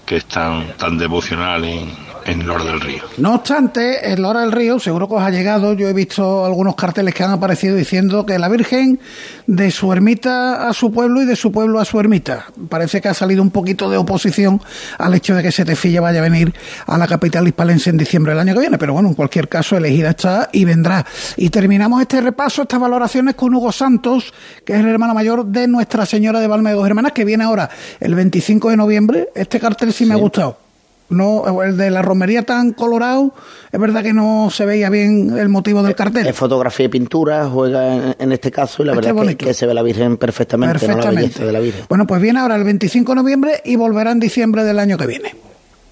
que 0.04 0.16
es 0.16 0.26
tan, 0.26 0.76
tan 0.76 0.98
devocional 0.98 1.64
en, 1.64 1.90
en 2.24 2.46
Lora 2.46 2.64
del 2.64 2.80
Río. 2.80 3.02
No 3.18 3.34
obstante, 3.34 4.10
en 4.12 4.22
Lora 4.22 4.40
del 4.40 4.52
Río, 4.52 4.78
seguro 4.78 5.08
que 5.08 5.14
os 5.14 5.22
ha 5.22 5.30
llegado, 5.30 5.74
yo 5.74 5.88
he 5.88 5.92
visto 5.92 6.44
algunos 6.44 6.74
carteles 6.74 7.14
que 7.14 7.22
han 7.22 7.30
aparecido 7.30 7.76
diciendo 7.76 8.24
que 8.26 8.38
la 8.38 8.48
Virgen 8.48 8.98
de 9.46 9.70
su 9.70 9.92
ermita 9.92 10.68
a 10.68 10.72
su 10.72 10.92
pueblo 10.92 11.22
y 11.22 11.26
de 11.26 11.37
su 11.37 11.52
pueblo 11.52 11.80
a 11.80 11.84
su 11.84 12.00
ermita. 12.00 12.46
Parece 12.68 13.00
que 13.00 13.08
ha 13.08 13.14
salido 13.14 13.42
un 13.42 13.50
poquito 13.50 13.90
de 13.90 13.96
oposición 13.96 14.60
al 14.98 15.14
hecho 15.14 15.34
de 15.34 15.42
que 15.42 15.52
Setefilla 15.52 16.00
vaya 16.00 16.20
a 16.20 16.22
venir 16.22 16.54
a 16.87 16.98
la 16.98 17.06
capital 17.06 17.46
hispalense 17.46 17.90
en 17.90 17.96
diciembre 17.96 18.32
del 18.32 18.40
año 18.40 18.54
que 18.54 18.60
viene, 18.60 18.78
pero 18.78 18.92
bueno, 18.92 19.08
en 19.08 19.14
cualquier 19.14 19.48
caso, 19.48 19.76
elegida 19.76 20.10
está 20.10 20.48
y 20.52 20.64
vendrá. 20.64 21.04
Y 21.37 21.50
terminamos 21.50 22.00
este 22.00 22.20
repaso, 22.20 22.62
estas 22.62 22.80
valoraciones 22.80 23.34
con 23.34 23.54
Hugo 23.54 23.72
Santos, 23.72 24.32
que 24.64 24.74
es 24.74 24.80
el 24.80 24.88
hermano 24.88 25.14
mayor 25.14 25.46
de 25.46 25.68
Nuestra 25.68 26.06
Señora 26.06 26.40
de 26.40 26.46
Valme 26.46 26.70
de 26.70 26.76
Dos 26.76 26.87
Hermanas, 26.87 27.12
que 27.12 27.24
viene 27.24 27.44
ahora 27.44 27.68
el 28.00 28.14
25 28.14 28.70
de 28.70 28.76
noviembre. 28.76 29.28
Este 29.34 29.60
cartel 29.60 29.92
sí 29.92 30.06
me 30.06 30.14
ha 30.14 30.18
gustado. 30.18 30.63
No, 31.10 31.62
el 31.62 31.76
de 31.76 31.90
la 31.90 32.00
romería 32.00 32.42
tan 32.42 32.72
colorado, 32.72 33.34
es 33.70 33.78
verdad 33.78 34.02
que 34.02 34.14
no 34.14 34.48
se 34.50 34.64
veía 34.64 34.88
bien 34.88 35.36
el 35.38 35.48
motivo 35.50 35.82
del 35.82 35.94
cartel. 35.94 36.26
Es 36.26 36.34
fotografía 36.34 36.86
y 36.86 36.88
pintura, 36.88 37.46
juega 37.46 38.14
en, 38.18 38.32
este 38.32 38.50
caso, 38.50 38.82
y 38.82 38.86
la 38.86 38.94
verdad 38.94 39.28
es 39.28 39.36
que, 39.36 39.54
se 39.54 39.66
ve 39.66 39.74
la 39.74 39.82
Virgen 39.82 40.16
perfectamente, 40.16 40.78
perfectamente. 40.78 41.44
de 41.44 41.52
la 41.52 41.60
Virgen. 41.60 41.84
Bueno, 41.88 42.06
pues 42.06 42.22
viene 42.22 42.40
ahora 42.40 42.56
el 42.56 42.64
25 42.64 43.12
de 43.12 43.16
noviembre 43.16 43.60
y 43.64 43.76
volverá 43.76 44.12
en 44.12 44.20
diciembre 44.20 44.64
del 44.64 44.78
año 44.78 44.96
que 44.96 45.06
viene. 45.06 45.34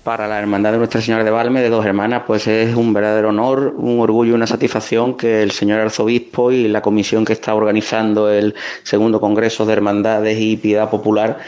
Para 0.03 0.27
la 0.27 0.40
Hermandad 0.40 0.72
de 0.72 0.79
Nuestra 0.79 1.01
Señora 1.01 1.22
de 1.22 1.31
Valme, 1.31 1.61
de 1.61 1.68
dos 1.68 1.87
hermanas, 1.87 2.25
pues 2.27 2.48
es 2.48 2.75
un 2.75 2.92
verdadero 2.92 3.29
honor, 3.29 3.75
un 3.77 4.01
orgullo 4.01 4.33
y 4.33 4.35
una 4.35 4.48
satisfacción 4.48 5.16
que 5.16 5.44
el 5.44 5.53
señor 5.53 5.79
arzobispo 5.79 6.51
y 6.51 6.66
la 6.66 6.83
comisión 6.83 7.25
que 7.25 7.35
está 7.35 7.55
organizando 7.55 8.29
el 8.29 8.57
segundo 8.83 9.20
Congreso 9.20 9.64
de 9.64 9.75
Hermandades 9.75 10.40
y 10.40 10.57
Piedad 10.57 10.90
Popular 10.90 11.38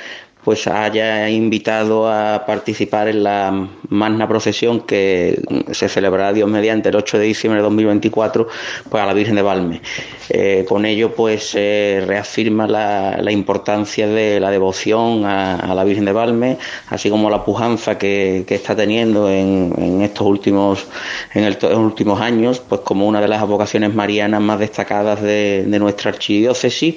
pues 0.44 0.66
haya 0.66 1.28
invitado 1.30 2.09
a 2.09 2.44
participar 2.46 3.09
en 3.09 3.24
la 3.24 3.68
magna 3.88 4.28
procesión 4.28 4.80
que 4.80 5.40
se 5.72 5.88
celebrará 5.88 6.33
Dios 6.33 6.48
mediante 6.48 6.90
el 6.90 6.96
8 6.96 7.18
de 7.18 7.24
diciembre 7.24 7.61
de 7.61 7.64
2024 7.64 8.46
pues 8.90 9.02
a 9.02 9.07
la 9.07 9.14
Virgen 9.14 9.37
de 9.37 9.42
Valme. 9.42 9.80
Eh, 10.28 10.66
con 10.68 10.85
ello 10.85 11.14
pues 11.14 11.50
se 11.50 12.02
reafirma 12.07 12.66
la, 12.66 13.33
importancia 13.33 14.07
de 14.07 14.38
la 14.38 14.50
devoción 14.50 15.24
a, 15.24 15.74
la 15.74 15.85
Virgen 15.85 16.04
de 16.04 16.12
Valme, 16.12 16.59
así 16.90 17.09
como 17.09 17.30
la 17.30 17.44
pujanza 17.44 17.98
que, 17.98 18.44
está 18.48 18.76
teniendo 18.76 19.28
en, 19.28 20.02
estos 20.02 20.26
últimos 20.26 20.87
en 21.33 21.44
el, 21.44 21.59
últimos 21.76 22.20
años, 22.20 22.61
pues 22.61 22.83
como 22.83 23.09
una 23.09 23.20
de 23.20 23.28
las 23.28 23.45
vocaciones 23.47 23.95
marianas 23.95 24.40
más 24.40 24.61
destacadas 24.61 25.20
de, 25.20 25.64
de 25.66 25.78
nuestra 25.78 26.11
archidiócesis, 26.11 26.97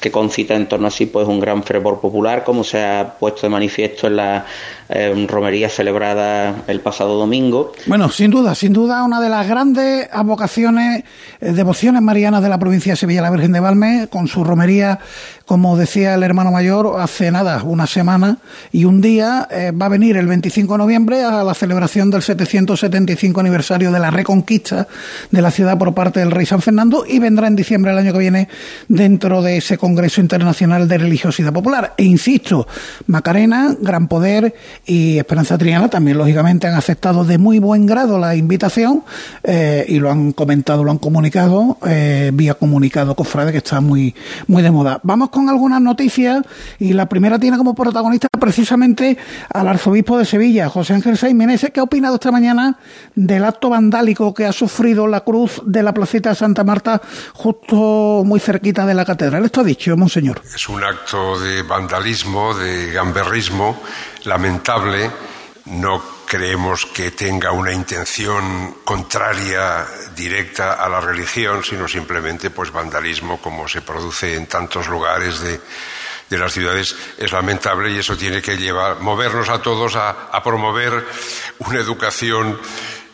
que 0.00 0.10
concita 0.10 0.54
en 0.54 0.68
torno 0.68 0.88
a 0.88 0.90
sí 0.90 1.06
pues 1.06 1.26
un 1.26 1.40
gran 1.40 1.62
fervor 1.62 2.00
popular, 2.00 2.44
como 2.44 2.64
se 2.64 2.78
ha 2.78 2.87
puesto 3.18 3.42
de 3.42 3.48
manifiesto 3.50 4.06
en 4.06 4.16
la 4.16 4.46
eh, 4.88 5.26
romería 5.28 5.68
celebrada 5.68 6.62
el 6.66 6.80
pasado 6.80 7.18
domingo. 7.18 7.72
Bueno, 7.86 8.10
sin 8.10 8.30
duda, 8.30 8.54
sin 8.54 8.72
duda, 8.72 9.02
una 9.04 9.20
de 9.20 9.28
las 9.28 9.46
grandes 9.46 10.08
vocaciones, 10.24 11.04
eh, 11.40 11.52
devociones 11.52 12.00
marianas 12.00 12.42
de 12.42 12.48
la 12.48 12.58
provincia 12.58 12.92
de 12.92 12.96
Sevilla, 12.96 13.22
la 13.22 13.30
Virgen 13.30 13.52
de 13.52 13.60
Valme, 13.60 14.08
con 14.10 14.28
su 14.28 14.44
romería, 14.44 14.98
como 15.44 15.76
decía 15.76 16.14
el 16.14 16.22
hermano 16.22 16.52
mayor, 16.52 17.00
hace 17.00 17.30
nada, 17.30 17.62
una 17.64 17.86
semana 17.86 18.38
y 18.72 18.84
un 18.84 19.00
día, 19.00 19.48
eh, 19.50 19.72
va 19.72 19.86
a 19.86 19.88
venir 19.90 20.16
el 20.16 20.26
25 20.26 20.74
de 20.74 20.78
noviembre 20.78 21.22
a 21.22 21.42
la 21.42 21.54
celebración 21.54 22.10
del 22.10 22.22
775 22.22 23.40
aniversario 23.40 23.90
de 23.90 23.98
la 23.98 24.10
reconquista 24.10 24.86
de 25.30 25.42
la 25.42 25.50
ciudad 25.50 25.78
por 25.78 25.94
parte 25.94 26.20
del 26.20 26.30
rey 26.30 26.46
San 26.46 26.62
Fernando 26.62 27.04
y 27.06 27.18
vendrá 27.18 27.46
en 27.46 27.56
diciembre 27.56 27.90
del 27.90 27.98
año 27.98 28.12
que 28.12 28.18
viene 28.18 28.48
dentro 28.88 29.42
de 29.42 29.58
ese 29.58 29.78
Congreso 29.78 30.20
Internacional 30.20 30.88
de 30.88 30.98
Religiosidad 30.98 31.52
Popular. 31.52 31.94
E 31.96 32.04
insisto, 32.04 32.66
Macarena, 33.06 33.76
Gran 33.80 34.08
Poder 34.08 34.54
y 34.86 35.18
Esperanza 35.18 35.58
Triana 35.58 35.88
también, 35.88 36.18
lógicamente, 36.18 36.66
han 36.66 36.74
aceptado 36.74 37.24
de 37.24 37.38
muy 37.38 37.58
buen 37.58 37.86
grado 37.86 38.18
la 38.18 38.34
invitación 38.36 39.04
eh, 39.42 39.84
y 39.88 39.98
lo 39.98 40.10
han 40.10 40.32
comentado, 40.32 40.84
lo 40.84 40.90
han 40.90 40.98
comunicado 40.98 41.78
eh, 41.86 42.30
vía 42.32 42.54
comunicado 42.54 43.14
cofrade, 43.14 43.52
que 43.52 43.58
está 43.58 43.80
muy, 43.80 44.14
muy 44.46 44.62
de 44.62 44.70
moda. 44.70 45.00
Vamos 45.02 45.30
con 45.30 45.48
algunas 45.48 45.80
noticias 45.80 46.42
y 46.78 46.92
la 46.92 47.06
primera 47.06 47.38
tiene 47.38 47.56
como 47.56 47.74
protagonista 47.74 48.28
precisamente 48.40 49.18
al 49.52 49.68
arzobispo 49.68 50.18
de 50.18 50.24
Sevilla, 50.24 50.68
José 50.68 50.94
Ángel 50.94 51.16
Saiz 51.16 51.34
Meneses, 51.34 51.70
que 51.70 51.80
ha 51.80 51.82
opinado 51.82 52.14
esta 52.14 52.32
mañana 52.32 52.78
del 53.14 53.44
acto 53.44 53.70
vandálico 53.70 54.34
que 54.34 54.46
ha 54.46 54.52
sufrido 54.52 55.06
la 55.06 55.20
cruz 55.20 55.60
de 55.64 55.82
la 55.82 55.92
placita 55.92 56.30
de 56.30 56.36
Santa 56.36 56.64
Marta 56.64 57.00
justo 57.34 58.22
muy 58.24 58.40
cerquita 58.40 58.86
de 58.86 58.94
la 58.94 59.04
catedral. 59.04 59.44
Esto 59.44 59.60
ha 59.60 59.64
dicho, 59.64 59.96
monseñor. 59.96 60.42
Es 60.54 60.68
un 60.68 60.82
acto 60.82 61.38
de 61.40 61.62
vandalismo, 61.62 62.54
de 62.54 62.92
gamberrismo 62.92 63.76
lamentable. 64.28 65.10
No 65.66 66.02
creemos 66.26 66.86
que 66.86 67.10
tenga 67.10 67.52
una 67.52 67.72
intención 67.72 68.76
contraria 68.84 69.86
directa 70.14 70.74
a 70.74 70.88
la 70.88 71.00
religión, 71.00 71.64
sino 71.64 71.88
simplemente 71.88 72.50
pues 72.50 72.70
vandalismo 72.70 73.40
como 73.40 73.66
se 73.66 73.80
produce 73.80 74.34
en 74.34 74.46
tantos 74.46 74.88
lugares 74.88 75.40
de, 75.40 75.58
las 76.38 76.52
ciudades 76.52 76.94
es 77.16 77.32
lamentable 77.32 77.90
y 77.90 77.98
eso 77.98 78.16
tiene 78.16 78.42
que 78.42 78.58
llevar, 78.58 79.00
movernos 79.00 79.48
a 79.48 79.62
todos 79.62 79.96
a, 79.96 80.30
promover 80.44 81.06
una 81.60 81.80
educación 81.80 82.60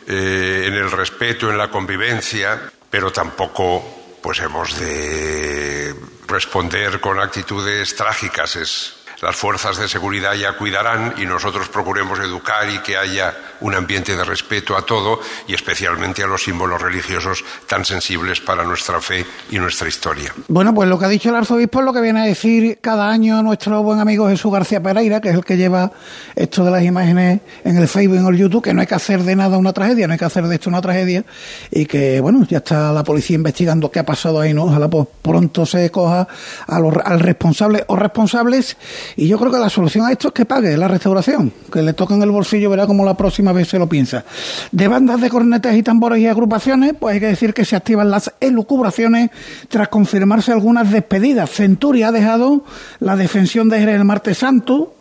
eh, 0.07 0.65
en 0.67 0.73
el 0.73 0.91
respeto, 0.91 1.49
en 1.49 1.57
la 1.57 1.71
convivencia, 1.71 2.69
pero 2.89 3.11
tampoco 3.11 4.17
pues 4.21 4.39
hemos 4.39 4.77
de 4.77 5.95
responder 6.27 6.99
con 6.99 7.19
actitudes 7.19 7.95
trágicas. 7.95 8.55
Es, 8.57 9.04
las 9.21 9.35
fuerzas 9.35 9.77
de 9.77 9.87
seguridad 9.87 10.33
ya 10.33 10.57
cuidarán 10.57 11.13
y 11.17 11.25
nosotros 11.25 11.69
procuremos 11.69 12.19
educar 12.19 12.69
y 12.69 12.79
que 12.79 12.97
haya 12.97 13.33
un 13.61 13.73
ambiente 13.73 14.15
de 14.15 14.23
respeto 14.23 14.75
a 14.75 14.85
todo 14.85 15.19
y 15.47 15.53
especialmente 15.53 16.23
a 16.23 16.27
los 16.27 16.43
símbolos 16.43 16.81
religiosos 16.81 17.43
tan 17.67 17.85
sensibles 17.85 18.41
para 18.41 18.63
nuestra 18.63 18.99
fe 19.01 19.25
y 19.49 19.59
nuestra 19.59 19.87
historia. 19.87 20.33
Bueno, 20.47 20.73
pues 20.73 20.89
lo 20.89 20.99
que 20.99 21.05
ha 21.05 21.09
dicho 21.09 21.29
el 21.29 21.35
arzobispo 21.35 21.79
es 21.79 21.85
lo 21.85 21.93
que 21.93 22.01
viene 22.01 22.21
a 22.21 22.25
decir 22.25 22.79
cada 22.81 23.09
año 23.09 23.41
nuestro 23.41 23.81
buen 23.83 23.99
amigo 23.99 24.27
Jesús 24.27 24.51
García 24.51 24.81
Pereira, 24.81 25.21
que 25.21 25.29
es 25.29 25.35
el 25.35 25.45
que 25.45 25.57
lleva 25.57 25.91
esto 26.35 26.63
de 26.63 26.71
las 26.71 26.83
imágenes 26.83 27.39
en 27.63 27.77
el 27.77 27.87
Facebook 27.87 28.17
y 28.17 28.19
en 28.19 28.27
el 28.27 28.37
YouTube, 28.37 28.63
que 28.63 28.73
no 28.73 28.81
hay 28.81 28.87
que 28.87 28.95
hacer 28.95 29.23
de 29.23 29.35
nada 29.35 29.57
una 29.57 29.73
tragedia, 29.73 30.07
no 30.07 30.13
hay 30.13 30.19
que 30.19 30.25
hacer 30.25 30.47
de 30.47 30.55
esto 30.55 30.69
una 30.69 30.81
tragedia 30.81 31.23
y 31.71 31.85
que, 31.85 32.19
bueno, 32.19 32.45
ya 32.47 32.57
está 32.57 32.91
la 32.91 33.03
policía 33.03 33.35
investigando 33.35 33.89
qué 33.89 33.99
ha 33.99 34.05
pasado 34.05 34.41
ahí, 34.41 34.53
¿no? 34.53 34.65
Ojalá 34.65 34.89
pues 34.89 35.07
pronto 35.21 35.65
se 35.65 35.89
coja 35.91 36.27
al 36.67 37.19
responsable 37.19 37.83
o 37.87 37.95
responsables 37.95 38.77
y 39.17 39.27
yo 39.27 39.37
creo 39.39 39.51
que 39.51 39.59
la 39.59 39.69
solución 39.69 40.05
a 40.05 40.11
esto 40.11 40.29
es 40.29 40.33
que 40.33 40.45
pague 40.45 40.75
la 40.75 40.87
restauración, 40.87 41.51
que 41.71 41.81
le 41.81 41.93
toquen 41.93 42.21
el 42.21 42.31
bolsillo, 42.31 42.69
verá 42.69 42.85
como 42.85 43.05
la 43.05 43.15
próxima 43.15 43.53
vez 43.53 43.69
se 43.69 43.79
lo 43.79 43.87
piensa. 43.87 44.25
De 44.71 44.87
bandas 44.87 45.21
de 45.21 45.29
cornetas 45.29 45.75
y 45.75 45.83
tambores 45.83 46.19
y 46.19 46.27
agrupaciones, 46.27 46.93
pues 46.99 47.13
hay 47.13 47.19
que 47.19 47.27
decir 47.27 47.53
que 47.53 47.65
se 47.65 47.75
activan 47.75 48.11
las 48.11 48.33
elucubraciones 48.39 49.29
tras 49.69 49.87
confirmarse 49.87 50.51
algunas 50.51 50.91
despedidas. 50.91 51.49
Centuria 51.49 52.09
ha 52.09 52.11
dejado 52.11 52.63
la 52.99 53.15
defensión 53.15 53.69
de 53.69 53.79
Jerez 53.79 53.95
el 53.95 54.05
martes 54.05 54.37
santo, 54.37 54.94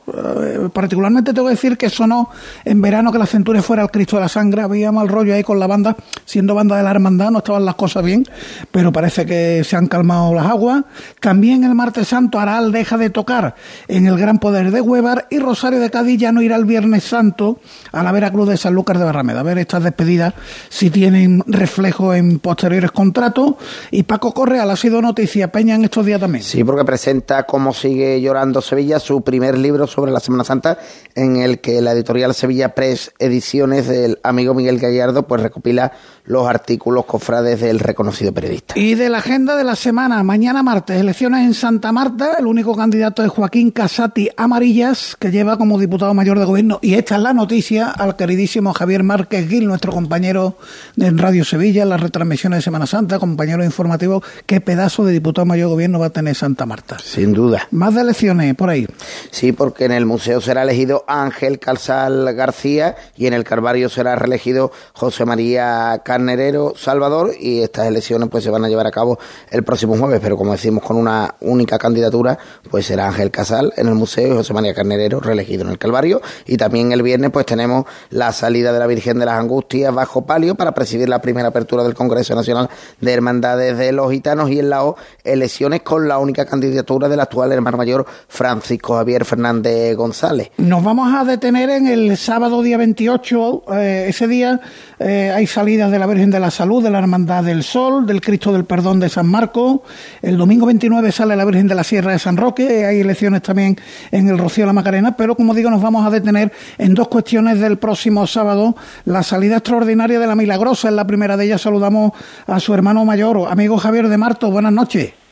particularmente 0.73 1.33
tengo 1.33 1.49
que 1.49 1.55
decir 1.55 1.79
que 1.79 1.89
sonó 1.89 2.31
en 2.65 2.81
verano 2.81 3.11
que 3.13 3.19
la 3.19 3.27
Centuria 3.27 3.63
fuera 3.63 3.83
el 3.83 3.91
Cristo 3.91 4.17
de 4.17 4.23
la 4.23 4.29
Sangre, 4.29 4.63
había 4.63 4.93
mal 4.93 5.09
rollo 5.09 5.35
ahí 5.35 5.43
con 5.43 5.59
la 5.59 5.67
banda, 5.67 5.97
siendo 6.25 6.55
banda 6.55 6.77
de 6.77 6.83
la 6.83 6.91
hermandad, 6.91 7.31
no 7.31 7.39
estaban 7.39 7.65
las 7.65 7.75
cosas 7.75 8.05
bien, 8.05 8.27
pero 8.71 8.93
parece 8.93 9.27
que 9.27 9.63
se 9.65 9.77
han 9.77 9.87
calmado 9.87 10.35
las 10.35 10.47
aguas. 10.47 10.85
También 11.21 11.65
el 11.65 11.75
martes 11.75 12.09
santo 12.09 12.39
Aral 12.39 12.73
deja 12.73 12.99
de 12.99 13.11
tocar 13.11 13.55
en 13.89 14.07
el 14.07 14.19
Gran 14.19 14.39
Poder 14.39 14.71
de 14.71 14.81
Huevar 14.81 15.27
y 15.31 15.39
Rosario 15.39 15.81
de 15.81 15.91
Cádiz 15.91 16.21
ya 16.21 16.33
no 16.33 16.43
irá 16.43 16.57
el 16.57 16.65
Viernes 16.65 17.05
Santo 17.05 17.59
a 17.93 18.03
la 18.03 18.13
Veracruz 18.13 18.49
de 18.49 18.57
San 18.57 18.75
Lucas 18.75 18.99
de 18.99 19.05
Barrameda. 19.05 19.41
A 19.41 19.43
ver 19.43 19.59
estas 19.59 19.83
despedidas 19.83 20.35
si 20.69 20.91
tienen 20.91 21.43
reflejo 21.47 22.15
en 22.15 22.39
posteriores 22.39 22.91
contratos. 22.91 23.55
Y 23.91 24.05
Paco 24.05 24.33
Correal 24.33 24.71
ha 24.71 24.77
sido 24.77 25.01
noticia, 25.01 25.51
Peña, 25.51 25.75
en 25.75 25.85
estos 25.85 26.07
días 26.07 26.21
también. 26.21 26.45
Sí, 26.45 26.65
porque 26.65 26.85
presenta 26.85 27.45
cómo 27.45 27.73
sigue 27.73 28.21
llorando 28.21 28.61
Sevilla, 28.61 28.99
su 28.99 29.23
primer 29.23 29.59
libro 29.59 29.87
sobre 29.95 30.13
la 30.13 30.21
Semana 30.21 30.45
Santa, 30.45 30.79
en 31.15 31.37
el 31.37 31.61
que 31.61 31.81
la 31.81 31.93
editorial 31.93 32.35
Sevilla 32.35 32.75
Press 32.75 33.13
Ediciones 33.19 33.87
del 33.87 34.19
amigo 34.23 34.55
Miguel 34.55 34.79
Gallardo 34.79 35.27
pues 35.27 35.43
recopila 35.43 35.93
los 36.25 36.49
artículos 36.49 37.05
cofrades 37.05 37.61
del 37.61 37.79
reconocido 37.79 38.33
periodista. 38.33 38.79
Y 38.79 38.95
de 38.95 39.11
la 39.11 39.19
agenda 39.19 39.57
de 39.57 39.65
la 39.65 39.77
semana, 39.77 40.23
mañana 40.23 40.63
martes, 40.63 40.99
elecciones 40.99 41.47
en 41.47 41.55
Santa 41.55 41.93
Marta, 41.93 42.37
el 42.39 42.47
único 42.47 42.75
candidato 42.75 43.23
es 43.23 43.31
Joaquín 43.31 43.71
Casati 43.71 44.31
Amarillas, 44.37 45.17
que 45.19 45.31
lleva 45.31 45.59
como 45.59 45.79
diputado 45.79 46.15
mayor 46.15 46.39
de 46.39 46.47
gobierno, 46.47 46.79
y 46.83 46.95
esta 46.95 47.17
es 47.17 47.23
la 47.23 47.35
noticia 47.35 47.91
al 47.91 48.17
queridísimo 48.17 48.73
Javier 48.73 49.03
Márquez 49.03 49.49
Gil, 49.49 49.67
nuestro 49.67 49.93
compañero 49.93 50.57
de 50.97 51.11
Radio 51.11 51.45
Sevilla, 51.45 51.83
en 51.83 51.91
las 51.91 52.01
retransmisiones 52.01 52.59
de 52.59 52.63
Semana 52.63 52.87
Santa, 52.87 53.19
compañero 53.19 53.63
informativo, 53.63 54.23
qué 54.47 54.61
pedazo 54.61 55.05
de 55.05 55.13
diputado 55.13 55.45
mayor 55.45 55.69
de 55.69 55.75
gobierno 55.75 55.99
va 55.99 56.07
a 56.07 56.11
tener 56.11 56.35
Santa 56.35 56.67
Marta. 56.67 56.99
Sin 56.99 57.33
duda. 57.33 57.69
Más 57.71 57.95
de 57.95 58.01
elecciones 58.01 58.55
por 58.55 58.71
ahí. 58.71 58.87
Sí, 59.31 59.53
porque 59.53 59.84
en 59.85 59.93
el 59.93 60.07
museo 60.07 60.41
será 60.41 60.63
elegido 60.63 61.05
Ángel 61.07 61.59
Calzal 61.59 62.33
García 62.35 62.97
y 63.17 63.27
en 63.27 63.35
el 63.35 63.45
Carvario 63.45 63.89
será 63.89 64.17
reelegido 64.17 64.73
José 64.93 65.25
María 65.25 66.03
Carnerero 66.05 66.75
Salvador. 66.77 67.33
Y 67.39 67.61
estas 67.61 67.87
elecciones 67.87 68.29
pues 68.31 68.45
se 68.45 68.51
van 68.51 68.65
a 68.65 68.69
llevar 68.69 68.87
a 68.87 68.91
cabo 68.91 69.19
el 69.51 69.63
próximo 69.63 69.97
jueves, 69.97 70.21
pero 70.23 70.37
como 70.37 70.53
decimos 70.53 70.83
con 70.83 70.97
una 70.97 71.35
única 71.41 71.79
candidatura, 71.79 72.39
pues 72.71 72.87
será 72.87 73.09
Ángel 73.09 73.31
Casal 73.31 73.73
en 73.77 73.89
el 73.89 73.95
museo 73.95 74.35
y 74.35 74.37
José 74.37 74.55
María 74.55 74.75
Carnerero 74.75 75.21
reelegido 75.21 75.65
en 75.65 75.71
el 75.71 75.79
Calvario 75.79 76.23
y 76.47 76.57
también 76.57 76.93
el 76.93 77.03
viernes 77.03 77.31
pues 77.31 77.47
tenemos 77.47 77.85
la 78.11 78.33
salida 78.33 78.73
de 78.73 78.79
la 78.79 78.87
Virgen 78.87 79.19
de 79.19 79.27
las 79.27 79.39
Angustias 79.39 79.95
bajo 79.95 80.25
palio 80.25 80.55
para 80.55 80.73
presidir 80.73 81.09
la 81.09 81.21
primera 81.21 81.49
apertura 81.49 81.83
del 81.83 81.95
Congreso 81.95 82.35
Nacional 82.35 82.71
de 83.01 83.13
Hermandades 83.13 83.77
de 83.77 83.93
los 83.93 84.11
Gitanos 84.11 84.51
y 84.51 84.61
en 84.61 84.71
la 84.71 84.85
O 84.85 84.97
elecciones 85.23 85.83
con 85.83 86.09
la 86.09 86.19
única 86.19 86.47
candidatura 86.47 87.09
del 87.09 87.21
actual 87.21 87.53
hermano 87.53 87.77
mayor 87.77 88.07
Francisco 88.29 88.95
Javier 88.95 89.25
Fernández 89.25 89.74
González. 89.97 90.51
Nos 90.59 90.83
vamos 90.83 91.15
a 91.15 91.25
detener 91.25 91.71
en 91.71 91.87
el 91.87 92.17
sábado 92.17 92.63
día 92.63 92.77
28, 92.77 93.65
eh, 93.75 94.07
ese 94.09 94.29
día 94.29 94.61
eh, 94.99 95.33
hay 95.35 95.47
salidas 95.47 95.91
de 95.91 95.99
la 95.99 96.07
Virgen 96.07 96.31
de 96.31 96.41
la 96.41 96.51
Salud, 96.51 96.83
de 96.83 96.91
la 96.91 96.99
Hermandad 96.99 97.45
del 97.45 97.63
Sol, 97.63 98.07
del 98.07 98.21
Cristo 98.21 98.53
del 98.53 98.65
Perdón 98.65 99.01
de 99.01 99.09
San 99.09 99.27
Marco. 99.27 99.83
El 100.23 100.37
domingo 100.37 100.67
29 100.67 101.13
sale 101.13 101.37
la 101.37 101.45
Virgen 101.45 101.69
de 101.69 101.75
la 101.75 101.85
Sierra 101.85 102.13
de 102.13 102.19
San 102.19 102.37
Roque. 102.37 102.87
Hay 102.87 103.01
elecciones 103.01 103.43
también 103.43 103.77
en 104.11 104.29
el 104.29 104.39
Rocío 104.39 104.63
de 104.63 104.69
la 104.69 104.73
Macarena, 104.73 105.17
pero 105.17 105.35
como 105.35 105.55
digo, 105.55 105.71
nos 105.71 105.83
vamos 105.83 106.07
a 106.07 106.11
detener 106.11 106.53
en 106.79 106.95
dos 106.95 107.09
cuestiones 107.09 107.61
del 107.61 107.79
próximo 107.79 108.27
sábado. 108.27 108.77
La 109.05 109.23
salida 109.23 109.57
extraordinaria 109.57 110.19
de 110.19 110.27
la 110.27 110.37
Milagrosa 110.37 110.89
es 110.89 110.95
la 110.95 111.07
primera 111.07 111.37
de 111.37 111.47
ellas. 111.47 111.63
Saludamos 111.63 112.13
a 112.47 112.61
su 112.61 112.73
hermano 112.75 113.05
mayor, 113.05 113.49
amigo 113.51 113.77
Javier 113.79 114.09
de 114.09 114.19
Marto. 114.19 114.51
Buenas 114.51 114.73
noches. 114.73 115.24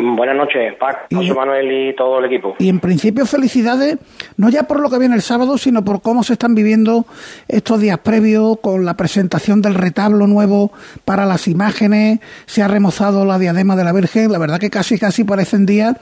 Buenas 0.00 0.36
noches, 0.36 0.74
Pac, 0.76 1.08
José 1.12 1.34
Manuel 1.34 1.70
y 1.70 1.94
todo 1.94 2.18
el 2.18 2.24
equipo. 2.24 2.56
Y 2.58 2.68
en 2.68 2.80
principio 2.80 3.26
felicidades, 3.26 3.98
no 4.36 4.48
ya 4.48 4.62
por 4.62 4.80
lo 4.80 4.88
que 4.88 4.98
viene 4.98 5.14
el 5.14 5.22
sábado, 5.22 5.58
sino 5.58 5.84
por 5.84 6.00
cómo 6.00 6.22
se 6.22 6.32
están 6.32 6.54
viviendo 6.54 7.04
estos 7.48 7.80
días 7.80 7.98
previos 7.98 8.58
con 8.60 8.84
la 8.84 8.94
presentación 8.94 9.60
del 9.60 9.74
retablo 9.74 10.26
nuevo 10.26 10.72
para 11.04 11.26
las 11.26 11.48
imágenes, 11.48 12.20
se 12.46 12.62
ha 12.62 12.68
remozado 12.68 13.24
la 13.24 13.38
diadema 13.38 13.76
de 13.76 13.84
la 13.84 13.92
Virgen, 13.92 14.32
la 14.32 14.38
verdad 14.38 14.58
que 14.58 14.70
casi 14.70 14.98
casi 14.98 15.24
parecen 15.24 15.66
días 15.66 15.96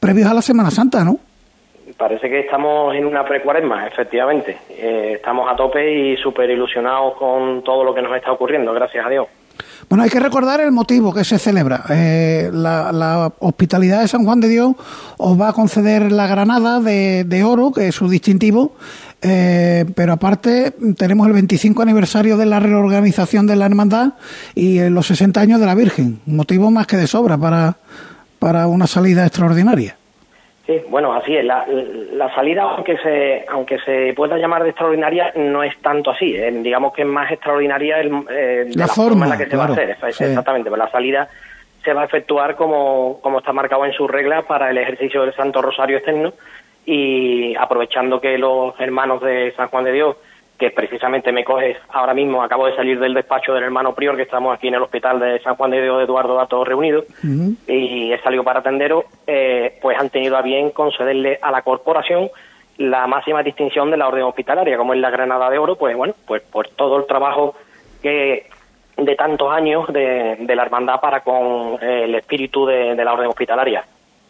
previos 0.00 0.28
a 0.28 0.34
la 0.34 0.42
Semana 0.42 0.70
Santa, 0.70 1.04
¿no? 1.04 1.18
Parece 1.96 2.28
que 2.28 2.40
estamos 2.40 2.94
en 2.94 3.06
una 3.06 3.24
precuaresma, 3.24 3.86
efectivamente. 3.86 4.58
Eh, 4.70 5.12
estamos 5.14 5.50
a 5.50 5.56
tope 5.56 5.90
y 5.90 6.16
súper 6.16 6.50
ilusionados 6.50 7.14
con 7.14 7.62
todo 7.62 7.84
lo 7.84 7.94
que 7.94 8.02
nos 8.02 8.14
está 8.14 8.32
ocurriendo, 8.32 8.74
gracias 8.74 9.06
a 9.06 9.08
Dios. 9.08 9.26
Bueno, 9.88 10.02
hay 10.02 10.10
que 10.10 10.18
recordar 10.18 10.60
el 10.60 10.72
motivo 10.72 11.14
que 11.14 11.24
se 11.24 11.38
celebra. 11.38 11.84
Eh, 11.90 12.50
la, 12.52 13.32
Hospitalidad 13.38 14.00
de 14.00 14.08
San 14.08 14.24
Juan 14.24 14.40
de 14.40 14.48
Dios 14.48 14.74
os 15.16 15.40
va 15.40 15.50
a 15.50 15.52
conceder 15.52 16.10
la 16.10 16.26
granada 16.26 16.80
de, 16.80 17.44
oro, 17.44 17.70
que 17.70 17.88
es 17.88 17.94
su 17.94 18.08
distintivo, 18.08 18.74
eh, 19.22 19.84
pero 19.94 20.14
aparte 20.14 20.74
tenemos 20.96 21.26
el 21.28 21.34
25 21.34 21.82
aniversario 21.82 22.36
de 22.36 22.46
la 22.46 22.58
reorganización 22.58 23.46
de 23.46 23.56
la 23.56 23.66
hermandad 23.66 24.14
y 24.54 24.80
los 24.88 25.06
60 25.06 25.40
años 25.40 25.60
de 25.60 25.66
la 25.66 25.74
Virgen. 25.76 26.20
Motivo 26.26 26.70
más 26.72 26.88
que 26.88 26.96
de 26.96 27.06
sobra 27.06 27.38
para, 27.38 27.76
para 28.40 28.66
una 28.66 28.88
salida 28.88 29.24
extraordinaria. 29.24 29.96
Sí, 30.66 30.82
bueno, 30.88 31.12
así 31.12 31.36
es. 31.36 31.44
La, 31.44 32.34
salida, 32.34 32.62
aunque 32.62 32.98
se 32.98 33.44
aunque 33.48 33.78
se 33.78 34.12
pueda 34.14 34.36
llamar 34.36 34.64
de 34.64 34.70
extraordinaria, 34.70 35.32
no 35.36 35.62
es 35.62 35.76
tanto 35.78 36.10
así. 36.10 36.34
¿eh? 36.34 36.50
Digamos 36.50 36.92
que 36.92 37.02
es 37.02 37.08
más 37.08 37.30
extraordinaria 37.30 38.00
el, 38.00 38.12
eh, 38.28 38.70
la, 38.74 38.88
forma, 38.88 39.26
en 39.26 39.30
la 39.30 39.38
que 39.38 39.46
se 39.46 39.56
va 39.56 39.66
a 39.66 39.68
hacer. 39.68 39.90
Exactamente, 39.90 40.68
pero 40.68 40.82
la 40.82 40.90
salida 40.90 41.28
se 41.84 41.92
va 41.92 42.02
a 42.02 42.06
efectuar 42.06 42.56
como, 42.56 43.20
como 43.22 43.38
está 43.38 43.52
marcado 43.52 43.84
en 43.84 43.92
sus 43.92 44.10
reglas 44.10 44.44
para 44.44 44.70
el 44.70 44.78
ejercicio 44.78 45.22
del 45.22 45.34
Santo 45.34 45.62
Rosario 45.62 45.98
externo 45.98 46.32
y 46.84 47.54
aprovechando 47.54 48.20
que 48.20 48.36
los 48.36 48.78
hermanos 48.80 49.22
de 49.22 49.52
San 49.56 49.68
Juan 49.68 49.84
de 49.84 49.92
Dios 49.92 50.16
que 50.58 50.70
precisamente 50.70 51.32
me 51.32 51.44
coge 51.44 51.76
ahora 51.90 52.14
mismo, 52.14 52.42
acabo 52.42 52.66
de 52.66 52.76
salir 52.76 52.98
del 52.98 53.14
despacho 53.14 53.52
del 53.52 53.64
hermano 53.64 53.94
prior, 53.94 54.16
que 54.16 54.22
estamos 54.22 54.54
aquí 54.54 54.68
en 54.68 54.74
el 54.74 54.82
hospital 54.82 55.20
de 55.20 55.38
San 55.40 55.56
Juan 55.56 55.70
de 55.70 55.82
Dios 55.82 55.98
de 55.98 56.04
Eduardo 56.04 56.34
Dato 56.34 56.64
reunido, 56.64 57.04
y 57.66 58.12
he 58.12 58.20
salido 58.22 58.42
para 58.42 58.60
atenderos, 58.60 59.04
eh, 59.26 59.78
pues 59.82 59.98
han 59.98 60.10
tenido 60.10 60.36
a 60.36 60.42
bien 60.42 60.70
concederle 60.70 61.38
a 61.42 61.50
la 61.50 61.62
corporación 61.62 62.30
la 62.78 63.06
máxima 63.06 63.42
distinción 63.42 63.90
de 63.90 63.96
la 63.96 64.08
orden 64.08 64.24
hospitalaria, 64.24 64.76
como 64.76 64.94
es 64.94 65.00
la 65.00 65.10
Granada 65.10 65.50
de 65.50 65.58
Oro, 65.58 65.76
pues 65.76 65.96
bueno, 65.96 66.14
pues 66.26 66.42
por 66.42 66.68
todo 66.68 66.98
el 66.98 67.06
trabajo 67.06 67.54
que 68.02 68.46
de 68.96 69.14
tantos 69.14 69.52
años 69.52 69.86
de, 69.92 70.46
la 70.46 70.62
hermandad 70.62 71.00
para 71.00 71.20
con 71.20 71.82
el 71.82 72.14
espíritu 72.14 72.66
de 72.66 73.04
la 73.04 73.12
orden 73.12 73.28
hospitalaria. 73.28 73.84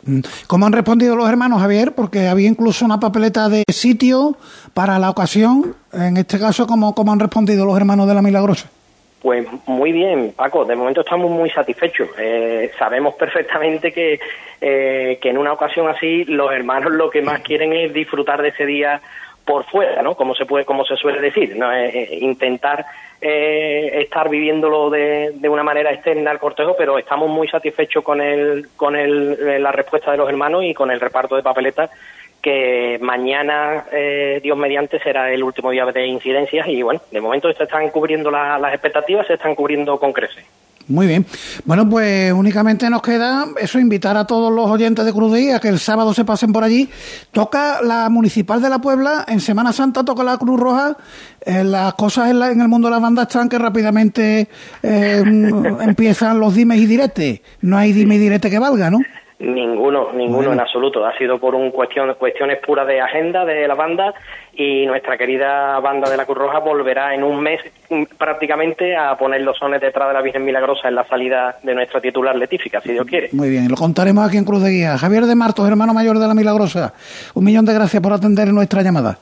Mm. 0.06 0.20
¿Cómo 0.46 0.66
han 0.66 0.72
respondido 0.72 1.16
los 1.16 1.28
hermanos, 1.28 1.60
Javier? 1.60 1.92
Porque 1.94 2.28
había 2.28 2.48
incluso 2.48 2.84
una 2.84 3.00
papeleta 3.00 3.48
de 3.48 3.64
sitio 3.68 4.36
para 4.72 4.98
la 4.98 5.10
ocasión. 5.10 5.74
En 5.92 6.16
este 6.16 6.38
caso, 6.38 6.66
¿cómo, 6.66 6.94
cómo 6.94 7.12
han 7.12 7.20
respondido 7.20 7.66
los 7.66 7.76
hermanos 7.76 8.08
de 8.08 8.14
la 8.14 8.22
Milagrosa? 8.22 8.70
Pues 9.20 9.46
muy 9.66 9.92
bien, 9.92 10.34
Paco. 10.36 10.64
De 10.64 10.76
momento 10.76 11.00
estamos 11.00 11.30
muy 11.30 11.50
satisfechos. 11.50 12.08
Eh, 12.18 12.70
sabemos 12.78 13.14
perfectamente 13.14 13.92
que, 13.92 14.20
eh, 14.60 15.18
que 15.20 15.30
en 15.30 15.38
una 15.38 15.52
ocasión 15.52 15.88
así 15.88 16.24
los 16.26 16.52
hermanos 16.52 16.92
lo 16.92 17.10
que 17.10 17.22
más 17.22 17.40
quieren 17.40 17.72
es 17.72 17.92
disfrutar 17.92 18.40
de 18.42 18.50
ese 18.50 18.66
día 18.66 19.00
por 19.46 19.64
fuera, 19.64 20.02
¿no? 20.02 20.16
Como 20.16 20.34
se 20.34 20.44
puede, 20.44 20.64
como 20.64 20.84
se 20.84 20.96
suele 20.96 21.20
decir, 21.20 21.56
¿no? 21.56 21.72
Eh, 21.72 22.18
intentar 22.20 22.84
eh, 23.20 24.02
estar 24.02 24.28
viviéndolo 24.28 24.90
de, 24.90 25.32
de, 25.34 25.48
una 25.48 25.62
manera 25.62 25.92
externa 25.92 26.32
al 26.32 26.38
cortejo, 26.38 26.74
pero 26.76 26.98
estamos 26.98 27.30
muy 27.30 27.48
satisfechos 27.48 28.04
con 28.04 28.20
el, 28.20 28.68
con 28.76 28.96
el, 28.96 29.38
eh, 29.40 29.58
la 29.58 29.72
respuesta 29.72 30.10
de 30.10 30.18
los 30.18 30.28
hermanos 30.28 30.64
y 30.64 30.74
con 30.74 30.90
el 30.90 31.00
reparto 31.00 31.36
de 31.36 31.42
papeletas 31.42 31.90
que 32.42 32.98
mañana, 33.00 33.86
eh, 33.90 34.40
Dios 34.42 34.56
mediante, 34.56 34.98
será 35.00 35.32
el 35.32 35.42
último 35.42 35.70
día 35.70 35.86
de 35.86 36.06
incidencias 36.06 36.68
y 36.68 36.82
bueno, 36.82 37.00
de 37.10 37.20
momento 37.20 37.52
se 37.52 37.64
están 37.64 37.90
cubriendo 37.90 38.30
las 38.30 38.72
expectativas, 38.72 39.26
se 39.26 39.34
están 39.34 39.54
cubriendo 39.54 39.98
con 39.98 40.12
creces. 40.12 40.44
Muy 40.88 41.08
bien. 41.08 41.26
Bueno, 41.64 41.88
pues 41.88 42.32
únicamente 42.32 42.88
nos 42.88 43.02
queda 43.02 43.44
eso, 43.60 43.80
invitar 43.80 44.16
a 44.16 44.26
todos 44.26 44.52
los 44.52 44.70
oyentes 44.70 45.04
de 45.04 45.12
Cruz 45.12 45.32
de 45.32 45.52
a 45.52 45.58
que 45.58 45.68
el 45.68 45.78
sábado 45.78 46.14
se 46.14 46.24
pasen 46.24 46.52
por 46.52 46.62
allí. 46.62 46.88
Toca 47.32 47.82
la 47.82 48.08
Municipal 48.08 48.62
de 48.62 48.68
la 48.68 48.78
Puebla, 48.78 49.24
en 49.26 49.40
Semana 49.40 49.72
Santa 49.72 50.04
toca 50.04 50.22
la 50.22 50.38
Cruz 50.38 50.60
Roja. 50.60 50.96
Eh, 51.44 51.64
las 51.64 51.94
cosas 51.94 52.30
en, 52.30 52.40
en, 52.40 52.60
el 52.60 52.68
mundo 52.68 52.86
de 52.86 52.92
las 52.92 53.02
bandas 53.02 53.26
están 53.26 53.48
que 53.48 53.58
rápidamente 53.58 54.48
eh, 54.82 55.22
empiezan 55.80 56.38
los 56.38 56.54
dimes 56.54 56.78
y 56.78 56.86
diretes. 56.86 57.40
No 57.62 57.76
hay 57.76 57.92
dime 57.92 58.14
y 58.14 58.18
direte 58.18 58.48
que 58.48 58.58
valga, 58.60 58.88
¿no? 58.88 58.98
Ninguno, 59.38 60.12
ninguno 60.14 60.52
en 60.52 60.60
absoluto. 60.60 61.04
Ha 61.04 61.16
sido 61.18 61.38
por 61.38 61.54
un 61.54 61.70
cuestión, 61.70 62.12
cuestiones 62.14 62.58
puras 62.64 62.86
de 62.86 63.02
agenda 63.02 63.44
de 63.44 63.68
la 63.68 63.74
banda 63.74 64.14
y 64.56 64.86
nuestra 64.86 65.18
querida 65.18 65.78
banda 65.80 66.08
de 66.08 66.16
la 66.16 66.24
Cruz 66.24 66.38
Roja 66.38 66.58
volverá 66.60 67.14
en 67.14 67.22
un 67.22 67.40
mes 67.40 67.60
mm, 67.90 68.04
prácticamente 68.16 68.96
a 68.96 69.16
poner 69.16 69.42
los 69.42 69.58
sones 69.58 69.80
detrás 69.80 70.08
de 70.08 70.14
la 70.14 70.22
Virgen 70.22 70.44
Milagrosa 70.44 70.88
en 70.88 70.94
la 70.94 71.06
salida 71.06 71.58
de 71.62 71.74
nuestra 71.74 72.00
titular 72.00 72.34
letífica, 72.34 72.80
si 72.80 72.92
Dios 72.92 73.06
quiere. 73.06 73.28
Muy 73.32 73.50
bien, 73.50 73.68
lo 73.68 73.76
contaremos 73.76 74.26
aquí 74.26 74.38
en 74.38 74.44
Cruz 74.44 74.62
de 74.62 74.70
Guía. 74.70 74.96
Javier 74.96 75.26
de 75.26 75.34
Martos, 75.34 75.68
hermano 75.68 75.92
mayor 75.92 76.18
de 76.18 76.26
la 76.26 76.34
Milagrosa, 76.34 76.94
un 77.34 77.44
millón 77.44 77.66
de 77.66 77.74
gracias 77.74 78.02
por 78.02 78.12
atender 78.12 78.48
nuestra 78.52 78.82
llamada. 78.82 79.18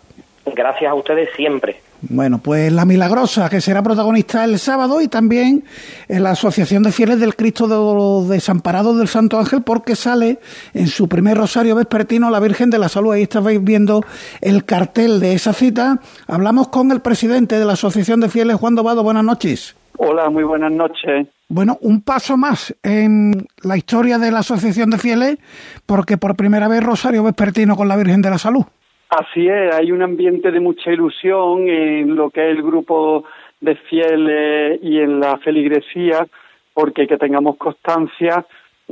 Gracias 0.46 0.90
a 0.90 0.94
ustedes 0.94 1.30
siempre. 1.34 1.76
Bueno, 2.10 2.38
pues 2.38 2.70
La 2.72 2.84
Milagrosa, 2.84 3.48
que 3.48 3.60
será 3.60 3.82
protagonista 3.82 4.44
el 4.44 4.58
sábado, 4.58 5.00
y 5.00 5.08
también 5.08 5.64
la 6.08 6.30
Asociación 6.30 6.82
de 6.82 6.92
Fieles 6.92 7.18
del 7.18 7.34
Cristo 7.34 7.66
de 7.66 7.76
los 7.76 8.28
Desamparados 8.28 8.98
del 8.98 9.08
Santo 9.08 9.38
Ángel, 9.38 9.62
porque 9.62 9.96
sale 9.96 10.38
en 10.74 10.88
su 10.88 11.08
primer 11.08 11.38
rosario 11.38 11.74
vespertino 11.74 12.30
la 12.30 12.40
Virgen 12.40 12.68
de 12.68 12.78
la 12.78 12.88
Salud. 12.88 13.12
Ahí 13.12 13.22
estáis 13.22 13.62
viendo 13.62 14.04
el 14.40 14.64
cartel 14.64 15.18
de 15.18 15.32
esa 15.32 15.52
cita. 15.52 16.00
Hablamos 16.26 16.68
con 16.68 16.90
el 16.92 17.00
presidente 17.00 17.58
de 17.58 17.64
la 17.64 17.72
Asociación 17.72 18.20
de 18.20 18.28
Fieles, 18.28 18.56
Juan 18.56 18.74
Dobado. 18.74 19.02
Buenas 19.02 19.24
noches. 19.24 19.74
Hola, 19.96 20.28
muy 20.28 20.44
buenas 20.44 20.72
noches. 20.72 21.28
Bueno, 21.48 21.78
un 21.80 22.02
paso 22.02 22.36
más 22.36 22.74
en 22.82 23.46
la 23.62 23.76
historia 23.76 24.18
de 24.18 24.30
la 24.30 24.40
Asociación 24.40 24.90
de 24.90 24.98
Fieles, 24.98 25.38
porque 25.86 26.18
por 26.18 26.36
primera 26.36 26.68
vez 26.68 26.82
rosario 26.82 27.22
vespertino 27.22 27.76
con 27.76 27.88
la 27.88 27.96
Virgen 27.96 28.20
de 28.20 28.30
la 28.30 28.38
Salud. 28.38 28.64
Así 29.16 29.46
es, 29.46 29.72
hay 29.72 29.92
un 29.92 30.02
ambiente 30.02 30.50
de 30.50 30.58
mucha 30.58 30.90
ilusión 30.90 31.68
en 31.68 32.16
lo 32.16 32.30
que 32.30 32.50
es 32.50 32.56
el 32.56 32.64
grupo 32.64 33.24
de 33.60 33.76
fieles 33.76 34.80
y 34.82 34.98
en 34.98 35.20
la 35.20 35.38
feligresía, 35.38 36.26
porque 36.72 37.06
que 37.06 37.16
tengamos 37.16 37.56
constancia, 37.56 38.44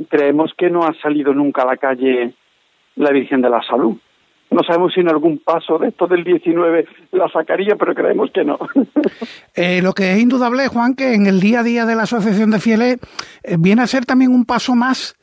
creemos 0.07 0.53
que 0.57 0.69
no 0.69 0.83
ha 0.83 0.93
salido 1.01 1.33
nunca 1.33 1.63
a 1.63 1.65
la 1.65 1.75
calle 1.75 2.33
la 2.95 3.11
Virgen 3.11 3.41
de 3.41 3.49
la 3.49 3.61
Salud. 3.63 3.97
No 4.49 4.61
sabemos 4.65 4.93
si 4.93 5.01
en 5.01 5.09
algún 5.09 5.39
paso 5.39 5.77
de 5.77 5.89
esto 5.89 6.07
del 6.07 6.23
19 6.23 6.85
la 7.11 7.27
sacaría, 7.27 7.75
pero 7.75 7.93
creemos 7.93 8.31
que 8.31 8.45
no. 8.45 8.57
Eh, 9.55 9.83
lo 9.83 9.93
que 9.93 10.13
es 10.13 10.19
indudable, 10.19 10.67
Juan, 10.67 10.95
que 10.95 11.13
en 11.13 11.27
el 11.27 11.39
día 11.39 11.59
a 11.59 11.63
día 11.63 11.85
de 11.85 11.95
la 11.95 12.03
Asociación 12.03 12.49
de 12.49 12.59
Fieles 12.59 12.97
eh, 13.43 13.57
viene 13.59 13.83
a 13.83 13.87
ser 13.87 14.03
también 14.03 14.31
un 14.31 14.45
paso 14.45 14.73
más 14.73 15.15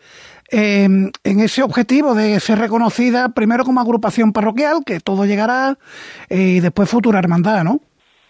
en 0.50 1.10
ese 1.24 1.62
objetivo 1.62 2.14
de 2.14 2.40
ser 2.40 2.58
reconocida 2.58 3.28
primero 3.30 3.64
como 3.64 3.80
agrupación 3.80 4.32
parroquial, 4.32 4.82
que 4.84 5.00
todo 5.00 5.24
llegará, 5.24 5.76
eh, 6.28 6.56
y 6.56 6.60
después 6.60 6.90
futura 6.90 7.18
hermandad, 7.18 7.64
¿no? 7.64 7.80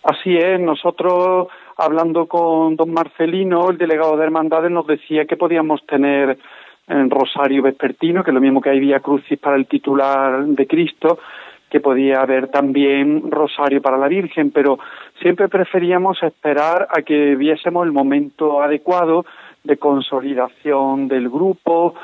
Así 0.03 0.37
es, 0.37 0.61
nosotros 0.61 1.49
hablando 1.77 2.27
con 2.27 2.77
don 2.77 2.93
Marcelino, 2.93 3.71
el 3.71 3.79
delegado 3.79 4.17
de 4.17 4.25
hermandades, 4.25 4.71
nos 4.71 4.87
decía 4.87 5.25
que 5.25 5.37
podíamos 5.37 5.85
tener 5.87 6.39
en 6.89 7.11
Rosario 7.11 7.63
Vespertino, 7.63 8.25
que 8.25 8.31
es 8.31 8.35
lo 8.35 8.41
mismo 8.41 8.61
que 8.61 8.71
hay 8.71 8.81
Vía 8.81 9.01
Crucis 9.01 9.39
para 9.39 9.57
el 9.57 9.67
titular 9.67 10.45
de 10.45 10.67
Cristo, 10.67 11.19
que 11.71 11.81
podía 11.81 12.21
haber 12.21 12.49
también 12.49 13.31
Rosario 13.31 13.81
para 13.81 13.97
la 13.97 14.09
Virgen, 14.09 14.51
pero 14.51 14.79
siempre 15.23 15.49
preferíamos 15.49 16.21
esperar 16.23 16.89
a 16.91 17.03
que 17.03 17.37
viésemos 17.37 17.87
el 17.87 17.93
momento 17.93 18.61
adecuado 18.61 19.25
de 19.65 19.77
consolidación 19.77 21.09
del 21.09 21.29
grupo 21.29 21.95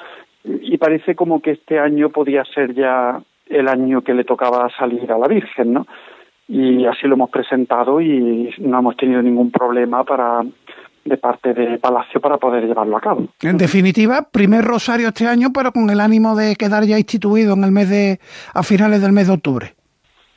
y 0.44 0.76
parece 0.78 1.14
como 1.14 1.40
que 1.40 1.52
este 1.52 1.78
año 1.78 2.11
podía 2.11 2.44
ser 2.44 2.74
ya 2.74 3.20
el 3.48 3.68
año 3.68 4.02
que 4.02 4.14
le 4.14 4.24
tocaba 4.24 4.68
salir 4.78 5.11
a 5.11 5.18
la 5.18 5.28
Virgen, 5.28 5.72
¿no? 5.72 5.86
Y 6.48 6.86
así 6.86 7.07
lo 7.09 7.14
hemos 7.14 7.30
presentado 7.30 8.00
y 8.00 8.54
no 8.59 8.78
hemos 8.78 8.96
tenido 8.96 9.20
ningún 9.22 9.50
problema 9.50 10.04
para 10.04 10.42
de 11.04 11.16
parte 11.16 11.54
de 11.54 11.78
Palacio 11.78 12.20
para 12.20 12.36
poder 12.36 12.64
llevarlo 12.66 12.96
a 12.96 13.00
cabo. 13.00 13.28
En 13.40 13.57
definitiva, 13.57 14.28
primer 14.30 14.64
rosario 14.64 15.09
este 15.09 15.26
año, 15.26 15.48
pero 15.54 15.72
con 15.72 15.88
el 15.90 16.00
ánimo 16.00 16.34
de 16.34 16.57
quedar 16.57 16.84
ya 16.84 16.98
instituido 16.98 17.54
en 17.54 17.64
el 17.64 17.70
mes 17.70 17.88
de 17.88 18.18
a 18.54 18.62
finales 18.62 19.02
del 19.02 19.12
mes 19.12 19.28
de 19.28 19.34
octubre. 19.34 19.74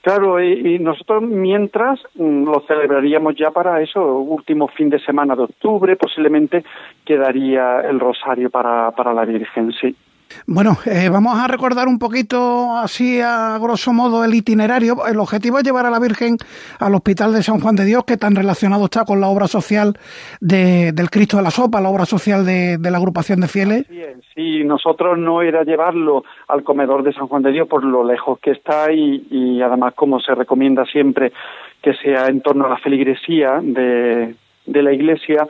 Claro, 0.02 0.42
y, 0.42 0.80
nosotros 0.80 1.24
mientras 1.24 2.00
mm, 2.16 2.46
lo 2.46 2.64
celebraríamos 2.68 3.36
ya 3.36 3.52
para 3.52 3.82
eso, 3.82 4.02
último 4.20 4.70
fin 4.70 4.90
de 4.90 5.00
semana 5.00 5.36
de 5.36 5.44
octubre, 5.44 5.96
posiblemente 5.98 6.64
quedaría 7.10 7.82
el 7.90 8.00
rosario 8.00 8.52
para, 8.52 8.92
para 8.92 9.16
la 9.16 9.26
Virgen, 9.26 9.72
sí. 9.82 9.96
Bueno, 10.46 10.78
eh, 10.86 11.10
vamos 11.10 11.40
a 11.40 11.48
recordar 11.48 11.88
un 11.88 11.98
poquito 11.98 12.78
así 12.78 13.20
a 13.20 13.58
grosso 13.60 13.92
modo 13.94 14.24
el 14.24 14.36
itinerario. 14.36 15.08
El 15.08 15.20
objetivo 15.20 15.58
es 15.58 15.64
llevar 15.64 15.88
a 15.88 15.90
la 15.90 16.00
Virgen 16.00 16.38
al 16.80 16.94
Hospital 16.94 17.34
de 17.34 17.42
San 17.42 17.62
Juan 17.62 17.76
de 17.76 17.84
Dios, 17.86 18.04
que 18.06 18.16
tan 18.18 18.36
relacionado 18.36 18.86
está 18.86 19.06
con 19.06 19.20
la 19.20 19.28
obra 19.28 19.48
social 19.48 19.98
de, 20.40 20.92
del 20.92 21.10
Cristo 21.10 21.38
de 21.38 21.44
la 21.44 21.50
Sopa, 21.50 21.82
la 21.82 21.90
obra 21.90 22.06
social 22.06 22.46
de, 22.46 22.78
la 22.80 22.98
agrupación 23.00 23.42
de 23.42 23.48
fieles. 23.48 23.88
Sí, 24.36 24.64
nosotros 24.64 25.18
no 25.18 25.42
era 25.42 25.64
llevarlo 25.64 26.24
al 26.48 26.64
comedor 26.64 27.02
de 27.02 27.14
San 27.14 27.28
Juan 27.28 27.42
de 27.42 27.52
Dios 27.52 27.68
por 27.68 27.84
lo 27.84 28.04
lejos 28.04 28.38
que 28.40 28.52
está 28.52 28.94
y, 28.94 29.26
y 29.32 29.64
además 29.64 29.96
como 29.96 30.20
se 30.20 30.36
recomienda 30.36 30.86
siempre 30.86 31.32
que 31.82 31.96
sea 31.96 32.28
en 32.28 32.42
torno 32.42 32.68
a 32.68 32.70
la 32.70 32.78
feligresía 32.78 33.60
de, 33.64 34.36
de 34.68 34.84
la 34.84 34.94
iglesia, 34.94 35.48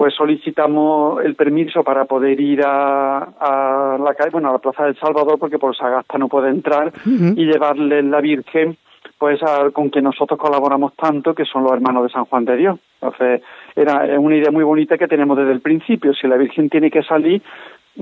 pues 0.00 0.14
solicitamos 0.14 1.22
el 1.22 1.34
permiso 1.34 1.84
para 1.84 2.06
poder 2.06 2.40
ir 2.40 2.62
a, 2.64 3.18
a 3.18 3.98
la 4.02 4.14
calle, 4.14 4.30
bueno, 4.30 4.48
a 4.48 4.52
la 4.52 4.58
Plaza 4.58 4.86
del 4.86 4.98
Salvador, 4.98 5.38
porque 5.38 5.58
por 5.58 5.76
Sagasta 5.76 6.16
no 6.16 6.26
puede 6.26 6.48
entrar, 6.48 6.90
y 7.04 7.44
llevarle 7.44 8.02
la 8.02 8.22
Virgen, 8.22 8.78
pues 9.18 9.40
con 9.74 9.90
quien 9.90 10.04
nosotros 10.04 10.40
colaboramos 10.40 10.94
tanto, 10.94 11.34
que 11.34 11.44
son 11.44 11.64
los 11.64 11.72
hermanos 11.74 12.04
de 12.04 12.08
San 12.08 12.24
Juan 12.24 12.46
de 12.46 12.56
Dios. 12.56 12.78
Entonces, 12.98 13.42
era 13.76 14.18
una 14.18 14.36
idea 14.36 14.50
muy 14.50 14.64
bonita 14.64 14.96
que 14.96 15.06
tenemos 15.06 15.36
desde 15.36 15.52
el 15.52 15.60
principio. 15.60 16.14
Si 16.14 16.26
la 16.26 16.38
Virgen 16.38 16.70
tiene 16.70 16.90
que 16.90 17.02
salir, 17.02 17.42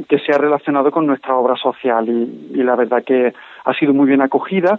que 0.09 0.21
sea 0.21 0.39
relacionado 0.39 0.93
con 0.93 1.05
nuestra 1.05 1.35
obra 1.35 1.57
social. 1.57 2.09
Y, 2.09 2.61
y 2.61 2.63
la 2.63 2.77
verdad 2.77 3.03
que 3.05 3.35
ha 3.65 3.75
sido 3.75 3.93
muy 3.93 4.07
bien 4.07 4.23
acogida 4.23 4.79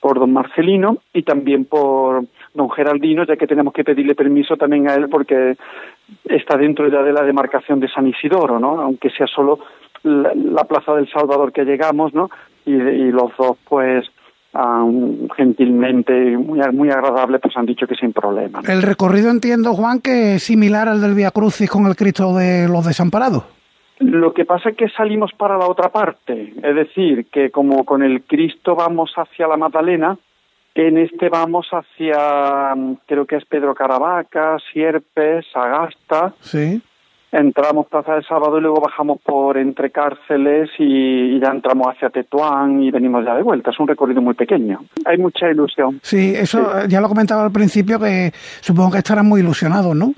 por 0.00 0.18
don 0.18 0.34
Marcelino 0.34 0.98
y 1.14 1.22
también 1.22 1.64
por 1.64 2.24
don 2.54 2.70
Geraldino, 2.70 3.24
ya 3.24 3.36
que 3.36 3.46
tenemos 3.46 3.72
que 3.72 3.84
pedirle 3.84 4.14
permiso 4.14 4.56
también 4.56 4.88
a 4.88 4.94
él 4.94 5.08
porque 5.08 5.56
está 6.24 6.56
dentro 6.56 6.88
ya 6.88 7.02
de 7.02 7.12
la 7.12 7.22
demarcación 7.22 7.80
de 7.80 7.88
San 7.88 8.06
Isidoro, 8.06 8.58
¿no? 8.58 8.80
Aunque 8.80 9.10
sea 9.10 9.26
solo 9.26 9.58
la, 10.02 10.64
Plaza 10.64 10.94
del 10.94 11.08
Salvador 11.10 11.52
que 11.52 11.64
llegamos, 11.64 12.14
¿no? 12.14 12.30
y, 12.64 12.72
y 12.72 13.10
los 13.10 13.32
dos 13.36 13.56
pues 13.68 14.04
gentilmente, 15.36 16.36
muy, 16.36 16.58
muy 16.72 16.90
agradable, 16.90 17.38
pues 17.38 17.56
han 17.56 17.66
dicho 17.66 17.86
que 17.86 17.94
sin 17.94 18.12
problema. 18.12 18.60
El 18.66 18.82
recorrido 18.82 19.30
entiendo, 19.30 19.74
Juan, 19.74 20.00
que 20.00 20.36
es 20.36 20.42
similar 20.42 20.88
al 20.88 21.00
del 21.00 21.14
Via 21.14 21.30
Crucis 21.30 21.70
con 21.70 21.86
el 21.86 21.94
Cristo 21.94 22.34
de 22.34 22.66
los 22.66 22.86
Desamparados. 22.86 23.44
Lo 24.00 24.32
que 24.32 24.44
pasa 24.44 24.70
es 24.70 24.76
que 24.76 24.88
salimos 24.88 25.32
para 25.36 25.58
la 25.58 25.66
otra 25.66 25.90
parte, 25.90 26.54
es 26.62 26.74
decir, 26.74 27.26
que 27.30 27.50
como 27.50 27.84
con 27.84 28.02
el 28.02 28.22
Cristo 28.22 28.74
vamos 28.74 29.12
hacia 29.16 29.46
la 29.48 29.56
Magdalena, 29.56 30.16
en 30.86 30.98
este 30.98 31.28
vamos 31.28 31.66
hacia, 31.70 32.74
creo 33.06 33.26
que 33.26 33.36
es 33.36 33.44
Pedro 33.44 33.74
Caravaca, 33.74 34.58
Sierpes, 34.72 35.46
Agasta. 35.54 36.34
Sí 36.40 36.80
entramos 37.32 37.86
Plaza 37.88 38.14
de 38.14 38.22
Sábado 38.22 38.58
y 38.58 38.62
luego 38.62 38.80
bajamos 38.80 39.20
por 39.20 39.58
entre 39.58 39.90
cárceles 39.90 40.70
y, 40.78 41.38
ya 41.40 41.50
entramos 41.50 41.88
hacia 41.88 42.10
Tetuán 42.10 42.82
y 42.82 42.90
venimos 42.90 43.24
ya 43.24 43.34
de 43.34 43.42
vuelta. 43.42 43.70
Es 43.70 43.78
un 43.78 43.88
recorrido 43.88 44.22
muy 44.22 44.34
pequeño. 44.34 44.80
Hay 45.04 45.18
mucha 45.18 45.50
ilusión. 45.50 46.00
Sí, 46.02 46.34
eso 46.34 46.86
ya 46.88 47.00
lo 47.00 47.08
comentaba 47.08 47.44
al 47.44 47.52
principio 47.52 47.98
que 47.98 48.32
supongo 48.60 48.92
que 48.92 48.98
estarán 48.98 49.26
muy 49.26 49.40
ilusionados, 49.40 49.94
¿no? 49.94 50.12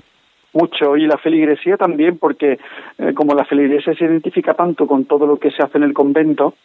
Mucho, 0.53 0.97
y 0.97 1.07
la 1.07 1.17
feligresía 1.17 1.77
también, 1.77 2.17
porque 2.17 2.59
eh, 2.97 3.13
como 3.13 3.33
la 3.33 3.45
feligresía 3.45 3.93
se 3.93 4.03
identifica 4.03 4.53
tanto 4.53 4.85
con 4.85 5.05
todo 5.05 5.25
lo 5.25 5.37
que 5.37 5.49
se 5.49 5.63
hace 5.63 5.77
en 5.77 5.85
el 5.85 5.93
convento, 5.93 6.55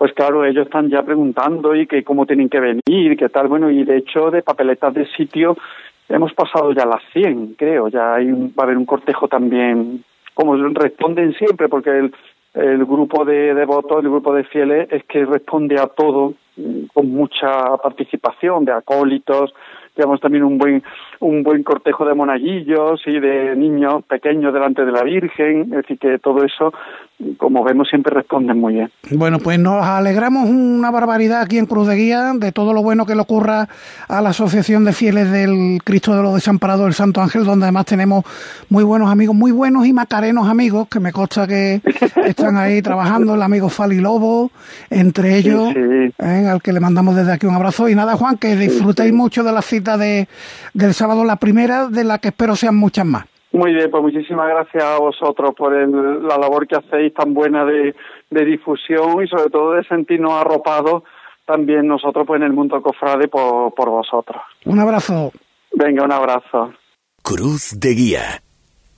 pues 0.00 0.14
claro, 0.14 0.46
ellos 0.46 0.64
están 0.64 0.88
ya 0.88 1.02
preguntando 1.02 1.76
y 1.76 1.86
que 1.86 2.02
cómo 2.02 2.24
tienen 2.24 2.48
que 2.48 2.58
venir, 2.58 3.18
qué 3.18 3.28
tal, 3.28 3.48
bueno, 3.48 3.70
y 3.70 3.84
de 3.84 3.98
hecho 3.98 4.30
de 4.30 4.40
papeletas 4.40 4.94
de 4.94 5.04
sitio 5.04 5.58
hemos 6.08 6.32
pasado 6.32 6.72
ya 6.72 6.86
las 6.86 7.02
100, 7.12 7.56
creo, 7.58 7.88
ya 7.88 8.14
hay 8.14 8.30
va 8.32 8.62
a 8.62 8.62
haber 8.62 8.78
un 8.78 8.86
cortejo 8.86 9.28
también, 9.28 10.02
como 10.32 10.56
responden 10.56 11.34
siempre, 11.34 11.68
porque 11.68 11.90
el, 11.90 12.14
el 12.54 12.86
grupo 12.86 13.26
de 13.26 13.52
devotos, 13.52 14.02
el 14.02 14.08
grupo 14.08 14.32
de 14.32 14.44
fieles, 14.44 14.90
es 14.90 15.04
que 15.04 15.26
responde 15.26 15.78
a 15.78 15.86
todo 15.88 16.32
con 16.92 17.10
mucha 17.10 17.76
participación 17.82 18.64
de 18.64 18.72
acólitos, 18.72 19.52
Llevamos 19.96 20.20
también 20.20 20.44
un 20.44 20.56
buen, 20.56 20.82
un 21.18 21.42
buen 21.42 21.64
cortejo 21.64 22.06
de 22.06 22.14
monaguillos 22.14 23.02
y 23.06 23.18
de 23.18 23.56
niños 23.56 24.04
pequeños 24.04 24.54
delante 24.54 24.84
de 24.84 24.92
la 24.92 25.02
Virgen, 25.02 25.62
es 25.62 25.82
decir, 25.82 25.98
que 25.98 26.18
todo 26.18 26.44
eso, 26.44 26.72
como 27.36 27.64
vemos, 27.64 27.88
siempre 27.88 28.14
responden 28.14 28.58
muy 28.58 28.74
bien. 28.74 28.90
Bueno, 29.10 29.38
pues 29.42 29.58
nos 29.58 29.84
alegramos 29.84 30.48
una 30.48 30.92
barbaridad 30.92 31.42
aquí 31.42 31.58
en 31.58 31.66
Cruz 31.66 31.88
de 31.88 31.96
Guía 31.96 32.32
de 32.34 32.52
todo 32.52 32.72
lo 32.72 32.82
bueno 32.82 33.04
que 33.04 33.16
le 33.16 33.20
ocurra 33.20 33.68
a 34.08 34.20
la 34.22 34.28
Asociación 34.28 34.84
de 34.84 34.92
Fieles 34.92 35.30
del 35.32 35.80
Cristo 35.84 36.16
de 36.16 36.22
los 36.22 36.34
Desamparados 36.34 36.84
del 36.84 36.94
Santo 36.94 37.20
Ángel, 37.20 37.44
donde 37.44 37.64
además 37.64 37.86
tenemos 37.86 38.24
muy 38.68 38.84
buenos 38.84 39.10
amigos, 39.10 39.34
muy 39.34 39.50
buenos 39.50 39.86
y 39.86 39.92
macarenos 39.92 40.48
amigos, 40.48 40.88
que 40.88 41.00
me 41.00 41.10
consta 41.10 41.48
que 41.48 41.80
están 42.24 42.56
ahí 42.56 42.80
trabajando, 42.80 43.34
el 43.34 43.42
amigo 43.42 43.68
Fali 43.68 44.00
Lobo, 44.00 44.52
entre 44.88 45.36
ellos, 45.36 45.74
¿eh? 45.74 46.12
Al 46.46 46.62
que 46.62 46.72
le 46.72 46.80
mandamos 46.80 47.16
desde 47.16 47.32
aquí 47.32 47.46
un 47.46 47.54
abrazo. 47.54 47.88
Y 47.88 47.94
nada, 47.94 48.16
Juan, 48.16 48.38
que 48.38 48.56
disfrutéis 48.56 49.12
mucho 49.12 49.42
de 49.42 49.52
la 49.52 49.62
cita 49.62 49.96
de, 49.96 50.28
del 50.74 50.94
sábado, 50.94 51.24
la 51.24 51.36
primera 51.36 51.88
de 51.88 52.04
la 52.04 52.18
que 52.18 52.28
espero 52.28 52.56
sean 52.56 52.76
muchas 52.76 53.06
más. 53.06 53.24
Muy 53.52 53.74
bien, 53.74 53.90
pues 53.90 54.02
muchísimas 54.02 54.48
gracias 54.48 54.84
a 54.84 54.98
vosotros 54.98 55.54
por 55.56 55.72
la 55.72 56.38
labor 56.38 56.68
que 56.68 56.76
hacéis 56.76 57.12
tan 57.12 57.34
buena 57.34 57.64
de, 57.64 57.94
difusión 58.30 59.24
y 59.24 59.26
sobre 59.26 59.50
todo 59.50 59.72
de 59.72 59.84
sentirnos 59.84 60.32
arropados 60.32 61.02
también 61.46 61.88
nosotros 61.88 62.24
pues 62.28 62.40
en 62.40 62.46
el 62.46 62.52
mundo 62.52 62.80
cofrade 62.80 63.26
por, 63.26 63.74
por 63.74 63.90
vosotros. 63.90 64.40
Un 64.66 64.78
abrazo. 64.78 65.32
Venga, 65.72 66.04
un 66.04 66.12
abrazo. 66.12 66.72
Cruz 67.22 67.78
de 67.80 67.94
Guía. 67.94 68.42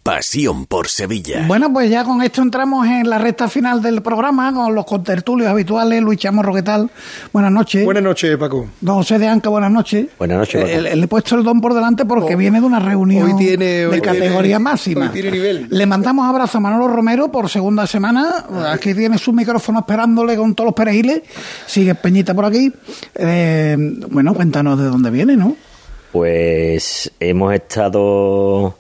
Pasión 0.03 0.66
por 0.66 0.88
Sevilla. 0.88 1.44
Bueno, 1.46 1.72
pues 1.72 1.88
ya 1.88 2.03
con 2.03 2.22
esto 2.22 2.42
entramos 2.42 2.88
en 2.88 3.09
la 3.09 3.18
recta 3.18 3.46
final 3.46 3.80
del 3.80 4.03
programa 4.03 4.53
con 4.53 4.74
los 4.74 4.84
contertulios 4.84 5.48
habituales. 5.48 6.03
Luis 6.03 6.18
Chamorro, 6.18 6.53
¿qué 6.53 6.62
tal? 6.62 6.90
Buenas 7.32 7.53
noches. 7.53 7.84
Buenas 7.84 8.03
noches, 8.03 8.36
Paco. 8.36 8.66
Don 8.80 8.96
José 8.96 9.20
de 9.20 9.28
Anca, 9.28 9.48
buenas 9.48 9.70
noches. 9.70 10.07
Buenas 10.18 10.38
noches, 10.38 10.61
Paco. 10.61 10.80
Le, 10.80 10.92
he 10.92 11.07
puesto 11.07 11.36
el 11.36 11.44
don 11.44 11.61
por 11.61 11.72
delante 11.72 12.05
porque 12.05 12.34
oh. 12.34 12.36
viene 12.36 12.61
de 12.61 12.66
una 12.66 12.80
reunión 12.80 13.36
de 13.38 14.00
categoría 14.03 14.59
máxima. 14.59 15.03
Hoy 15.03 15.12
tiene 15.12 15.30
nivel. 15.30 15.68
Le 15.70 15.86
mandamos 15.86 16.28
abrazo 16.28 16.59
a 16.59 16.61
Manolo 16.61 16.88
Romero 16.88 17.30
por 17.30 17.48
segunda 17.48 17.86
semana. 17.86 18.44
Aquí 18.72 18.94
tiene 18.94 19.18
su 19.18 19.32
micrófono 19.32 19.78
esperándole 19.80 20.36
con 20.36 20.57
todos 20.57 20.66
los 20.66 20.74
perejiles. 20.74 21.22
Sigue 21.66 21.94
Peñita 21.94 22.34
por 22.34 22.46
aquí. 22.46 22.72
Eh, 23.14 23.76
bueno, 24.11 24.34
cuéntanos 24.34 24.76
de 24.80 24.86
dónde 24.86 25.11
viene, 25.11 25.36
¿no? 25.36 25.55
Pues 26.11 27.11
hemos 27.20 27.55
estado 27.55 28.76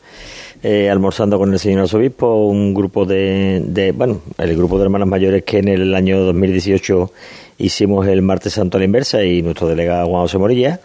eh, 0.62 0.90
almorzando 0.90 1.38
con 1.38 1.52
el 1.52 1.58
señor 1.58 1.82
arzobispo, 1.82 2.46
un 2.46 2.72
grupo 2.72 3.04
de, 3.04 3.92
bueno, 3.96 4.20
el 4.38 4.56
grupo 4.56 4.78
de 4.78 4.84
hermanas 4.84 5.08
mayores 5.08 5.42
que 5.44 5.58
en 5.58 5.68
el 5.68 5.94
año 5.94 6.20
2018 6.20 7.10
hicimos 7.58 8.06
el 8.06 8.22
martes 8.22 8.54
santo 8.54 8.76
a 8.76 8.80
la 8.80 8.84
inversa 8.84 9.22
y 9.24 9.42
nuestro 9.42 9.68
delegado 9.68 10.06
Juan 10.08 10.22
José 10.22 10.38
Morilla 10.38 10.80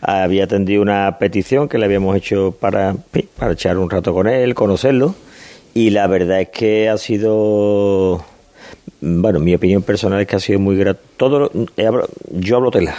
había 0.00 0.44
atendido 0.44 0.82
una 0.82 1.18
petición 1.18 1.68
que 1.68 1.78
le 1.78 1.86
habíamos 1.86 2.16
hecho 2.16 2.56
para, 2.58 2.94
para 3.36 3.52
echar 3.52 3.78
un 3.78 3.90
rato 3.90 4.14
con 4.14 4.28
él, 4.28 4.54
conocerlo 4.54 5.14
y 5.74 5.90
la 5.90 6.06
verdad 6.06 6.40
es 6.40 6.48
que 6.50 6.88
ha 6.88 6.96
sido 6.96 8.24
bueno, 9.00 9.40
mi 9.40 9.54
opinión 9.54 9.82
personal 9.82 10.20
es 10.20 10.26
que 10.26 10.36
ha 10.36 10.40
sido 10.40 10.58
muy 10.58 10.76
grato. 10.76 11.00
Todo, 11.16 11.50
yo 12.32 12.56
hablo 12.56 12.70
tela. 12.70 12.96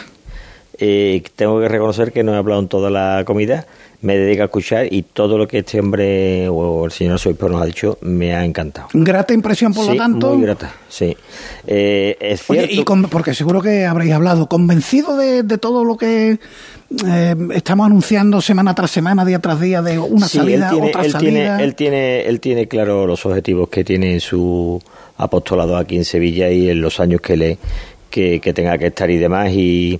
Eh, 0.80 1.24
tengo 1.36 1.60
que 1.60 1.68
reconocer 1.68 2.12
que 2.12 2.24
no 2.24 2.34
he 2.34 2.38
hablado 2.38 2.62
en 2.62 2.68
toda 2.68 2.90
la 2.92 3.24
comida, 3.26 3.66
me 4.02 4.16
dedico 4.16 4.44
a 4.44 4.46
escuchar 4.46 4.88
y 4.92 5.02
todo 5.02 5.38
lo 5.38 5.48
que 5.48 5.60
este 5.60 5.80
hombre 5.80 6.48
o 6.50 6.86
el 6.86 6.92
señor 6.92 7.18
Soypo 7.18 7.50
nos 7.50 7.62
ha 7.62 7.66
dicho 7.66 7.98
me 8.02 8.36
ha 8.36 8.46
encantado. 8.46 8.88
Grata 8.94 9.34
impresión, 9.34 9.74
por 9.74 9.88
lo 9.88 9.96
tanto. 9.96 10.36
Muy 10.36 10.44
grata, 10.44 10.72
sí. 10.88 11.18
Eh, 11.66 12.16
es 12.20 12.44
cierto. 12.44 12.72
y 12.72 13.08
porque 13.08 13.34
seguro 13.34 13.62
que 13.62 13.86
habréis 13.86 14.14
hablado, 14.14 14.48
convencido 14.48 15.18
de, 15.18 15.44
todo 15.58 15.84
lo 15.84 15.98
que 15.98 16.38
eh, 17.08 17.36
estamos 17.56 17.88
anunciando 17.88 18.40
semana 18.40 18.76
tras 18.76 18.92
semana, 18.92 19.26
día 19.26 19.40
tras 19.40 19.60
día, 19.60 19.82
de 19.82 19.98
una 19.98 20.28
salida, 20.28 20.70
él 20.70 20.74
tiene, 20.74 20.90
otra 20.90 21.06
él 21.06 21.12
salida. 21.12 21.32
Tiene, 21.32 21.64
él, 21.64 21.76
tiene, 21.76 22.22
él 22.22 22.40
tiene 22.40 22.68
claro 22.68 23.08
los 23.08 23.26
objetivos 23.26 23.70
que 23.70 23.84
tiene 23.84 24.14
en 24.14 24.20
su 24.20 24.80
apostolado 25.18 25.76
aquí 25.76 25.98
en 25.98 26.06
Sevilla 26.06 26.52
y 26.52 26.70
en 26.70 26.82
los 26.82 27.00
años 27.00 27.20
que 27.20 27.36
le 27.36 27.58
que, 28.12 28.40
que 28.40 28.54
tenga 28.54 28.78
que 28.78 28.88
estar 28.88 29.10
y 29.10 29.18
demás 29.18 29.52
y 29.52 30.00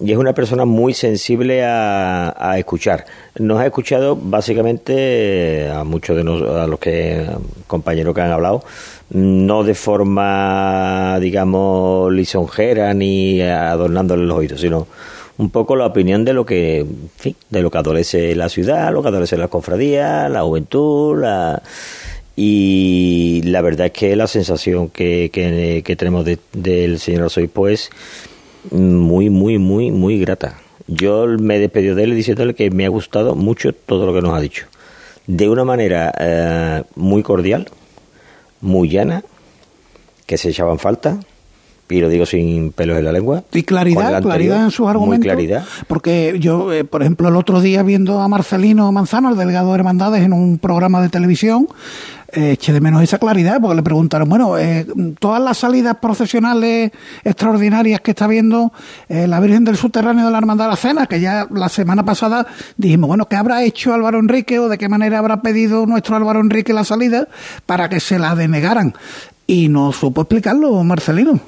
y 0.00 0.12
es 0.12 0.18
una 0.18 0.32
persona 0.32 0.64
muy 0.64 0.94
sensible 0.94 1.62
a, 1.64 2.54
escuchar. 2.56 3.04
Nos 3.38 3.60
ha 3.60 3.66
escuchado 3.66 4.16
básicamente 4.16 5.68
a 5.70 5.84
muchos 5.84 6.16
de 6.16 6.22
a 6.22 6.66
los 6.66 6.78
que 6.78 7.26
compañeros 7.66 8.14
que 8.14 8.20
han 8.22 8.32
hablado, 8.32 8.64
no 9.10 9.62
de 9.62 9.74
forma, 9.74 11.18
digamos, 11.20 12.12
lisonjera 12.12 12.94
ni 12.94 13.42
adornándole 13.42 14.24
los 14.24 14.38
oídos, 14.38 14.60
sino 14.60 14.86
un 15.38 15.50
poco 15.50 15.76
la 15.76 15.86
opinión 15.86 16.24
de 16.24 16.32
lo 16.32 16.44
que, 16.44 16.86
de 17.50 17.62
lo 17.62 17.70
que 17.70 17.78
adolece 17.78 18.34
la 18.34 18.48
ciudad, 18.48 18.92
lo 18.92 19.02
que 19.02 19.08
adolece 19.08 19.36
la 19.36 19.48
cofradía, 19.48 20.28
la 20.28 20.42
juventud, 20.42 21.18
la 21.20 21.62
y 22.42 23.42
la 23.44 23.60
verdad 23.60 23.86
es 23.86 23.92
que 23.92 24.16
la 24.16 24.26
sensación 24.26 24.88
que, 24.88 25.30
que, 25.30 25.96
tenemos 25.96 26.24
del 26.24 26.98
señor 26.98 27.24
Arzobispo 27.24 27.68
es 27.68 27.90
muy, 28.70 29.30
muy, 29.30 29.58
muy, 29.58 29.90
muy 29.90 30.18
grata. 30.18 30.58
Yo 30.86 31.26
me 31.38 31.56
he 31.56 31.58
despedido 31.60 31.94
de 31.94 32.04
él 32.04 32.14
diciéndole 32.14 32.54
que 32.54 32.70
me 32.70 32.84
ha 32.84 32.88
gustado 32.88 33.34
mucho 33.34 33.72
todo 33.72 34.06
lo 34.06 34.14
que 34.14 34.22
nos 34.22 34.34
ha 34.34 34.40
dicho. 34.40 34.66
De 35.26 35.48
una 35.48 35.64
manera 35.64 36.12
eh, 36.18 36.82
muy 36.96 37.22
cordial, 37.22 37.68
muy 38.60 38.88
llana, 38.88 39.22
que 40.26 40.36
se 40.36 40.50
echaban 40.50 40.78
falta, 40.78 41.20
y 41.90 42.00
lo 42.00 42.08
digo 42.08 42.26
sin 42.26 42.72
pelos 42.72 42.98
en 42.98 43.04
la 43.04 43.12
lengua. 43.12 43.42
Y 43.52 43.62
claridad, 43.62 44.22
claridad 44.22 44.64
en 44.64 44.70
sus 44.70 44.88
argumentos. 44.88 45.24
claridad. 45.24 45.64
Porque 45.86 46.36
yo, 46.38 46.72
eh, 46.72 46.84
por 46.84 47.02
ejemplo, 47.02 47.28
el 47.28 47.36
otro 47.36 47.60
día 47.60 47.82
viendo 47.82 48.20
a 48.20 48.28
Marcelino 48.28 48.90
Manzano, 48.92 49.30
el 49.30 49.36
delegado 49.36 49.70
de 49.72 49.78
Hermandades, 49.78 50.22
en 50.22 50.32
un 50.32 50.58
programa 50.58 51.02
de 51.02 51.08
televisión, 51.08 51.68
eché 52.32 52.72
de 52.72 52.80
menos 52.80 53.02
esa 53.02 53.18
claridad, 53.18 53.60
porque 53.60 53.76
le 53.76 53.82
preguntaron, 53.82 54.28
bueno, 54.28 54.58
eh, 54.58 54.86
todas 55.18 55.42
las 55.42 55.58
salidas 55.58 55.96
procesionales 55.96 56.90
extraordinarias 57.24 58.00
que 58.00 58.12
está 58.12 58.26
viendo 58.26 58.72
eh, 59.08 59.26
la 59.26 59.40
Virgen 59.40 59.64
del 59.64 59.76
Subterráneo 59.76 60.26
de 60.26 60.30
la 60.30 60.38
Hermandad 60.38 60.66
de 60.66 60.70
la 60.70 60.76
Cena, 60.76 61.06
que 61.06 61.20
ya 61.20 61.46
la 61.50 61.68
semana 61.68 62.04
pasada 62.04 62.46
dijimos, 62.76 63.08
bueno, 63.08 63.26
¿qué 63.26 63.36
habrá 63.36 63.62
hecho 63.64 63.94
Álvaro 63.94 64.18
Enrique 64.18 64.58
o 64.58 64.68
de 64.68 64.78
qué 64.78 64.88
manera 64.88 65.18
habrá 65.18 65.42
pedido 65.42 65.86
nuestro 65.86 66.16
Álvaro 66.16 66.40
Enrique 66.40 66.72
la 66.72 66.84
salida 66.84 67.28
para 67.66 67.88
que 67.88 68.00
se 68.00 68.18
la 68.18 68.34
denegaran? 68.34 68.94
Y 69.46 69.68
no 69.68 69.92
supo 69.92 70.22
explicarlo, 70.22 70.82
Marcelino. 70.84 71.40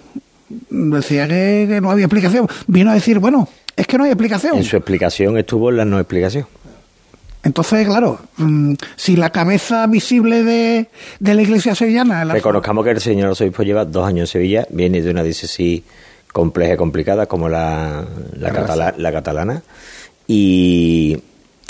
Decía 0.69 1.29
que, 1.29 1.67
que 1.69 1.81
no 1.81 1.91
había 1.91 2.07
explicación. 2.07 2.49
Vino 2.67 2.91
a 2.91 2.95
decir, 2.95 3.19
bueno, 3.19 3.49
es 3.77 3.87
que 3.87 3.97
no 3.97 4.05
hay 4.05 4.11
explicación. 4.11 4.57
En 4.57 4.65
su 4.65 4.77
explicación 4.77 5.39
estuvo 5.39 5.71
en 5.71 5.77
la 5.77 5.85
no 5.85 5.99
explicación. 5.99 6.47
Entonces, 7.45 7.87
claro, 7.87 8.21
mm, 8.37 8.75
si 8.95 9.17
la 9.17 9.31
cabeza 9.31 9.87
visible 9.89 10.45
de, 10.45 10.87
la 11.21 11.43
iglesia 11.43 11.75
sevillana... 11.75 12.25
Reconozcamos 12.25 12.85
que 12.85 12.93
el 12.93 13.01
señor 13.01 13.31
obispo 13.31 13.63
lleva 13.65 13.85
dos 13.85 14.07
años 14.07 14.29
en 14.29 14.33
Sevilla, 14.33 14.67
viene 14.71 15.03
de 15.03 15.11
una 15.11 15.25
diócesis 15.25 15.83
compleja 16.33 16.75
y 16.75 16.77
complicada 16.77 17.27
como 17.27 17.49
la, 17.49 18.07
la, 18.39 18.95
la 18.97 19.13
catalana, 19.13 19.63
y 20.29 21.19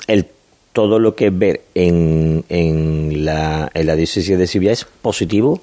el, 0.06 0.26
todo 0.72 0.98
lo 0.98 1.14
que 1.14 1.30
ver 1.30 1.62
en, 1.74 2.44
en, 2.48 3.24
la, 3.24 3.70
en 3.72 3.86
la 3.86 3.96
diócesis 3.96 4.38
de 4.38 4.46
Sevilla 4.46 4.72
es 4.72 4.84
positivo 4.84 5.62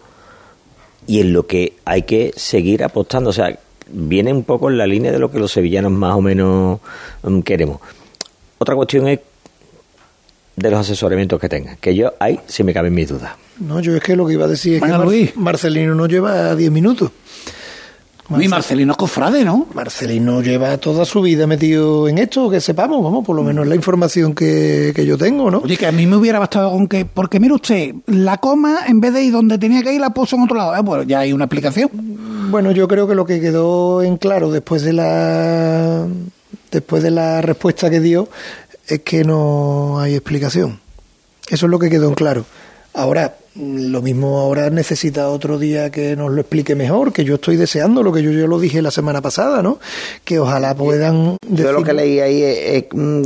y 1.07 1.21
en 1.21 1.33
lo 1.33 1.47
que 1.47 1.73
hay 1.85 2.03
que 2.03 2.33
seguir 2.35 2.83
apostando. 2.83 3.29
O 3.29 3.33
sea, 3.33 3.57
viene 3.91 4.33
un 4.33 4.43
poco 4.43 4.69
en 4.69 4.77
la 4.77 4.87
línea 4.87 5.11
de 5.11 5.19
lo 5.19 5.31
que 5.31 5.39
los 5.39 5.51
sevillanos 5.51 5.91
más 5.91 6.15
o 6.15 6.21
menos 6.21 6.79
mm, 7.23 7.39
queremos. 7.41 7.79
Otra 8.57 8.75
cuestión 8.75 9.07
es 9.07 9.19
de 10.59 10.71
los 10.71 10.79
asesoramientos 10.79 11.39
que 11.39 11.49
tengan, 11.49 11.77
que 11.77 11.95
yo 11.95 12.13
ahí 12.19 12.39
sí 12.47 12.63
me 12.63 12.73
caben 12.73 12.93
mis 12.93 13.09
dudas. 13.09 13.31
No, 13.59 13.79
yo 13.79 13.95
es 13.95 14.03
que 14.03 14.15
lo 14.15 14.25
que 14.25 14.33
iba 14.33 14.45
a 14.45 14.47
decir 14.47 14.75
es 14.75 14.81
que 14.81 15.33
Marcelino 15.35 15.95
no 15.95 16.05
lleva 16.05 16.55
10 16.55 16.71
minutos. 16.71 17.11
Y 18.37 18.47
Marcelino 18.47 18.91
es 18.91 18.97
cofrade, 18.97 19.43
¿no? 19.43 19.65
Marcelino 19.73 20.41
lleva 20.41 20.77
toda 20.77 21.03
su 21.03 21.21
vida 21.21 21.47
metido 21.47 22.07
en 22.07 22.19
esto, 22.19 22.49
que 22.49 22.61
sepamos, 22.61 23.03
vamos, 23.03 23.25
por 23.25 23.35
lo 23.35 23.43
menos 23.43 23.65
la 23.65 23.73
información 23.73 24.35
que, 24.35 24.93
yo 25.05 25.17
tengo, 25.17 25.49
¿no? 25.49 25.59
Oye, 25.59 25.77
que 25.77 25.87
a 25.87 25.91
mí 25.91 26.05
me 26.05 26.15
hubiera 26.15 26.37
bastado 26.37 26.71
con 26.71 26.87
que, 26.87 27.05
porque 27.05 27.39
mire 27.39 27.55
usted, 27.55 27.95
la 28.05 28.37
coma, 28.37 28.81
en 28.87 29.01
vez 29.01 29.13
de 29.13 29.23
ir 29.23 29.33
donde 29.33 29.57
tenía 29.57 29.81
que 29.81 29.93
ir, 29.93 30.01
la 30.01 30.11
puso 30.11 30.35
en 30.35 30.43
otro 30.43 30.57
lado. 30.57 30.85
pues 30.85 31.07
ya 31.07 31.19
hay 31.19 31.33
una 31.33 31.45
explicación. 31.45 31.89
Bueno, 32.51 32.71
yo 32.71 32.87
creo 32.87 33.07
que 33.07 33.15
lo 33.15 33.25
que 33.25 33.41
quedó 33.41 34.03
en 34.03 34.17
claro 34.17 34.51
después 34.51 34.83
de 34.83 34.93
la, 34.93 36.05
después 36.71 37.01
de 37.01 37.11
la 37.11 37.41
respuesta 37.41 37.89
que 37.89 37.99
dio 37.99 38.29
es 38.89 39.01
que 39.01 39.23
no 39.23 39.99
hay 39.99 40.15
explicación. 40.15 40.79
Eso 41.47 41.65
es 41.67 41.69
lo 41.69 41.79
que 41.79 41.89
quedó 41.89 42.07
en 42.07 42.15
claro. 42.15 42.45
Ahora, 42.93 43.37
lo 43.55 44.01
mismo 44.01 44.39
ahora 44.39 44.69
necesita 44.71 45.29
otro 45.29 45.59
día 45.59 45.91
que 45.91 46.15
nos 46.15 46.31
lo 46.31 46.41
explique 46.41 46.75
mejor, 46.75 47.13
que 47.13 47.23
yo 47.23 47.35
estoy 47.35 47.55
deseando 47.55 48.01
lo 48.01 48.11
que 48.11 48.23
yo, 48.23 48.31
yo 48.31 48.47
lo 48.47 48.59
dije 48.59 48.81
la 48.81 48.91
semana 48.91 49.21
pasada, 49.21 49.61
¿no? 49.61 49.79
Que 50.23 50.39
ojalá 50.39 50.75
puedan... 50.75 51.37
Yo 51.47 51.71
lo 51.71 51.83
que 51.83 51.93
leí 51.93 52.19
ahí, 52.19 52.41
es, 52.41 52.85
mm, 52.91 53.23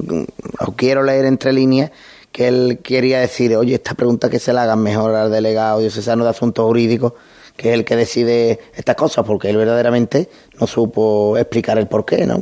quiero 0.75 1.03
leer 1.03 1.25
entre 1.25 1.53
líneas, 1.53 1.91
que 2.31 2.47
él 2.49 2.79
quería 2.83 3.21
decir, 3.21 3.55
oye, 3.55 3.75
esta 3.75 3.93
pregunta 3.93 4.29
que 4.29 4.39
se 4.39 4.51
la 4.51 4.63
hagan 4.63 4.81
mejor 4.81 5.15
al 5.15 5.31
delegado 5.31 5.79
diocesano 5.79 6.25
de 6.25 6.31
asuntos 6.31 6.65
jurídicos, 6.65 7.13
que 7.55 7.69
es 7.69 7.75
el 7.75 7.85
que 7.85 7.95
decide 7.95 8.59
estas 8.75 8.95
cosas, 8.95 9.23
porque 9.25 9.49
él 9.49 9.57
verdaderamente 9.57 10.29
no 10.59 10.67
supo 10.67 11.37
explicar 11.37 11.77
el 11.77 11.87
porqué, 11.87 12.25
¿no? 12.25 12.41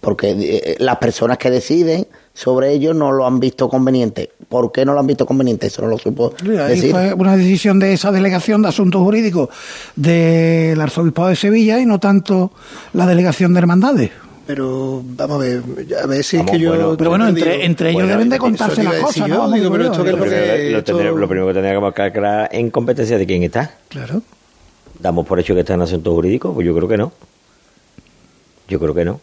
Porque 0.00 0.36
eh, 0.38 0.76
las 0.78 0.98
personas 0.98 1.38
que 1.38 1.50
deciden 1.50 2.06
sobre 2.34 2.72
ello 2.72 2.94
no 2.94 3.12
lo 3.12 3.26
han 3.26 3.40
visto 3.40 3.68
conveniente. 3.68 4.30
¿Por 4.48 4.72
qué 4.72 4.84
no 4.84 4.94
lo 4.94 5.00
han 5.00 5.06
visto 5.06 5.26
conveniente? 5.26 5.66
Eso 5.66 5.82
no 5.82 5.88
lo 5.88 5.98
supo 5.98 6.34
decir. 6.42 6.90
Fue 6.90 7.14
una 7.14 7.36
decisión 7.36 7.78
de 7.78 7.92
esa 7.92 8.12
delegación 8.12 8.62
de 8.62 8.68
asuntos 8.68 9.02
jurídicos 9.02 9.48
del 9.96 10.80
arzobispado 10.80 11.28
de 11.28 11.36
Sevilla 11.36 11.80
y 11.80 11.86
no 11.86 12.00
tanto 12.00 12.52
la 12.92 13.06
delegación 13.06 13.52
de 13.54 13.58
hermandades. 13.58 14.10
Pero 14.46 15.02
vamos 15.04 15.36
a 15.36 15.38
ver, 15.38 15.62
a 16.02 16.06
ver 16.06 16.24
si 16.24 16.36
es 16.36 16.44
que 16.44 16.58
yo. 16.58 16.96
pero 16.96 17.10
bueno, 17.10 17.28
entre, 17.28 17.64
entre 17.64 17.90
ellos 17.90 18.08
deben 18.08 18.28
de 18.28 18.38
contarse 18.38 18.82
las 18.82 18.96
cosas, 18.96 19.28
¿no? 19.28 19.46
lo, 19.46 19.70
primero 19.70 19.92
que 19.92 21.54
tendría 21.54 21.92
que 21.92 22.02
aclarar 22.02 22.48
en 22.52 22.70
competencia 22.70 23.18
de 23.18 23.26
quién 23.26 23.44
está. 23.44 23.76
Claro. 23.88 24.22
¿Damos 24.98 25.26
por 25.26 25.38
hecho 25.38 25.54
que 25.54 25.60
está 25.60 25.74
en 25.74 25.82
asuntos 25.82 26.12
jurídicos? 26.12 26.52
Pues 26.54 26.66
yo 26.66 26.74
creo 26.74 26.88
que 26.88 26.96
no. 26.96 27.12
Yo 28.68 28.80
creo 28.80 28.94
que 28.94 29.04
no. 29.04 29.20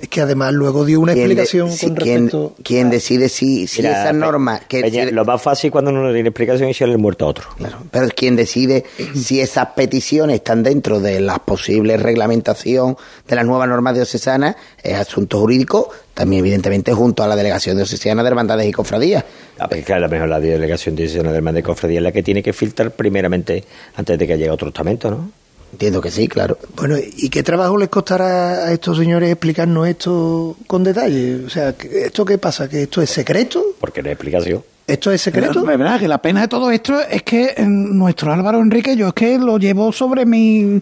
Es 0.00 0.08
que 0.08 0.20
además 0.20 0.52
luego 0.52 0.84
dio 0.84 1.00
una 1.00 1.12
explicación 1.12 1.76
con 1.76 1.96
respecto. 1.96 2.54
¿Quién, 2.62 2.88
decide 2.88 3.28
si, 3.28 3.66
si 3.66 3.80
esa 3.80 4.12
norma. 4.12 4.60
Que 4.60 5.10
lo 5.12 5.24
más 5.24 5.42
fácil 5.42 5.72
cuando 5.72 5.90
uno 5.90 6.04
no 6.04 6.12
tiene 6.12 6.28
explicación 6.28 6.68
es 6.68 6.76
echarle 6.76 6.94
el 6.94 7.00
muerto 7.00 7.24
a 7.24 7.28
otro. 7.28 7.48
Claro, 7.56 7.78
pero 7.90 8.08
quien 8.14 8.36
decide 8.36 8.84
si 9.14 9.40
esas 9.40 9.68
peticiones 9.70 10.36
están 10.36 10.62
dentro 10.62 11.00
de 11.00 11.20
la 11.20 11.38
posible 11.38 11.96
reglamentación 11.96 12.96
de 13.26 13.36
las 13.36 13.44
nuevas 13.44 13.68
normas 13.68 13.94
diocesanas 13.94 14.56
es 14.82 14.94
asunto 14.94 15.40
jurídico, 15.40 15.90
también 16.14 16.40
evidentemente 16.40 16.92
junto 16.92 17.24
a 17.24 17.28
la 17.28 17.34
delegación 17.34 17.76
diocesana 17.76 18.22
de 18.22 18.28
hermandades 18.28 18.68
y 18.68 18.72
cofradías. 18.72 19.24
Ah, 19.58 19.68
pues 19.68 19.84
claro, 19.84 20.06
a 20.06 20.08
mejor 20.08 20.28
la 20.28 20.38
delegación 20.38 20.94
diocesana 20.94 21.32
de 21.32 21.38
hermandades 21.38 21.64
y 21.64 21.66
cofradías 21.66 21.98
es 21.98 22.04
la 22.04 22.12
que 22.12 22.22
tiene 22.22 22.42
que 22.42 22.52
filtrar 22.52 22.92
primeramente 22.92 23.64
antes 23.96 24.16
de 24.16 24.26
que 24.26 24.38
llegue 24.38 24.50
otro 24.50 24.68
estamento, 24.68 25.10
¿no? 25.10 25.30
Entiendo 25.72 26.00
que 26.00 26.10
sí, 26.10 26.28
claro. 26.28 26.58
Bueno, 26.76 26.96
¿y 26.98 27.28
qué 27.28 27.42
trabajo 27.42 27.76
les 27.76 27.88
costará 27.88 28.64
a 28.64 28.72
estos 28.72 28.96
señores 28.96 29.30
explicarnos 29.30 29.86
esto 29.86 30.56
con 30.66 30.82
detalle? 30.82 31.44
O 31.44 31.50
sea, 31.50 31.74
¿esto 31.78 32.24
qué 32.24 32.38
pasa? 32.38 32.68
¿Que 32.68 32.84
esto 32.84 33.02
es 33.02 33.10
secreto? 33.10 33.62
Porque 33.78 34.02
no 34.02 34.08
hay 34.08 34.12
explicación. 34.12 34.62
¿Esto 34.86 35.12
es 35.12 35.20
secreto? 35.20 35.60
Es 35.60 35.66
verdad 35.66 36.00
que 36.00 36.08
la 36.08 36.16
pena 36.22 36.40
de 36.40 36.48
todo 36.48 36.70
esto 36.70 36.98
es 37.02 37.22
que 37.22 37.54
nuestro 37.66 38.32
Álvaro 38.32 38.60
Enrique, 38.62 38.96
yo 38.96 39.08
es 39.08 39.12
que 39.12 39.38
lo 39.38 39.58
llevo 39.58 39.92
sobre 39.92 40.24
mi 40.24 40.80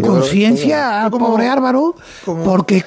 conciencia, 0.00 1.06
pobre 1.10 1.48
Álvaro, 1.48 1.94
porque 2.24 2.82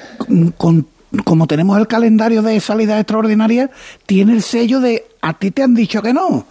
con, 0.56 0.88
como 1.24 1.46
tenemos 1.46 1.78
el 1.78 1.86
calendario 1.86 2.42
de 2.42 2.58
salida 2.58 2.98
extraordinaria, 2.98 3.70
tiene 4.06 4.32
el 4.32 4.42
sello 4.42 4.80
de 4.80 5.06
a 5.22 5.34
ti 5.38 5.52
te 5.52 5.62
han 5.62 5.76
dicho 5.76 6.02
que 6.02 6.12
no. 6.12 6.44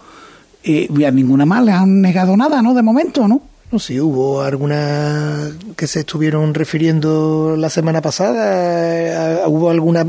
Y 0.63 1.03
a 1.03 1.11
ninguna 1.11 1.45
más 1.45 1.65
le 1.65 1.73
han 1.73 2.01
negado 2.01 2.37
nada, 2.37 2.61
¿no? 2.61 2.73
De 2.73 2.81
momento, 2.81 3.27
¿no? 3.27 3.41
No 3.72 3.80
sé, 3.80 3.99
hubo 3.99 4.41
alguna 4.41 5.49
que 5.76 5.88
se 5.88 6.01
estuvieron 6.01 6.53
refiriendo 6.53 7.55
la 7.57 7.70
semana 7.72 7.99
pasada, 7.99 9.39
eh, 9.39 9.39
hubo 9.47 9.72
alguna 9.72 10.05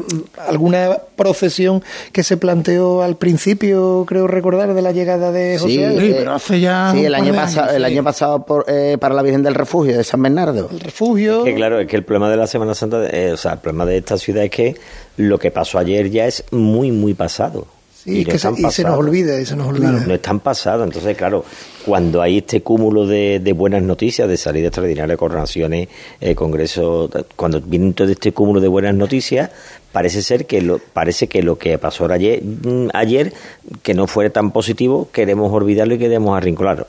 alguna 0.46 0.98
procesión 1.16 1.82
que 2.12 2.22
se 2.22 2.36
planteó 2.36 3.02
al 3.02 3.16
principio, 3.16 4.04
creo 4.06 4.26
recordar, 4.26 4.74
de 4.74 4.82
la 4.82 4.92
llegada 4.92 5.32
de 5.32 5.58
José. 5.58 5.98
Sí, 5.98 6.00
sí 6.06 6.14
pero 6.18 6.34
hace 6.34 6.60
ya 6.60 6.92
sí, 6.92 7.06
el 7.06 7.14
año 7.14 7.32
pasado, 7.32 7.74
el 7.74 7.84
año 7.84 8.04
pasado 8.04 8.44
por, 8.44 8.66
eh, 8.68 8.98
para 9.00 9.14
la 9.14 9.22
Virgen 9.22 9.42
del 9.42 9.54
Refugio 9.54 9.96
de 9.96 10.04
San 10.04 10.22
Bernardo. 10.22 10.68
El 10.70 10.80
refugio. 10.80 11.42
que 11.42 11.54
claro, 11.54 11.80
es 11.80 11.88
que 11.88 11.96
el 11.96 12.04
problema 12.04 12.28
de 12.28 12.36
la 12.36 12.46
Semana 12.46 12.74
Santa, 12.74 13.06
eh, 13.08 13.32
o 13.32 13.36
sea, 13.38 13.54
el 13.54 13.58
problema 13.60 13.86
de 13.86 13.96
esta 13.96 14.18
ciudad 14.18 14.44
es 14.44 14.50
que 14.50 14.76
lo 15.16 15.38
que 15.38 15.50
pasó 15.50 15.78
ayer 15.78 16.10
ya 16.10 16.26
es 16.26 16.44
muy 16.50 16.92
muy 16.92 17.14
pasado 17.14 17.66
y, 18.06 18.24
que 18.24 18.38
se, 18.38 18.48
nos 18.84 18.98
olvida, 18.98 19.40
y 19.40 19.44
se 19.44 19.56
nos 19.56 19.66
olvida. 19.66 20.04
no 20.06 20.14
están 20.14 20.38
pasados. 20.38 20.86
Entonces, 20.86 21.16
claro, 21.16 21.44
cuando 21.84 22.22
hay 22.22 22.38
este 22.38 22.62
cúmulo 22.62 23.04
de, 23.06 23.52
buenas 23.56 23.82
noticias, 23.82 24.28
de 24.28 24.36
salida 24.36 24.68
extraordinaria, 24.68 25.16
coronaciones, 25.16 25.88
eh, 26.20 26.36
congresos, 26.36 27.10
cuando 27.34 27.60
viene 27.60 27.92
todo 27.92 28.08
este 28.08 28.32
cúmulo 28.32 28.60
de 28.60 28.68
buenas 28.68 28.94
noticias, 28.94 29.50
parece 29.90 30.22
ser 30.22 30.46
que 30.46 30.62
lo, 30.62 30.78
parece 30.78 31.26
que 31.26 31.42
lo 31.42 31.58
que 31.58 31.78
pasó 31.78 32.06
ayer, 32.12 32.42
mm, 32.42 32.90
ayer 32.94 33.32
que 33.82 33.92
no 33.92 34.06
fue 34.06 34.30
tan 34.30 34.52
positivo, 34.52 35.08
queremos 35.12 35.52
olvidarlo 35.52 35.94
y 35.94 35.98
queremos 35.98 36.36
arrincolarlo. 36.36 36.86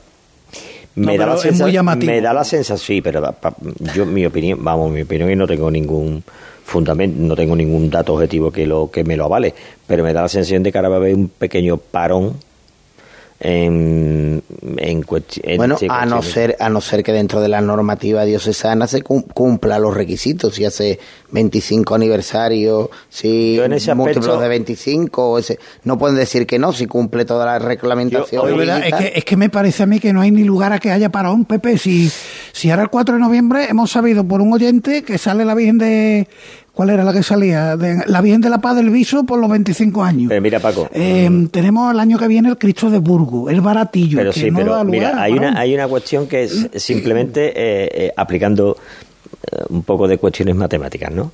Me, 0.94 1.18
da 1.18 1.26
la 1.26 1.36
sensación, 1.36 1.86
me 1.98 2.20
da 2.20 2.32
la 2.32 2.44
sensación, 2.44 2.78
sí, 2.78 3.00
pero 3.00 3.34
yo, 3.94 4.04
mi 4.04 4.26
opinión, 4.26 4.62
vamos, 4.62 4.90
mi 4.90 5.02
opinión 5.02 5.30
y 5.30 5.36
no 5.36 5.46
tengo 5.46 5.70
ningún 5.70 6.24
no 6.74 7.36
tengo 7.36 7.56
ningún 7.56 7.90
dato 7.90 8.14
objetivo 8.14 8.50
que 8.50 8.66
lo 8.66 8.90
que 8.90 9.04
me 9.04 9.16
lo 9.16 9.24
avale, 9.24 9.54
pero 9.86 10.04
me 10.04 10.12
da 10.12 10.22
la 10.22 10.28
sensación 10.28 10.62
de 10.62 10.72
que 10.72 10.78
ahora 10.78 10.90
va 10.90 10.96
a 10.96 10.98
haber 10.98 11.14
un 11.14 11.28
pequeño 11.28 11.78
parón 11.78 12.34
en, 13.40 14.42
en, 14.78 15.04
bueno 15.56 15.76
a 15.88 16.06
no 16.06 16.22
ser 16.22 16.56
a 16.58 16.68
no 16.68 16.80
ser 16.80 17.04
que 17.04 17.12
dentro 17.12 17.40
de 17.40 17.48
la 17.48 17.60
normativa 17.60 18.24
diocesana 18.24 18.88
se 18.88 19.02
cumpla 19.02 19.78
los 19.78 19.94
requisitos 19.94 20.56
si 20.56 20.64
hace 20.64 20.98
25 21.30 21.94
aniversario 21.94 22.90
si 23.08 23.60
múltiplos 23.94 24.40
de 24.40 24.48
25 24.48 25.38
ese, 25.38 25.58
no 25.84 25.98
pueden 25.98 26.16
decir 26.16 26.48
que 26.48 26.58
no 26.58 26.72
si 26.72 26.86
cumple 26.86 27.24
toda 27.24 27.46
la 27.46 27.60
reglamentación 27.60 28.60
es, 28.60 28.94
que, 28.94 29.12
es 29.14 29.24
que 29.24 29.36
me 29.36 29.50
parece 29.50 29.84
a 29.84 29.86
mí 29.86 30.00
que 30.00 30.12
no 30.12 30.20
hay 30.20 30.32
ni 30.32 30.42
lugar 30.42 30.72
a 30.72 30.80
que 30.80 30.90
haya 30.90 31.10
parón 31.10 31.44
Pepe 31.44 31.78
si 31.78 32.10
si 32.52 32.70
ahora 32.70 32.82
el 32.82 32.88
4 32.88 33.14
de 33.14 33.20
noviembre 33.20 33.66
hemos 33.70 33.92
sabido 33.92 34.24
por 34.24 34.40
un 34.40 34.52
oyente 34.52 35.04
que 35.04 35.16
sale 35.16 35.44
la 35.44 35.54
Virgen 35.54 35.78
de 35.78 36.28
¿Cuál 36.78 36.90
era 36.90 37.02
la 37.02 37.12
que 37.12 37.24
salía? 37.24 37.76
De, 37.76 38.04
la 38.06 38.20
Virgen 38.20 38.40
de 38.40 38.48
la 38.48 38.58
Paz 38.58 38.76
del 38.76 38.90
Viso 38.90 39.24
por 39.24 39.40
los 39.40 39.50
25 39.50 40.00
años. 40.00 40.28
Pero 40.28 40.40
mira, 40.40 40.60
Paco. 40.60 40.88
Eh, 40.92 41.28
tenemos 41.50 41.92
el 41.92 41.98
año 41.98 42.16
que 42.16 42.28
viene 42.28 42.50
el 42.50 42.56
Cristo 42.56 42.88
de 42.88 42.98
Burgo, 42.98 43.50
el 43.50 43.60
baratillo. 43.60 44.18
Pero 44.18 44.32
sí, 44.32 44.48
pero 44.54 44.84
mira, 44.84 45.20
hay 45.20 45.32
una, 45.32 45.58
hay 45.58 45.74
una 45.74 45.88
cuestión 45.88 46.28
que 46.28 46.44
es 46.44 46.68
simplemente 46.76 47.48
eh, 47.48 47.88
eh, 47.92 48.12
aplicando 48.16 48.76
un 49.70 49.82
poco 49.82 50.06
de 50.06 50.18
cuestiones 50.18 50.54
matemáticas, 50.54 51.10
¿no? 51.10 51.32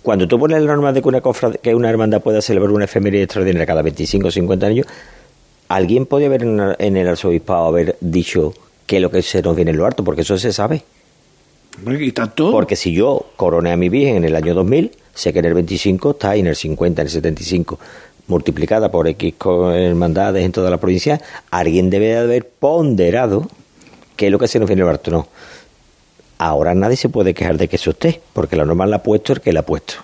Cuando 0.00 0.28
tú 0.28 0.38
pones 0.38 0.62
la 0.62 0.68
norma 0.68 0.92
de 0.92 1.02
que 1.02 1.08
una, 1.08 1.20
que 1.60 1.74
una 1.74 1.90
hermandad 1.90 2.22
pueda 2.22 2.40
celebrar 2.40 2.70
una 2.70 2.84
efeméride 2.84 3.24
extraordinaria 3.24 3.66
cada 3.66 3.82
25 3.82 4.28
o 4.28 4.30
50 4.30 4.64
años, 4.64 4.86
alguien 5.66 6.06
podría 6.06 6.28
haber 6.28 6.44
en, 6.44 6.60
en 6.78 6.96
el 6.96 7.08
arzobispado 7.08 7.66
haber 7.66 7.96
dicho 8.00 8.54
que 8.86 9.00
lo 9.00 9.10
que 9.10 9.22
se 9.22 9.42
nos 9.42 9.56
viene 9.56 9.72
en 9.72 9.76
lo 9.76 9.86
harto, 9.86 10.04
porque 10.04 10.20
eso 10.20 10.38
se 10.38 10.52
sabe. 10.52 10.84
Porque 12.50 12.76
si 12.76 12.92
yo 12.92 13.26
coroné 13.36 13.72
a 13.72 13.76
mi 13.76 13.88
Virgen 13.88 14.16
en 14.16 14.24
el 14.24 14.36
año 14.36 14.54
2000, 14.54 14.92
sé 15.14 15.32
que 15.32 15.38
en 15.38 15.44
el 15.44 15.54
25 15.54 16.12
está 16.12 16.36
y 16.36 16.40
en 16.40 16.48
el 16.48 16.56
50, 16.56 17.02
en 17.02 17.06
el 17.06 17.12
75, 17.12 17.78
multiplicada 18.26 18.90
por 18.90 19.08
X 19.08 19.34
hermandades 19.44 20.44
en 20.44 20.52
toda 20.52 20.70
la 20.70 20.78
provincia, 20.78 21.20
alguien 21.50 21.90
debe 21.90 22.06
de 22.06 22.18
haber 22.18 22.48
ponderado 22.48 23.48
qué 24.16 24.26
es 24.26 24.32
lo 24.32 24.38
que 24.38 24.48
se 24.48 24.58
nos 24.58 24.68
viene 24.68 24.82
el 24.82 24.86
barto. 24.86 25.10
No. 25.10 25.28
Ahora 26.38 26.74
nadie 26.74 26.96
se 26.96 27.08
puede 27.08 27.34
quejar 27.34 27.58
de 27.58 27.68
que 27.68 27.76
eso 27.76 27.90
esté, 27.90 28.20
porque 28.32 28.56
la 28.56 28.64
norma 28.64 28.86
la 28.86 28.96
ha 28.96 29.02
puesto 29.02 29.32
el 29.32 29.40
que 29.40 29.52
la 29.52 29.60
ha 29.60 29.66
puesto. 29.66 29.94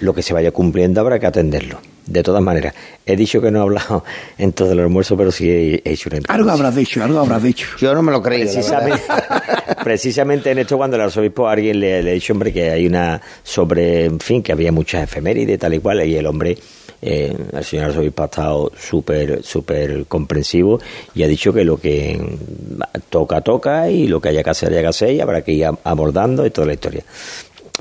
Lo 0.00 0.14
que 0.14 0.22
se 0.22 0.34
vaya 0.34 0.52
cumpliendo 0.52 1.00
habrá 1.00 1.18
que 1.18 1.26
atenderlo. 1.26 1.78
De 2.06 2.22
todas 2.22 2.42
maneras, 2.42 2.74
he 3.04 3.16
dicho 3.16 3.40
que 3.40 3.50
no 3.50 3.58
he 3.58 3.62
hablado 3.62 4.04
en 4.38 4.52
todo 4.52 4.72
el 4.72 4.80
almuerzo, 4.80 5.16
pero 5.16 5.32
sí 5.32 5.50
he, 5.50 5.82
hecho 5.84 6.08
una 6.10 6.20
Algo 6.28 6.50
habrás 6.50 6.74
dicho, 6.74 7.02
algo 7.02 7.18
habrás 7.18 7.42
dicho. 7.42 7.66
Yo 7.78 7.94
no 7.94 8.02
me 8.02 8.12
lo 8.12 8.22
creí. 8.22 8.42
Precisamente, 8.42 9.02
precisamente 9.84 10.50
en 10.50 10.58
esto, 10.58 10.76
cuando 10.76 10.96
el 10.96 11.02
arzobispo 11.02 11.48
a 11.48 11.52
alguien 11.52 11.80
le, 11.80 12.02
le 12.02 12.10
ha 12.10 12.14
dicho, 12.14 12.32
hombre, 12.32 12.52
que 12.52 12.70
hay 12.70 12.86
una 12.86 13.20
sobre, 13.42 14.04
en 14.04 14.20
fin, 14.20 14.42
que 14.42 14.52
había 14.52 14.72
muchas 14.72 15.04
efemérides, 15.04 15.58
tal 15.58 15.74
y 15.74 15.80
cual, 15.80 16.06
y 16.06 16.16
el 16.16 16.26
hombre 16.26 16.56
eh, 17.02 17.36
el 17.52 17.64
señor 17.64 17.86
arzobispo 17.86 18.22
ha 18.22 18.26
estado 18.26 18.72
súper 18.78 19.42
súper 19.44 20.06
comprensivo 20.06 20.80
y 21.14 21.22
ha 21.22 21.28
dicho 21.28 21.52
que 21.52 21.62
lo 21.62 21.76
que 21.76 22.18
toca, 23.10 23.42
toca 23.42 23.90
y 23.90 24.08
lo 24.08 24.20
que 24.20 24.30
haya 24.30 24.42
que 24.42 24.50
hacer, 24.50 24.70
haya 24.70 24.80
que 24.80 24.86
hacer 24.88 25.10
y 25.12 25.20
habrá 25.20 25.42
que 25.42 25.52
ir 25.52 25.66
abordando 25.84 26.46
y 26.46 26.50
toda 26.50 26.68
la 26.68 26.72
historia 26.72 27.04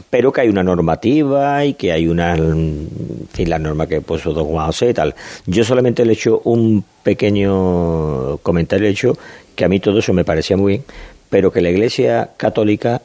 pero 0.10 0.32
que 0.32 0.42
hay 0.42 0.50
una 0.50 0.64
normativa 0.64 1.64
y 1.66 1.74
que 1.74 1.92
hay 1.92 2.08
una, 2.08 2.36
en 2.36 2.90
fin, 3.32 3.50
la 3.50 3.60
norma 3.60 3.88
que 3.88 4.02
puso 4.02 4.34
Don 4.34 4.46
Juan 4.46 4.68
José 4.68 4.90
y 4.90 4.94
tal. 4.94 5.16
Yo 5.46 5.64
solamente 5.64 6.06
le 6.06 6.12
he 6.12 6.16
hecho 6.16 6.42
un 6.44 6.84
pequeño 7.04 8.38
comentario, 8.38 8.88
he 8.88 8.92
hecho 8.92 9.18
que 9.56 9.66
a 9.66 9.70
mí 9.70 9.80
todo 9.80 10.00
eso 10.00 10.14
me 10.14 10.26
parecía 10.26 10.58
muy 10.58 10.74
bien, 10.74 10.84
pero 11.30 11.52
que 11.52 11.62
la 11.62 11.70
Iglesia 11.70 12.32
Católica 12.38 13.02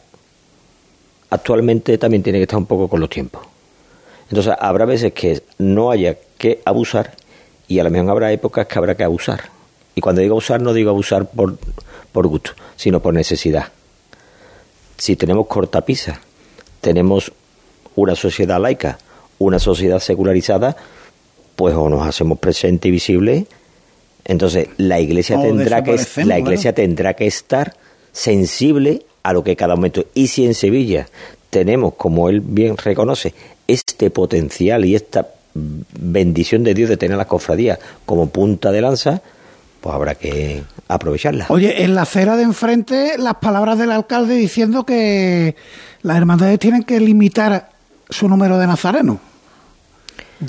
actualmente 1.31 1.97
también 1.99 2.23
tiene 2.23 2.39
que 2.39 2.45
estar 2.45 2.59
un 2.59 2.67
poco 2.67 2.89
con 2.89 3.01
los 3.01 3.09
tiempos. 3.09 3.43
Entonces 4.29 4.55
habrá 4.59 4.85
veces 4.85 5.13
que 5.13 5.43
no 5.59 5.91
haya 5.91 6.17
que 6.39 6.61
abusar 6.65 7.17
y 7.69 7.79
a 7.79 7.85
lo 7.85 7.91
mejor 7.91 8.11
habrá 8.11 8.33
épocas 8.33 8.67
que 8.67 8.79
habrá 8.79 8.97
que 8.97 9.05
abusar. 9.05 9.45
Y 9.95 10.01
cuando 10.01 10.23
digo 10.23 10.35
abusar 10.35 10.61
no 10.61 10.73
digo 10.73 10.91
abusar 10.91 11.29
por, 11.29 11.59
por 12.13 12.27
gusto, 12.27 12.53
sino 12.77 13.01
por 13.01 13.15
necesidad. 13.15 13.69
Si 14.97 15.17
tenemos 15.17 15.47
cortapisa, 15.47 16.21
tenemos 16.81 17.33
una 17.97 18.15
sociedad 18.15 18.61
laica, 18.61 18.99
una 19.39 19.59
sociedad 19.59 19.99
secularizada, 19.99 20.77
pues 21.57 21.75
o 21.75 21.89
nos 21.89 22.07
hacemos 22.07 22.39
presente 22.39 22.89
y 22.89 22.91
visible, 22.91 23.47
entonces 24.25 24.69
la 24.77 25.01
iglesia 25.01 25.41
tendrá 25.41 25.83
que 25.83 25.99
la 26.25 26.39
iglesia 26.39 26.75
tendrá 26.75 27.15
que 27.15 27.27
estar 27.27 27.75
sensible 28.13 29.05
a 29.23 29.33
lo 29.33 29.45
que 29.45 29.57
cada 29.57 29.77
momento 29.77 30.07
y 30.15 30.29
si 30.29 30.47
en 30.47 30.55
Sevilla 30.55 31.09
tenemos, 31.51 31.95
como 31.95 32.29
él 32.29 32.41
bien 32.41 32.77
reconoce, 32.77 33.35
este 33.67 34.11
potencial 34.11 34.85
y 34.85 34.95
esta 34.95 35.29
bendición 35.55 36.65
de 36.65 36.75
Dios 36.75 36.89
de 36.89 36.97
tener 36.97 37.17
la 37.17 37.27
cofradía 37.27 37.79
como 38.07 38.29
punta 38.31 38.71
de 38.71 38.81
lanza, 38.81 39.23
pues 39.81 39.95
habrá 39.95 40.15
que 40.15 40.63
aprovecharla. 40.89 41.47
Oye, 41.49 41.85
en 41.85 41.95
la 41.95 42.03
acera 42.03 42.37
de 42.37 42.43
enfrente, 42.43 43.17
las 43.19 43.37
palabras 43.37 43.79
del 43.79 43.93
alcalde 43.93 44.35
diciendo 44.35 44.85
que 44.85 45.57
las 46.03 46.17
hermandades 46.17 46.59
tienen 46.59 46.83
que 46.85 47.01
limitar 47.01 47.71
su 48.09 48.29
número 48.29 48.59
de 48.59 48.67
nazarenos. 48.67 49.19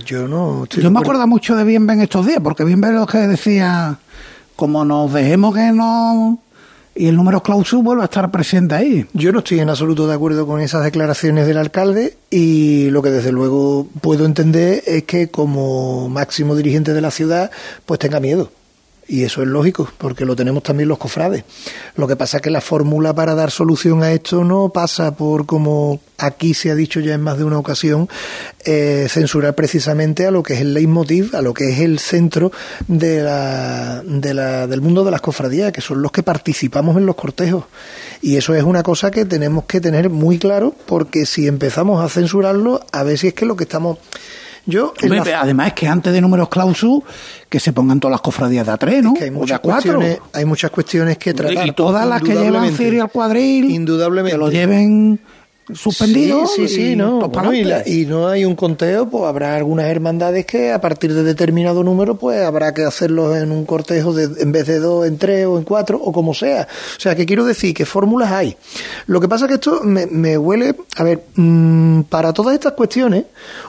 Yo 0.05 0.27
no. 0.27 0.65
Yo 0.67 0.91
me 0.91 0.99
acuerdo 0.99 1.25
mucho 1.27 1.55
de 1.55 1.63
Bienven 1.63 2.01
estos 2.01 2.25
días, 2.25 2.39
porque 2.41 2.63
Bienven 2.63 2.95
lo 2.95 3.05
que 3.05 3.19
decía, 3.19 3.97
como 4.55 4.85
nos 4.85 5.11
dejemos 5.13 5.53
que 5.55 5.71
no 5.71 6.39
y 6.93 7.07
el 7.07 7.15
número 7.15 7.41
clausus 7.41 7.81
vuelve 7.81 8.01
a 8.01 8.05
estar 8.05 8.31
presente 8.31 8.75
ahí. 8.75 9.05
Yo 9.13 9.31
no 9.31 9.39
estoy 9.39 9.59
en 9.59 9.69
absoluto 9.69 10.07
de 10.07 10.13
acuerdo 10.13 10.45
con 10.45 10.59
esas 10.59 10.83
declaraciones 10.83 11.47
del 11.47 11.57
alcalde 11.57 12.17
y 12.29 12.89
lo 12.89 13.01
que 13.01 13.11
desde 13.11 13.31
luego 13.31 13.87
puedo 14.01 14.25
entender 14.25 14.83
es 14.85 15.03
que 15.03 15.29
como 15.29 16.09
máximo 16.09 16.55
dirigente 16.55 16.93
de 16.93 17.01
la 17.01 17.11
ciudad 17.11 17.49
pues 17.85 17.99
tenga 17.99 18.19
miedo 18.19 18.51
y 19.11 19.25
eso 19.25 19.41
es 19.41 19.49
lógico, 19.49 19.91
porque 19.97 20.23
lo 20.23 20.37
tenemos 20.37 20.63
también 20.63 20.87
los 20.87 20.97
cofrades. 20.97 21.43
Lo 21.97 22.07
que 22.07 22.15
pasa 22.15 22.37
es 22.37 22.43
que 22.43 22.49
la 22.49 22.61
fórmula 22.61 23.13
para 23.13 23.35
dar 23.35 23.51
solución 23.51 24.03
a 24.03 24.13
esto 24.13 24.45
no 24.45 24.69
pasa 24.69 25.17
por, 25.17 25.45
como 25.45 25.99
aquí 26.17 26.53
se 26.53 26.71
ha 26.71 26.75
dicho 26.75 27.01
ya 27.01 27.15
en 27.15 27.21
más 27.21 27.37
de 27.37 27.43
una 27.43 27.57
ocasión, 27.57 28.07
eh, 28.63 29.07
censurar 29.09 29.53
precisamente 29.53 30.25
a 30.25 30.31
lo 30.31 30.43
que 30.43 30.53
es 30.53 30.61
el 30.61 30.73
leitmotiv, 30.73 31.35
a 31.35 31.41
lo 31.41 31.53
que 31.53 31.71
es 31.71 31.79
el 31.79 31.99
centro 31.99 32.53
de 32.87 33.21
la, 33.21 34.01
de 34.05 34.33
la, 34.33 34.65
del 34.65 34.79
mundo 34.79 35.03
de 35.03 35.11
las 35.11 35.19
cofradías, 35.19 35.73
que 35.73 35.81
son 35.81 36.01
los 36.01 36.13
que 36.13 36.23
participamos 36.23 36.95
en 36.95 37.05
los 37.05 37.15
cortejos. 37.15 37.65
Y 38.21 38.37
eso 38.37 38.55
es 38.55 38.63
una 38.63 38.81
cosa 38.81 39.11
que 39.11 39.25
tenemos 39.25 39.65
que 39.65 39.81
tener 39.81 40.09
muy 40.09 40.39
claro, 40.39 40.73
porque 40.85 41.25
si 41.25 41.47
empezamos 41.47 42.01
a 42.01 42.07
censurarlo, 42.07 42.79
a 42.93 43.03
ver 43.03 43.17
si 43.17 43.27
es 43.27 43.33
que 43.33 43.45
lo 43.45 43.57
que 43.57 43.65
estamos 43.65 43.97
yo, 44.65 44.93
Además 45.37 45.67
es 45.67 45.73
que 45.73 45.87
antes 45.87 46.13
de 46.13 46.21
números 46.21 46.49
clausus, 46.49 47.03
que 47.49 47.59
se 47.59 47.73
pongan 47.73 47.99
todas 47.99 48.11
las 48.13 48.21
cofradías 48.21 48.65
de 48.65 48.71
A3, 48.73 49.01
¿no? 49.01 49.13
hay, 49.19 49.31
muchas 49.31 49.59
cuestiones, 49.59 50.19
hay 50.33 50.45
muchas 50.45 50.71
cuestiones 50.71 51.17
que 51.17 51.33
tratar. 51.33 51.67
Y 51.67 51.71
todas 51.71 52.07
las 52.07 52.21
que 52.21 52.35
llevan 52.35 52.71
Cirio 52.71 53.03
al 53.03 53.09
cuadril, 53.09 53.71
indudablemente. 53.71 54.33
que 54.33 54.37
lo 54.37 54.49
lleven 54.49 55.19
suspendido. 55.73 56.47
Sí, 56.47 56.67
sí, 56.67 56.95
no. 56.95 57.31
y, 57.85 58.05
no 58.05 58.27
hay 58.27 58.45
un 58.45 58.55
conteo, 58.55 59.09
pues 59.09 59.23
habrá 59.23 59.55
algunas 59.55 59.87
hermandades 59.87 60.45
que 60.45 60.71
a 60.71 60.81
partir 60.81 61.13
de 61.13 61.23
determinado 61.23 61.83
número, 61.83 62.15
pues 62.15 62.41
habrá 62.43 62.73
que 62.73 62.83
hacerlos 62.83 63.37
en 63.37 63.51
un 63.51 63.65
cortejo 63.65 64.13
de, 64.13 64.29
en 64.41 64.51
vez 64.51 64.67
de 64.67 64.79
dos, 64.79 65.07
en 65.07 65.17
tres 65.17 65.45
o 65.45 65.57
en 65.57 65.63
cuatro, 65.63 65.99
o 66.01 66.11
como 66.11 66.33
sea. 66.33 66.67
O 66.97 66.99
sea, 66.99 67.15
que 67.15 67.25
quiero 67.25 67.45
decir 67.45 67.73
que 67.73 67.85
fórmulas 67.85 68.31
hay. 68.31 68.55
Lo 69.07 69.19
que 69.19 69.27
pasa 69.27 69.45
es 69.45 69.49
que 69.49 69.55
esto 69.55 69.81
me, 69.83 70.37
huele, 70.37 70.75
a 70.97 71.03
ver, 71.03 71.23
mm, 71.35 72.01
para 72.03 72.33
todas 72.33 72.53
estas 72.53 72.73
cuestiones 72.73 73.25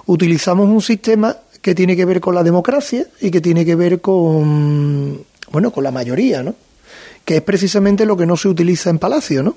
utilizamos 0.07 0.69
un 0.69 0.83
sistema 0.83 1.37
que 1.61 1.75
tiene 1.75 1.97
que 1.97 2.05
ver 2.05 2.21
con 2.21 2.35
la 2.35 2.43
democracia 2.43 3.07
y 3.21 3.31
que 3.31 3.41
tiene 3.41 3.65
que 3.65 3.77
ver 3.77 4.01
con, 4.01 5.25
bueno, 5.51 5.71
con 5.71 5.85
la 5.85 5.91
mayoría, 5.91 6.43
¿no? 6.43 6.55
Que 7.25 7.37
es 7.37 7.43
precisamente 7.43 8.07
lo 8.07 8.17
que 8.17 8.27
no 8.27 8.37
se 8.37 8.49
utiliza 8.49 8.91
en 8.91 8.99
Palacio, 8.99 9.43
¿no? 9.43 9.57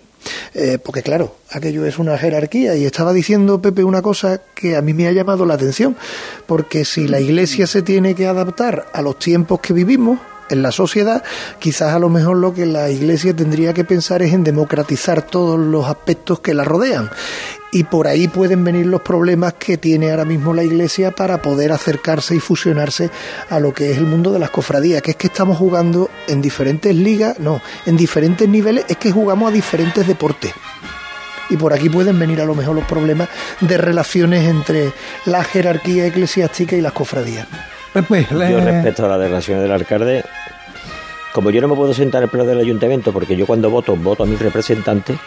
Eh, 0.53 0.79
porque 0.83 1.03
claro, 1.03 1.35
aquello 1.51 1.85
es 1.85 1.99
una 1.99 2.17
jerarquía 2.17 2.75
y 2.75 2.85
estaba 2.85 3.13
diciendo 3.13 3.61
Pepe 3.61 3.83
una 3.83 4.01
cosa 4.01 4.41
que 4.55 4.75
a 4.75 4.81
mí 4.81 4.93
me 4.93 5.07
ha 5.07 5.11
llamado 5.11 5.45
la 5.45 5.53
atención, 5.53 5.95
porque 6.47 6.85
si 6.85 7.07
la 7.07 7.19
Iglesia 7.19 7.67
se 7.67 7.81
tiene 7.81 8.15
que 8.15 8.25
adaptar 8.25 8.87
a 8.93 9.01
los 9.01 9.19
tiempos 9.19 9.59
que 9.59 9.73
vivimos, 9.73 10.19
en 10.49 10.61
la 10.61 10.71
sociedad, 10.71 11.23
quizás 11.59 11.93
a 11.93 11.99
lo 11.99 12.09
mejor 12.09 12.37
lo 12.37 12.53
que 12.53 12.65
la 12.65 12.89
Iglesia 12.89 13.35
tendría 13.35 13.73
que 13.73 13.83
pensar 13.83 14.21
es 14.21 14.33
en 14.33 14.43
democratizar 14.43 15.21
todos 15.21 15.59
los 15.59 15.85
aspectos 15.87 16.39
que 16.39 16.53
la 16.53 16.63
rodean 16.63 17.09
y 17.75 17.83
por 17.83 18.07
ahí 18.07 18.29
pueden 18.29 18.63
venir 18.63 18.85
los 18.85 19.01
problemas 19.01 19.55
que 19.55 19.77
tiene 19.77 20.09
ahora 20.09 20.23
mismo 20.23 20.53
la 20.53 20.63
Iglesia 20.63 21.11
para 21.11 21.41
poder 21.41 21.73
acercarse 21.73 22.33
y 22.33 22.39
fusionarse 22.39 23.09
a 23.49 23.59
lo 23.59 23.73
que 23.73 23.91
es 23.91 23.97
el 23.97 24.05
mundo 24.05 24.31
de 24.31 24.39
las 24.39 24.49
cofradías, 24.49 25.01
que 25.01 25.11
es 25.11 25.17
que 25.17 25.27
estamos 25.27 25.57
jugando 25.57 26.09
en 26.29 26.41
diferentes 26.41 26.95
ligas, 26.95 27.37
no, 27.37 27.61
en 27.85 27.97
diferentes 27.97 28.47
niveles, 28.47 28.85
es 28.87 28.95
que 28.95 29.11
jugamos 29.11 29.49
a 29.49 29.53
diferentes 29.53 30.07
deportes. 30.07 30.53
Y 31.49 31.57
por 31.57 31.73
aquí 31.73 31.89
pueden 31.89 32.17
venir 32.17 32.39
a 32.39 32.45
lo 32.45 32.55
mejor 32.55 32.75
los 32.75 32.85
problemas 32.85 33.27
de 33.59 33.77
relaciones 33.77 34.47
entre 34.47 34.93
la 35.25 35.43
jerarquía 35.43 36.07
eclesiástica 36.07 36.77
y 36.77 36.81
las 36.81 36.93
cofradías. 36.93 37.45
Pues, 37.95 38.27
pues, 38.27 38.29
yo 38.29 38.59
respecto 38.59 39.05
a 39.05 39.07
la 39.07 39.17
declaración 39.17 39.61
del 39.61 39.71
alcalde, 39.71 40.25
como 41.31 41.49
yo 41.49 41.61
no 41.61 41.69
me 41.69 41.75
puedo 41.75 41.93
sentar 41.93 42.19
en 42.19 42.23
el 42.25 42.29
pleno 42.29 42.43
del 42.43 42.59
ayuntamiento, 42.59 43.13
porque 43.13 43.37
yo 43.37 43.45
cuando 43.45 43.69
voto, 43.69 43.95
voto 43.95 44.23
a 44.23 44.25
mis 44.25 44.37
representantes, 44.37 45.17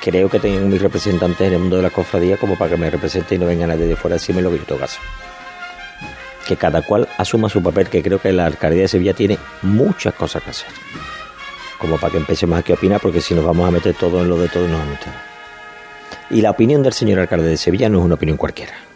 creo 0.00 0.28
que 0.28 0.40
tengo 0.40 0.66
mis 0.66 0.82
representantes 0.82 1.46
en 1.46 1.52
el 1.52 1.60
mundo 1.60 1.76
de 1.76 1.82
la 1.82 1.90
cofradía 1.90 2.36
como 2.36 2.58
para 2.58 2.72
que 2.72 2.76
me 2.76 2.90
represente 2.90 3.36
y 3.36 3.38
no 3.38 3.46
venga 3.46 3.64
nadie 3.64 3.86
de 3.86 3.94
fuera 3.94 4.16
a 4.16 4.18
decirme 4.18 4.42
lo 4.42 4.50
que 4.50 4.58
yo 4.58 4.64
tengo 4.64 4.78
que 4.80 4.86
hacer. 4.86 5.00
Que 6.48 6.56
cada 6.56 6.82
cual 6.82 7.06
asuma 7.16 7.48
su 7.48 7.62
papel, 7.62 7.88
que 7.88 8.02
creo 8.02 8.20
que 8.20 8.32
la 8.32 8.46
alcaldía 8.46 8.82
de 8.82 8.88
Sevilla 8.88 9.14
tiene 9.14 9.38
muchas 9.62 10.14
cosas 10.14 10.42
que 10.42 10.50
hacer. 10.50 10.70
Como 11.78 11.96
para 11.96 12.10
que 12.10 12.18
empecemos 12.18 12.58
a 12.58 12.64
qué 12.64 12.72
opinar, 12.72 13.00
porque 13.00 13.20
si 13.20 13.34
nos 13.34 13.44
vamos 13.44 13.68
a 13.68 13.70
meter 13.70 13.94
todo 13.94 14.20
en 14.20 14.28
lo 14.28 14.36
de 14.36 14.48
todo, 14.48 14.66
nos 14.66 14.80
vamos 14.80 14.88
a 14.88 14.98
meter. 14.98 15.12
Y 16.30 16.40
la 16.40 16.50
opinión 16.50 16.82
del 16.82 16.92
señor 16.92 17.20
alcalde 17.20 17.46
de 17.46 17.56
Sevilla 17.56 17.88
no 17.88 18.00
es 18.00 18.04
una 18.04 18.16
opinión 18.16 18.36
cualquiera. 18.36 18.89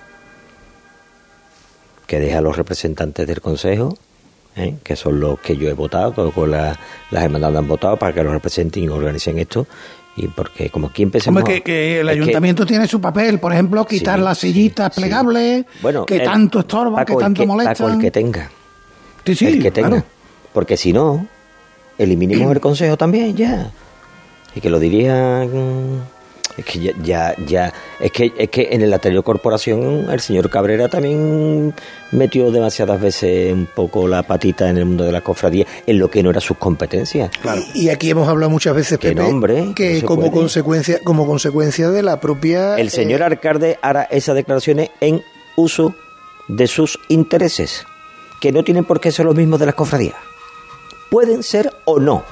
Que 2.06 2.20
deja 2.20 2.38
a 2.38 2.40
los 2.40 2.56
representantes 2.56 3.26
del 3.26 3.40
Consejo, 3.40 3.96
¿eh? 4.56 4.74
que 4.82 4.96
son 4.96 5.20
los 5.20 5.40
que 5.40 5.56
yo 5.56 5.68
he 5.68 5.72
votado, 5.72 6.30
con 6.32 6.50
las 6.50 6.78
hermandades 7.10 7.58
han 7.58 7.68
votado 7.68 7.96
para 7.96 8.12
que 8.12 8.22
los 8.22 8.32
representen 8.32 8.84
y 8.84 8.88
organicen 8.88 9.38
esto, 9.38 9.66
y 10.16 10.28
porque 10.28 10.70
como 10.70 10.88
aquí 10.88 11.02
empezamos 11.02 11.42
que, 11.44 12.00
el 12.00 12.08
ayuntamiento 12.08 12.64
tiene 12.64 12.86
su 12.86 13.00
papel 13.00 13.40
por 13.40 13.52
ejemplo 13.52 13.84
quitar 13.84 14.18
las 14.20 14.38
sillitas 14.38 14.94
plegables 14.94 15.64
bueno, 15.82 16.06
que 16.06 16.20
tanto 16.20 16.60
estorban 16.60 17.04
que 17.04 17.16
tanto 17.16 17.44
molestan 17.46 17.94
el 17.94 18.00
que 18.00 18.10
tenga. 18.10 18.50
El 19.24 19.62
que 19.62 19.70
tenga. 19.70 20.04
porque 20.52 20.76
si 20.76 20.92
no 20.92 21.26
eliminemos 21.98 22.52
el 22.52 22.60
consejo 22.60 22.96
también 22.96 23.36
ya. 23.36 23.70
Y 24.54 24.60
que 24.60 24.70
lo 24.70 24.78
diría 24.78 25.46
es 26.56 26.64
que 26.64 26.92
ya, 27.02 27.34
ya, 27.46 27.72
es 27.98 28.12
que 28.12 28.32
es 28.36 28.48
que 28.48 28.68
en 28.70 28.88
la 28.88 28.96
anterior 28.96 29.24
corporación 29.24 30.06
el 30.10 30.20
señor 30.20 30.50
Cabrera 30.50 30.88
también 30.88 31.74
metió 32.12 32.50
demasiadas 32.50 33.00
veces 33.00 33.52
un 33.52 33.66
poco 33.66 34.06
la 34.06 34.22
patita 34.22 34.68
en 34.68 34.78
el 34.78 34.84
mundo 34.84 35.04
de 35.04 35.12
la 35.12 35.20
cofradía 35.20 35.66
en 35.86 35.98
lo 35.98 36.10
que 36.10 36.22
no 36.22 36.30
era 36.30 36.40
sus 36.40 36.56
competencias. 36.56 37.30
Y, 37.74 37.88
aquí 37.88 38.10
hemos 38.10 38.28
hablado 38.28 38.50
muchas 38.50 38.74
veces 38.74 38.98
Pepe, 38.98 39.72
que 39.74 40.02
como 40.02 40.30
consecuencia 40.30 41.00
como 41.02 41.26
consecuencia 41.26 41.90
de 41.90 42.02
la 42.02 42.20
propia 42.20 42.76
el 42.76 42.90
señor 42.90 43.22
eh, 43.22 43.24
alcalde 43.24 43.78
hará 43.82 44.04
esas 44.04 44.36
declaraciones 44.36 44.90
en 45.00 45.22
uso 45.56 45.94
de 46.48 46.66
sus 46.66 46.98
intereses 47.08 47.84
que 48.40 48.52
no 48.52 48.62
tienen 48.62 48.84
por 48.84 49.00
qué 49.00 49.10
ser 49.10 49.26
los 49.26 49.34
mismos 49.34 49.58
de 49.58 49.66
las 49.66 49.74
cofradías. 49.74 50.16
Pueden 51.10 51.42
ser 51.42 51.72
o 51.84 51.98
no 51.98 52.24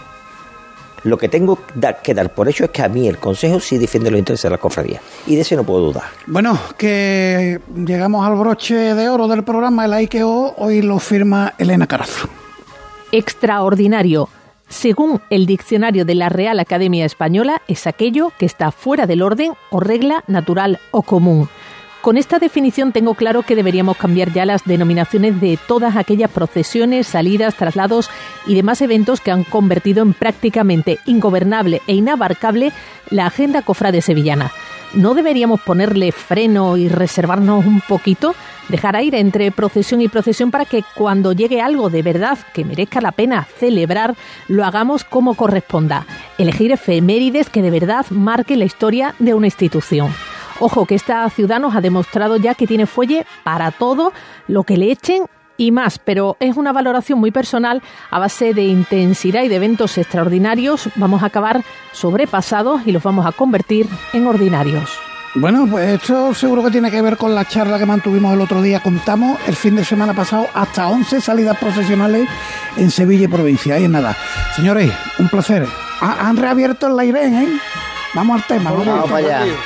Lo 1.05 1.19
que 1.19 1.29
tengo 1.29 1.59
que 2.03 2.15
dar 2.15 2.33
por 2.33 2.49
hecho 2.49 2.65
es 2.65 2.71
que 2.71 2.83
a 2.83 2.89
mí 2.89 3.09
el 3.09 3.19
Consejo 3.19 3.59
sí 3.61 3.79
defiende 3.79 4.11
los 4.11 4.19
intereses 4.19 4.45
de 4.45 4.51
la 4.51 4.59
cofradía. 4.59 5.01
Y 5.27 5.35
de 5.35 5.43
eso 5.43 5.57
no 5.57 5.65
puedo 5.65 5.87
dudar. 5.87 6.05
Bueno, 6.27 6.59
que 6.77 7.61
llegamos 7.75 8.27
al 8.27 8.37
broche 8.37 8.95
de 8.95 9.09
oro 9.09 9.27
del 9.29 9.43
programa, 9.43 9.85
el 9.85 10.03
IKO, 10.03 10.55
hoy 10.59 10.83
lo 10.83 10.99
firma 10.99 11.55
Elena 11.59 11.87
Carazo. 11.87 12.29
Extraordinario. 13.11 14.29
Según 14.69 15.21
el 15.29 15.45
diccionario 15.45 16.07
de 16.07 16.15
la 16.15 16.31
Real 16.31 16.59
Academia 16.59 17.05
Española, 17.05 17.61
es 17.69 17.87
aquello 17.87 18.33
que 18.39 18.47
está 18.47 18.71
fuera 18.71 19.07
del 19.07 19.21
orden 19.21 19.53
o 19.71 19.81
regla 19.81 20.25
natural 20.29 20.79
o 20.93 21.03
común. 21.03 21.49
Con 22.03 22.17
esta 22.17 22.41
definición 22.41 22.91
tengo 22.91 23.15
claro 23.15 23.43
que 23.43 23.55
deberíamos 23.55 23.97
cambiar 23.97 24.33
ya 24.33 24.45
las 24.45 24.65
denominaciones 24.65 25.41
de 25.41 25.57
todas 25.69 25.95
aquellas 25.97 26.33
procesiones, 26.33 27.07
salidas, 27.07 27.55
traslados 27.55 28.11
y 28.45 28.57
demás 28.57 28.83
eventos 28.83 29.21
que 29.21 29.31
han 29.31 29.45
convertido 29.45 30.03
en 30.03 30.13
prácticamente 30.13 30.99
ingobernable 31.07 31.81
e 31.87 31.95
inabarcable 31.95 32.73
la 33.11 33.27
agenda 33.27 33.63
cofrade 33.63 34.03
sevillana. 34.03 34.51
¿No 34.95 35.15
deberíamos 35.15 35.61
ponerle 35.61 36.11
freno 36.11 36.77
y 36.77 36.89
reservarnos 36.89 37.65
un 37.65 37.81
poquito? 37.81 38.35
Dejar 38.69 38.97
aire 38.97 39.21
entre 39.21 39.53
procesión 39.53 40.01
y 40.01 40.09
procesión 40.09 40.51
para 40.51 40.65
que 40.65 40.83
cuando 40.97 41.33
llegue 41.33 41.61
algo 41.61 41.89
de 41.89 42.03
verdad 42.03 42.37
que 42.53 42.65
merezca 42.65 43.01
la 43.01 43.13
pena 43.13 43.47
celebrar, 43.61 44.17
lo 44.49 44.65
hagamos 44.65 45.05
como 45.05 45.35
corresponda. 45.35 46.05
Elegir 46.37 46.73
efemérides 46.73 47.49
que 47.49 47.63
de 47.63 47.71
verdad 47.71 48.07
marquen 48.11 48.59
la 48.59 48.65
historia 48.65 49.15
de 49.21 49.35
una 49.35 49.47
institución. 49.47 50.13
Ojo 50.65 50.87
que 50.87 50.95
esta 50.95 51.29
ciudad 51.29 51.59
nos 51.59 51.75
ha 51.75 51.81
demostrado 51.81 52.37
ya 52.37 52.55
que 52.55 52.69
tiene 52.69 52.87
fuelle 52.87 53.27
para 53.43 53.73
todo 53.73 54.13
lo 54.47 54.63
que 54.63 54.77
le 54.77 54.93
echen 54.93 55.25
y 55.57 55.73
más, 55.73 55.99
pero 55.99 56.37
es 56.39 56.57
una 56.57 56.73
valoración 56.73 57.19
muy 57.19 57.33
personal 57.33 57.83
a 58.13 58.21
base 58.21 58.55
de 58.55 58.63
intensidad 58.63 59.43
y 59.43 59.49
de 59.49 59.57
eventos 59.57 59.99
extraordinarios. 59.99 60.89
Vamos 60.95 61.25
a 61.25 61.27
acabar 61.27 61.65
sobrepasados 61.91 62.83
y 62.87 62.93
los 62.93 63.03
vamos 63.03 63.27
a 63.27 63.33
convertir 63.33 63.89
en 64.13 64.25
ordinarios. 64.25 64.89
Bueno, 65.35 65.67
pues 65.69 66.01
esto 66.01 66.33
seguro 66.33 66.63
que 66.63 66.71
tiene 66.71 66.93
que 66.93 67.03
ver 67.03 67.17
con 67.17 67.35
la 67.35 67.45
charla 67.45 67.77
que 67.77 67.87
mantuvimos 67.87 68.33
el 68.33 68.41
otro 68.41 68.63
día. 68.63 68.79
Contamos 68.79 69.41
el 69.49 69.57
fin 69.57 69.75
de 69.75 69.85
semana 69.85 70.15
pasado 70.15 70.47
hasta 70.55 70.87
11 70.87 71.21
salidas 71.21 71.59
profesionales 71.59 72.29
en 72.77 72.89
Sevilla 72.89 73.25
y 73.25 73.29
provincia. 73.29 73.81
Y 73.81 73.89
nada. 73.89 74.17
Señores, 74.55 74.93
un 75.19 75.29
placer. 75.29 75.67
han 76.01 76.37
reabierto 76.37 76.87
el 76.87 77.09
Irene, 77.09 77.43
¿eh? 77.43 77.49
Vamos 78.15 78.43
al 78.43 78.47
tema. 78.47 78.71
Vamos, 78.73 79.11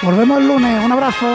Volvemos 0.03 0.39
el 0.41 0.47
lunes. 0.47 0.85
Un 0.85 0.93
abrazo. 0.93 1.27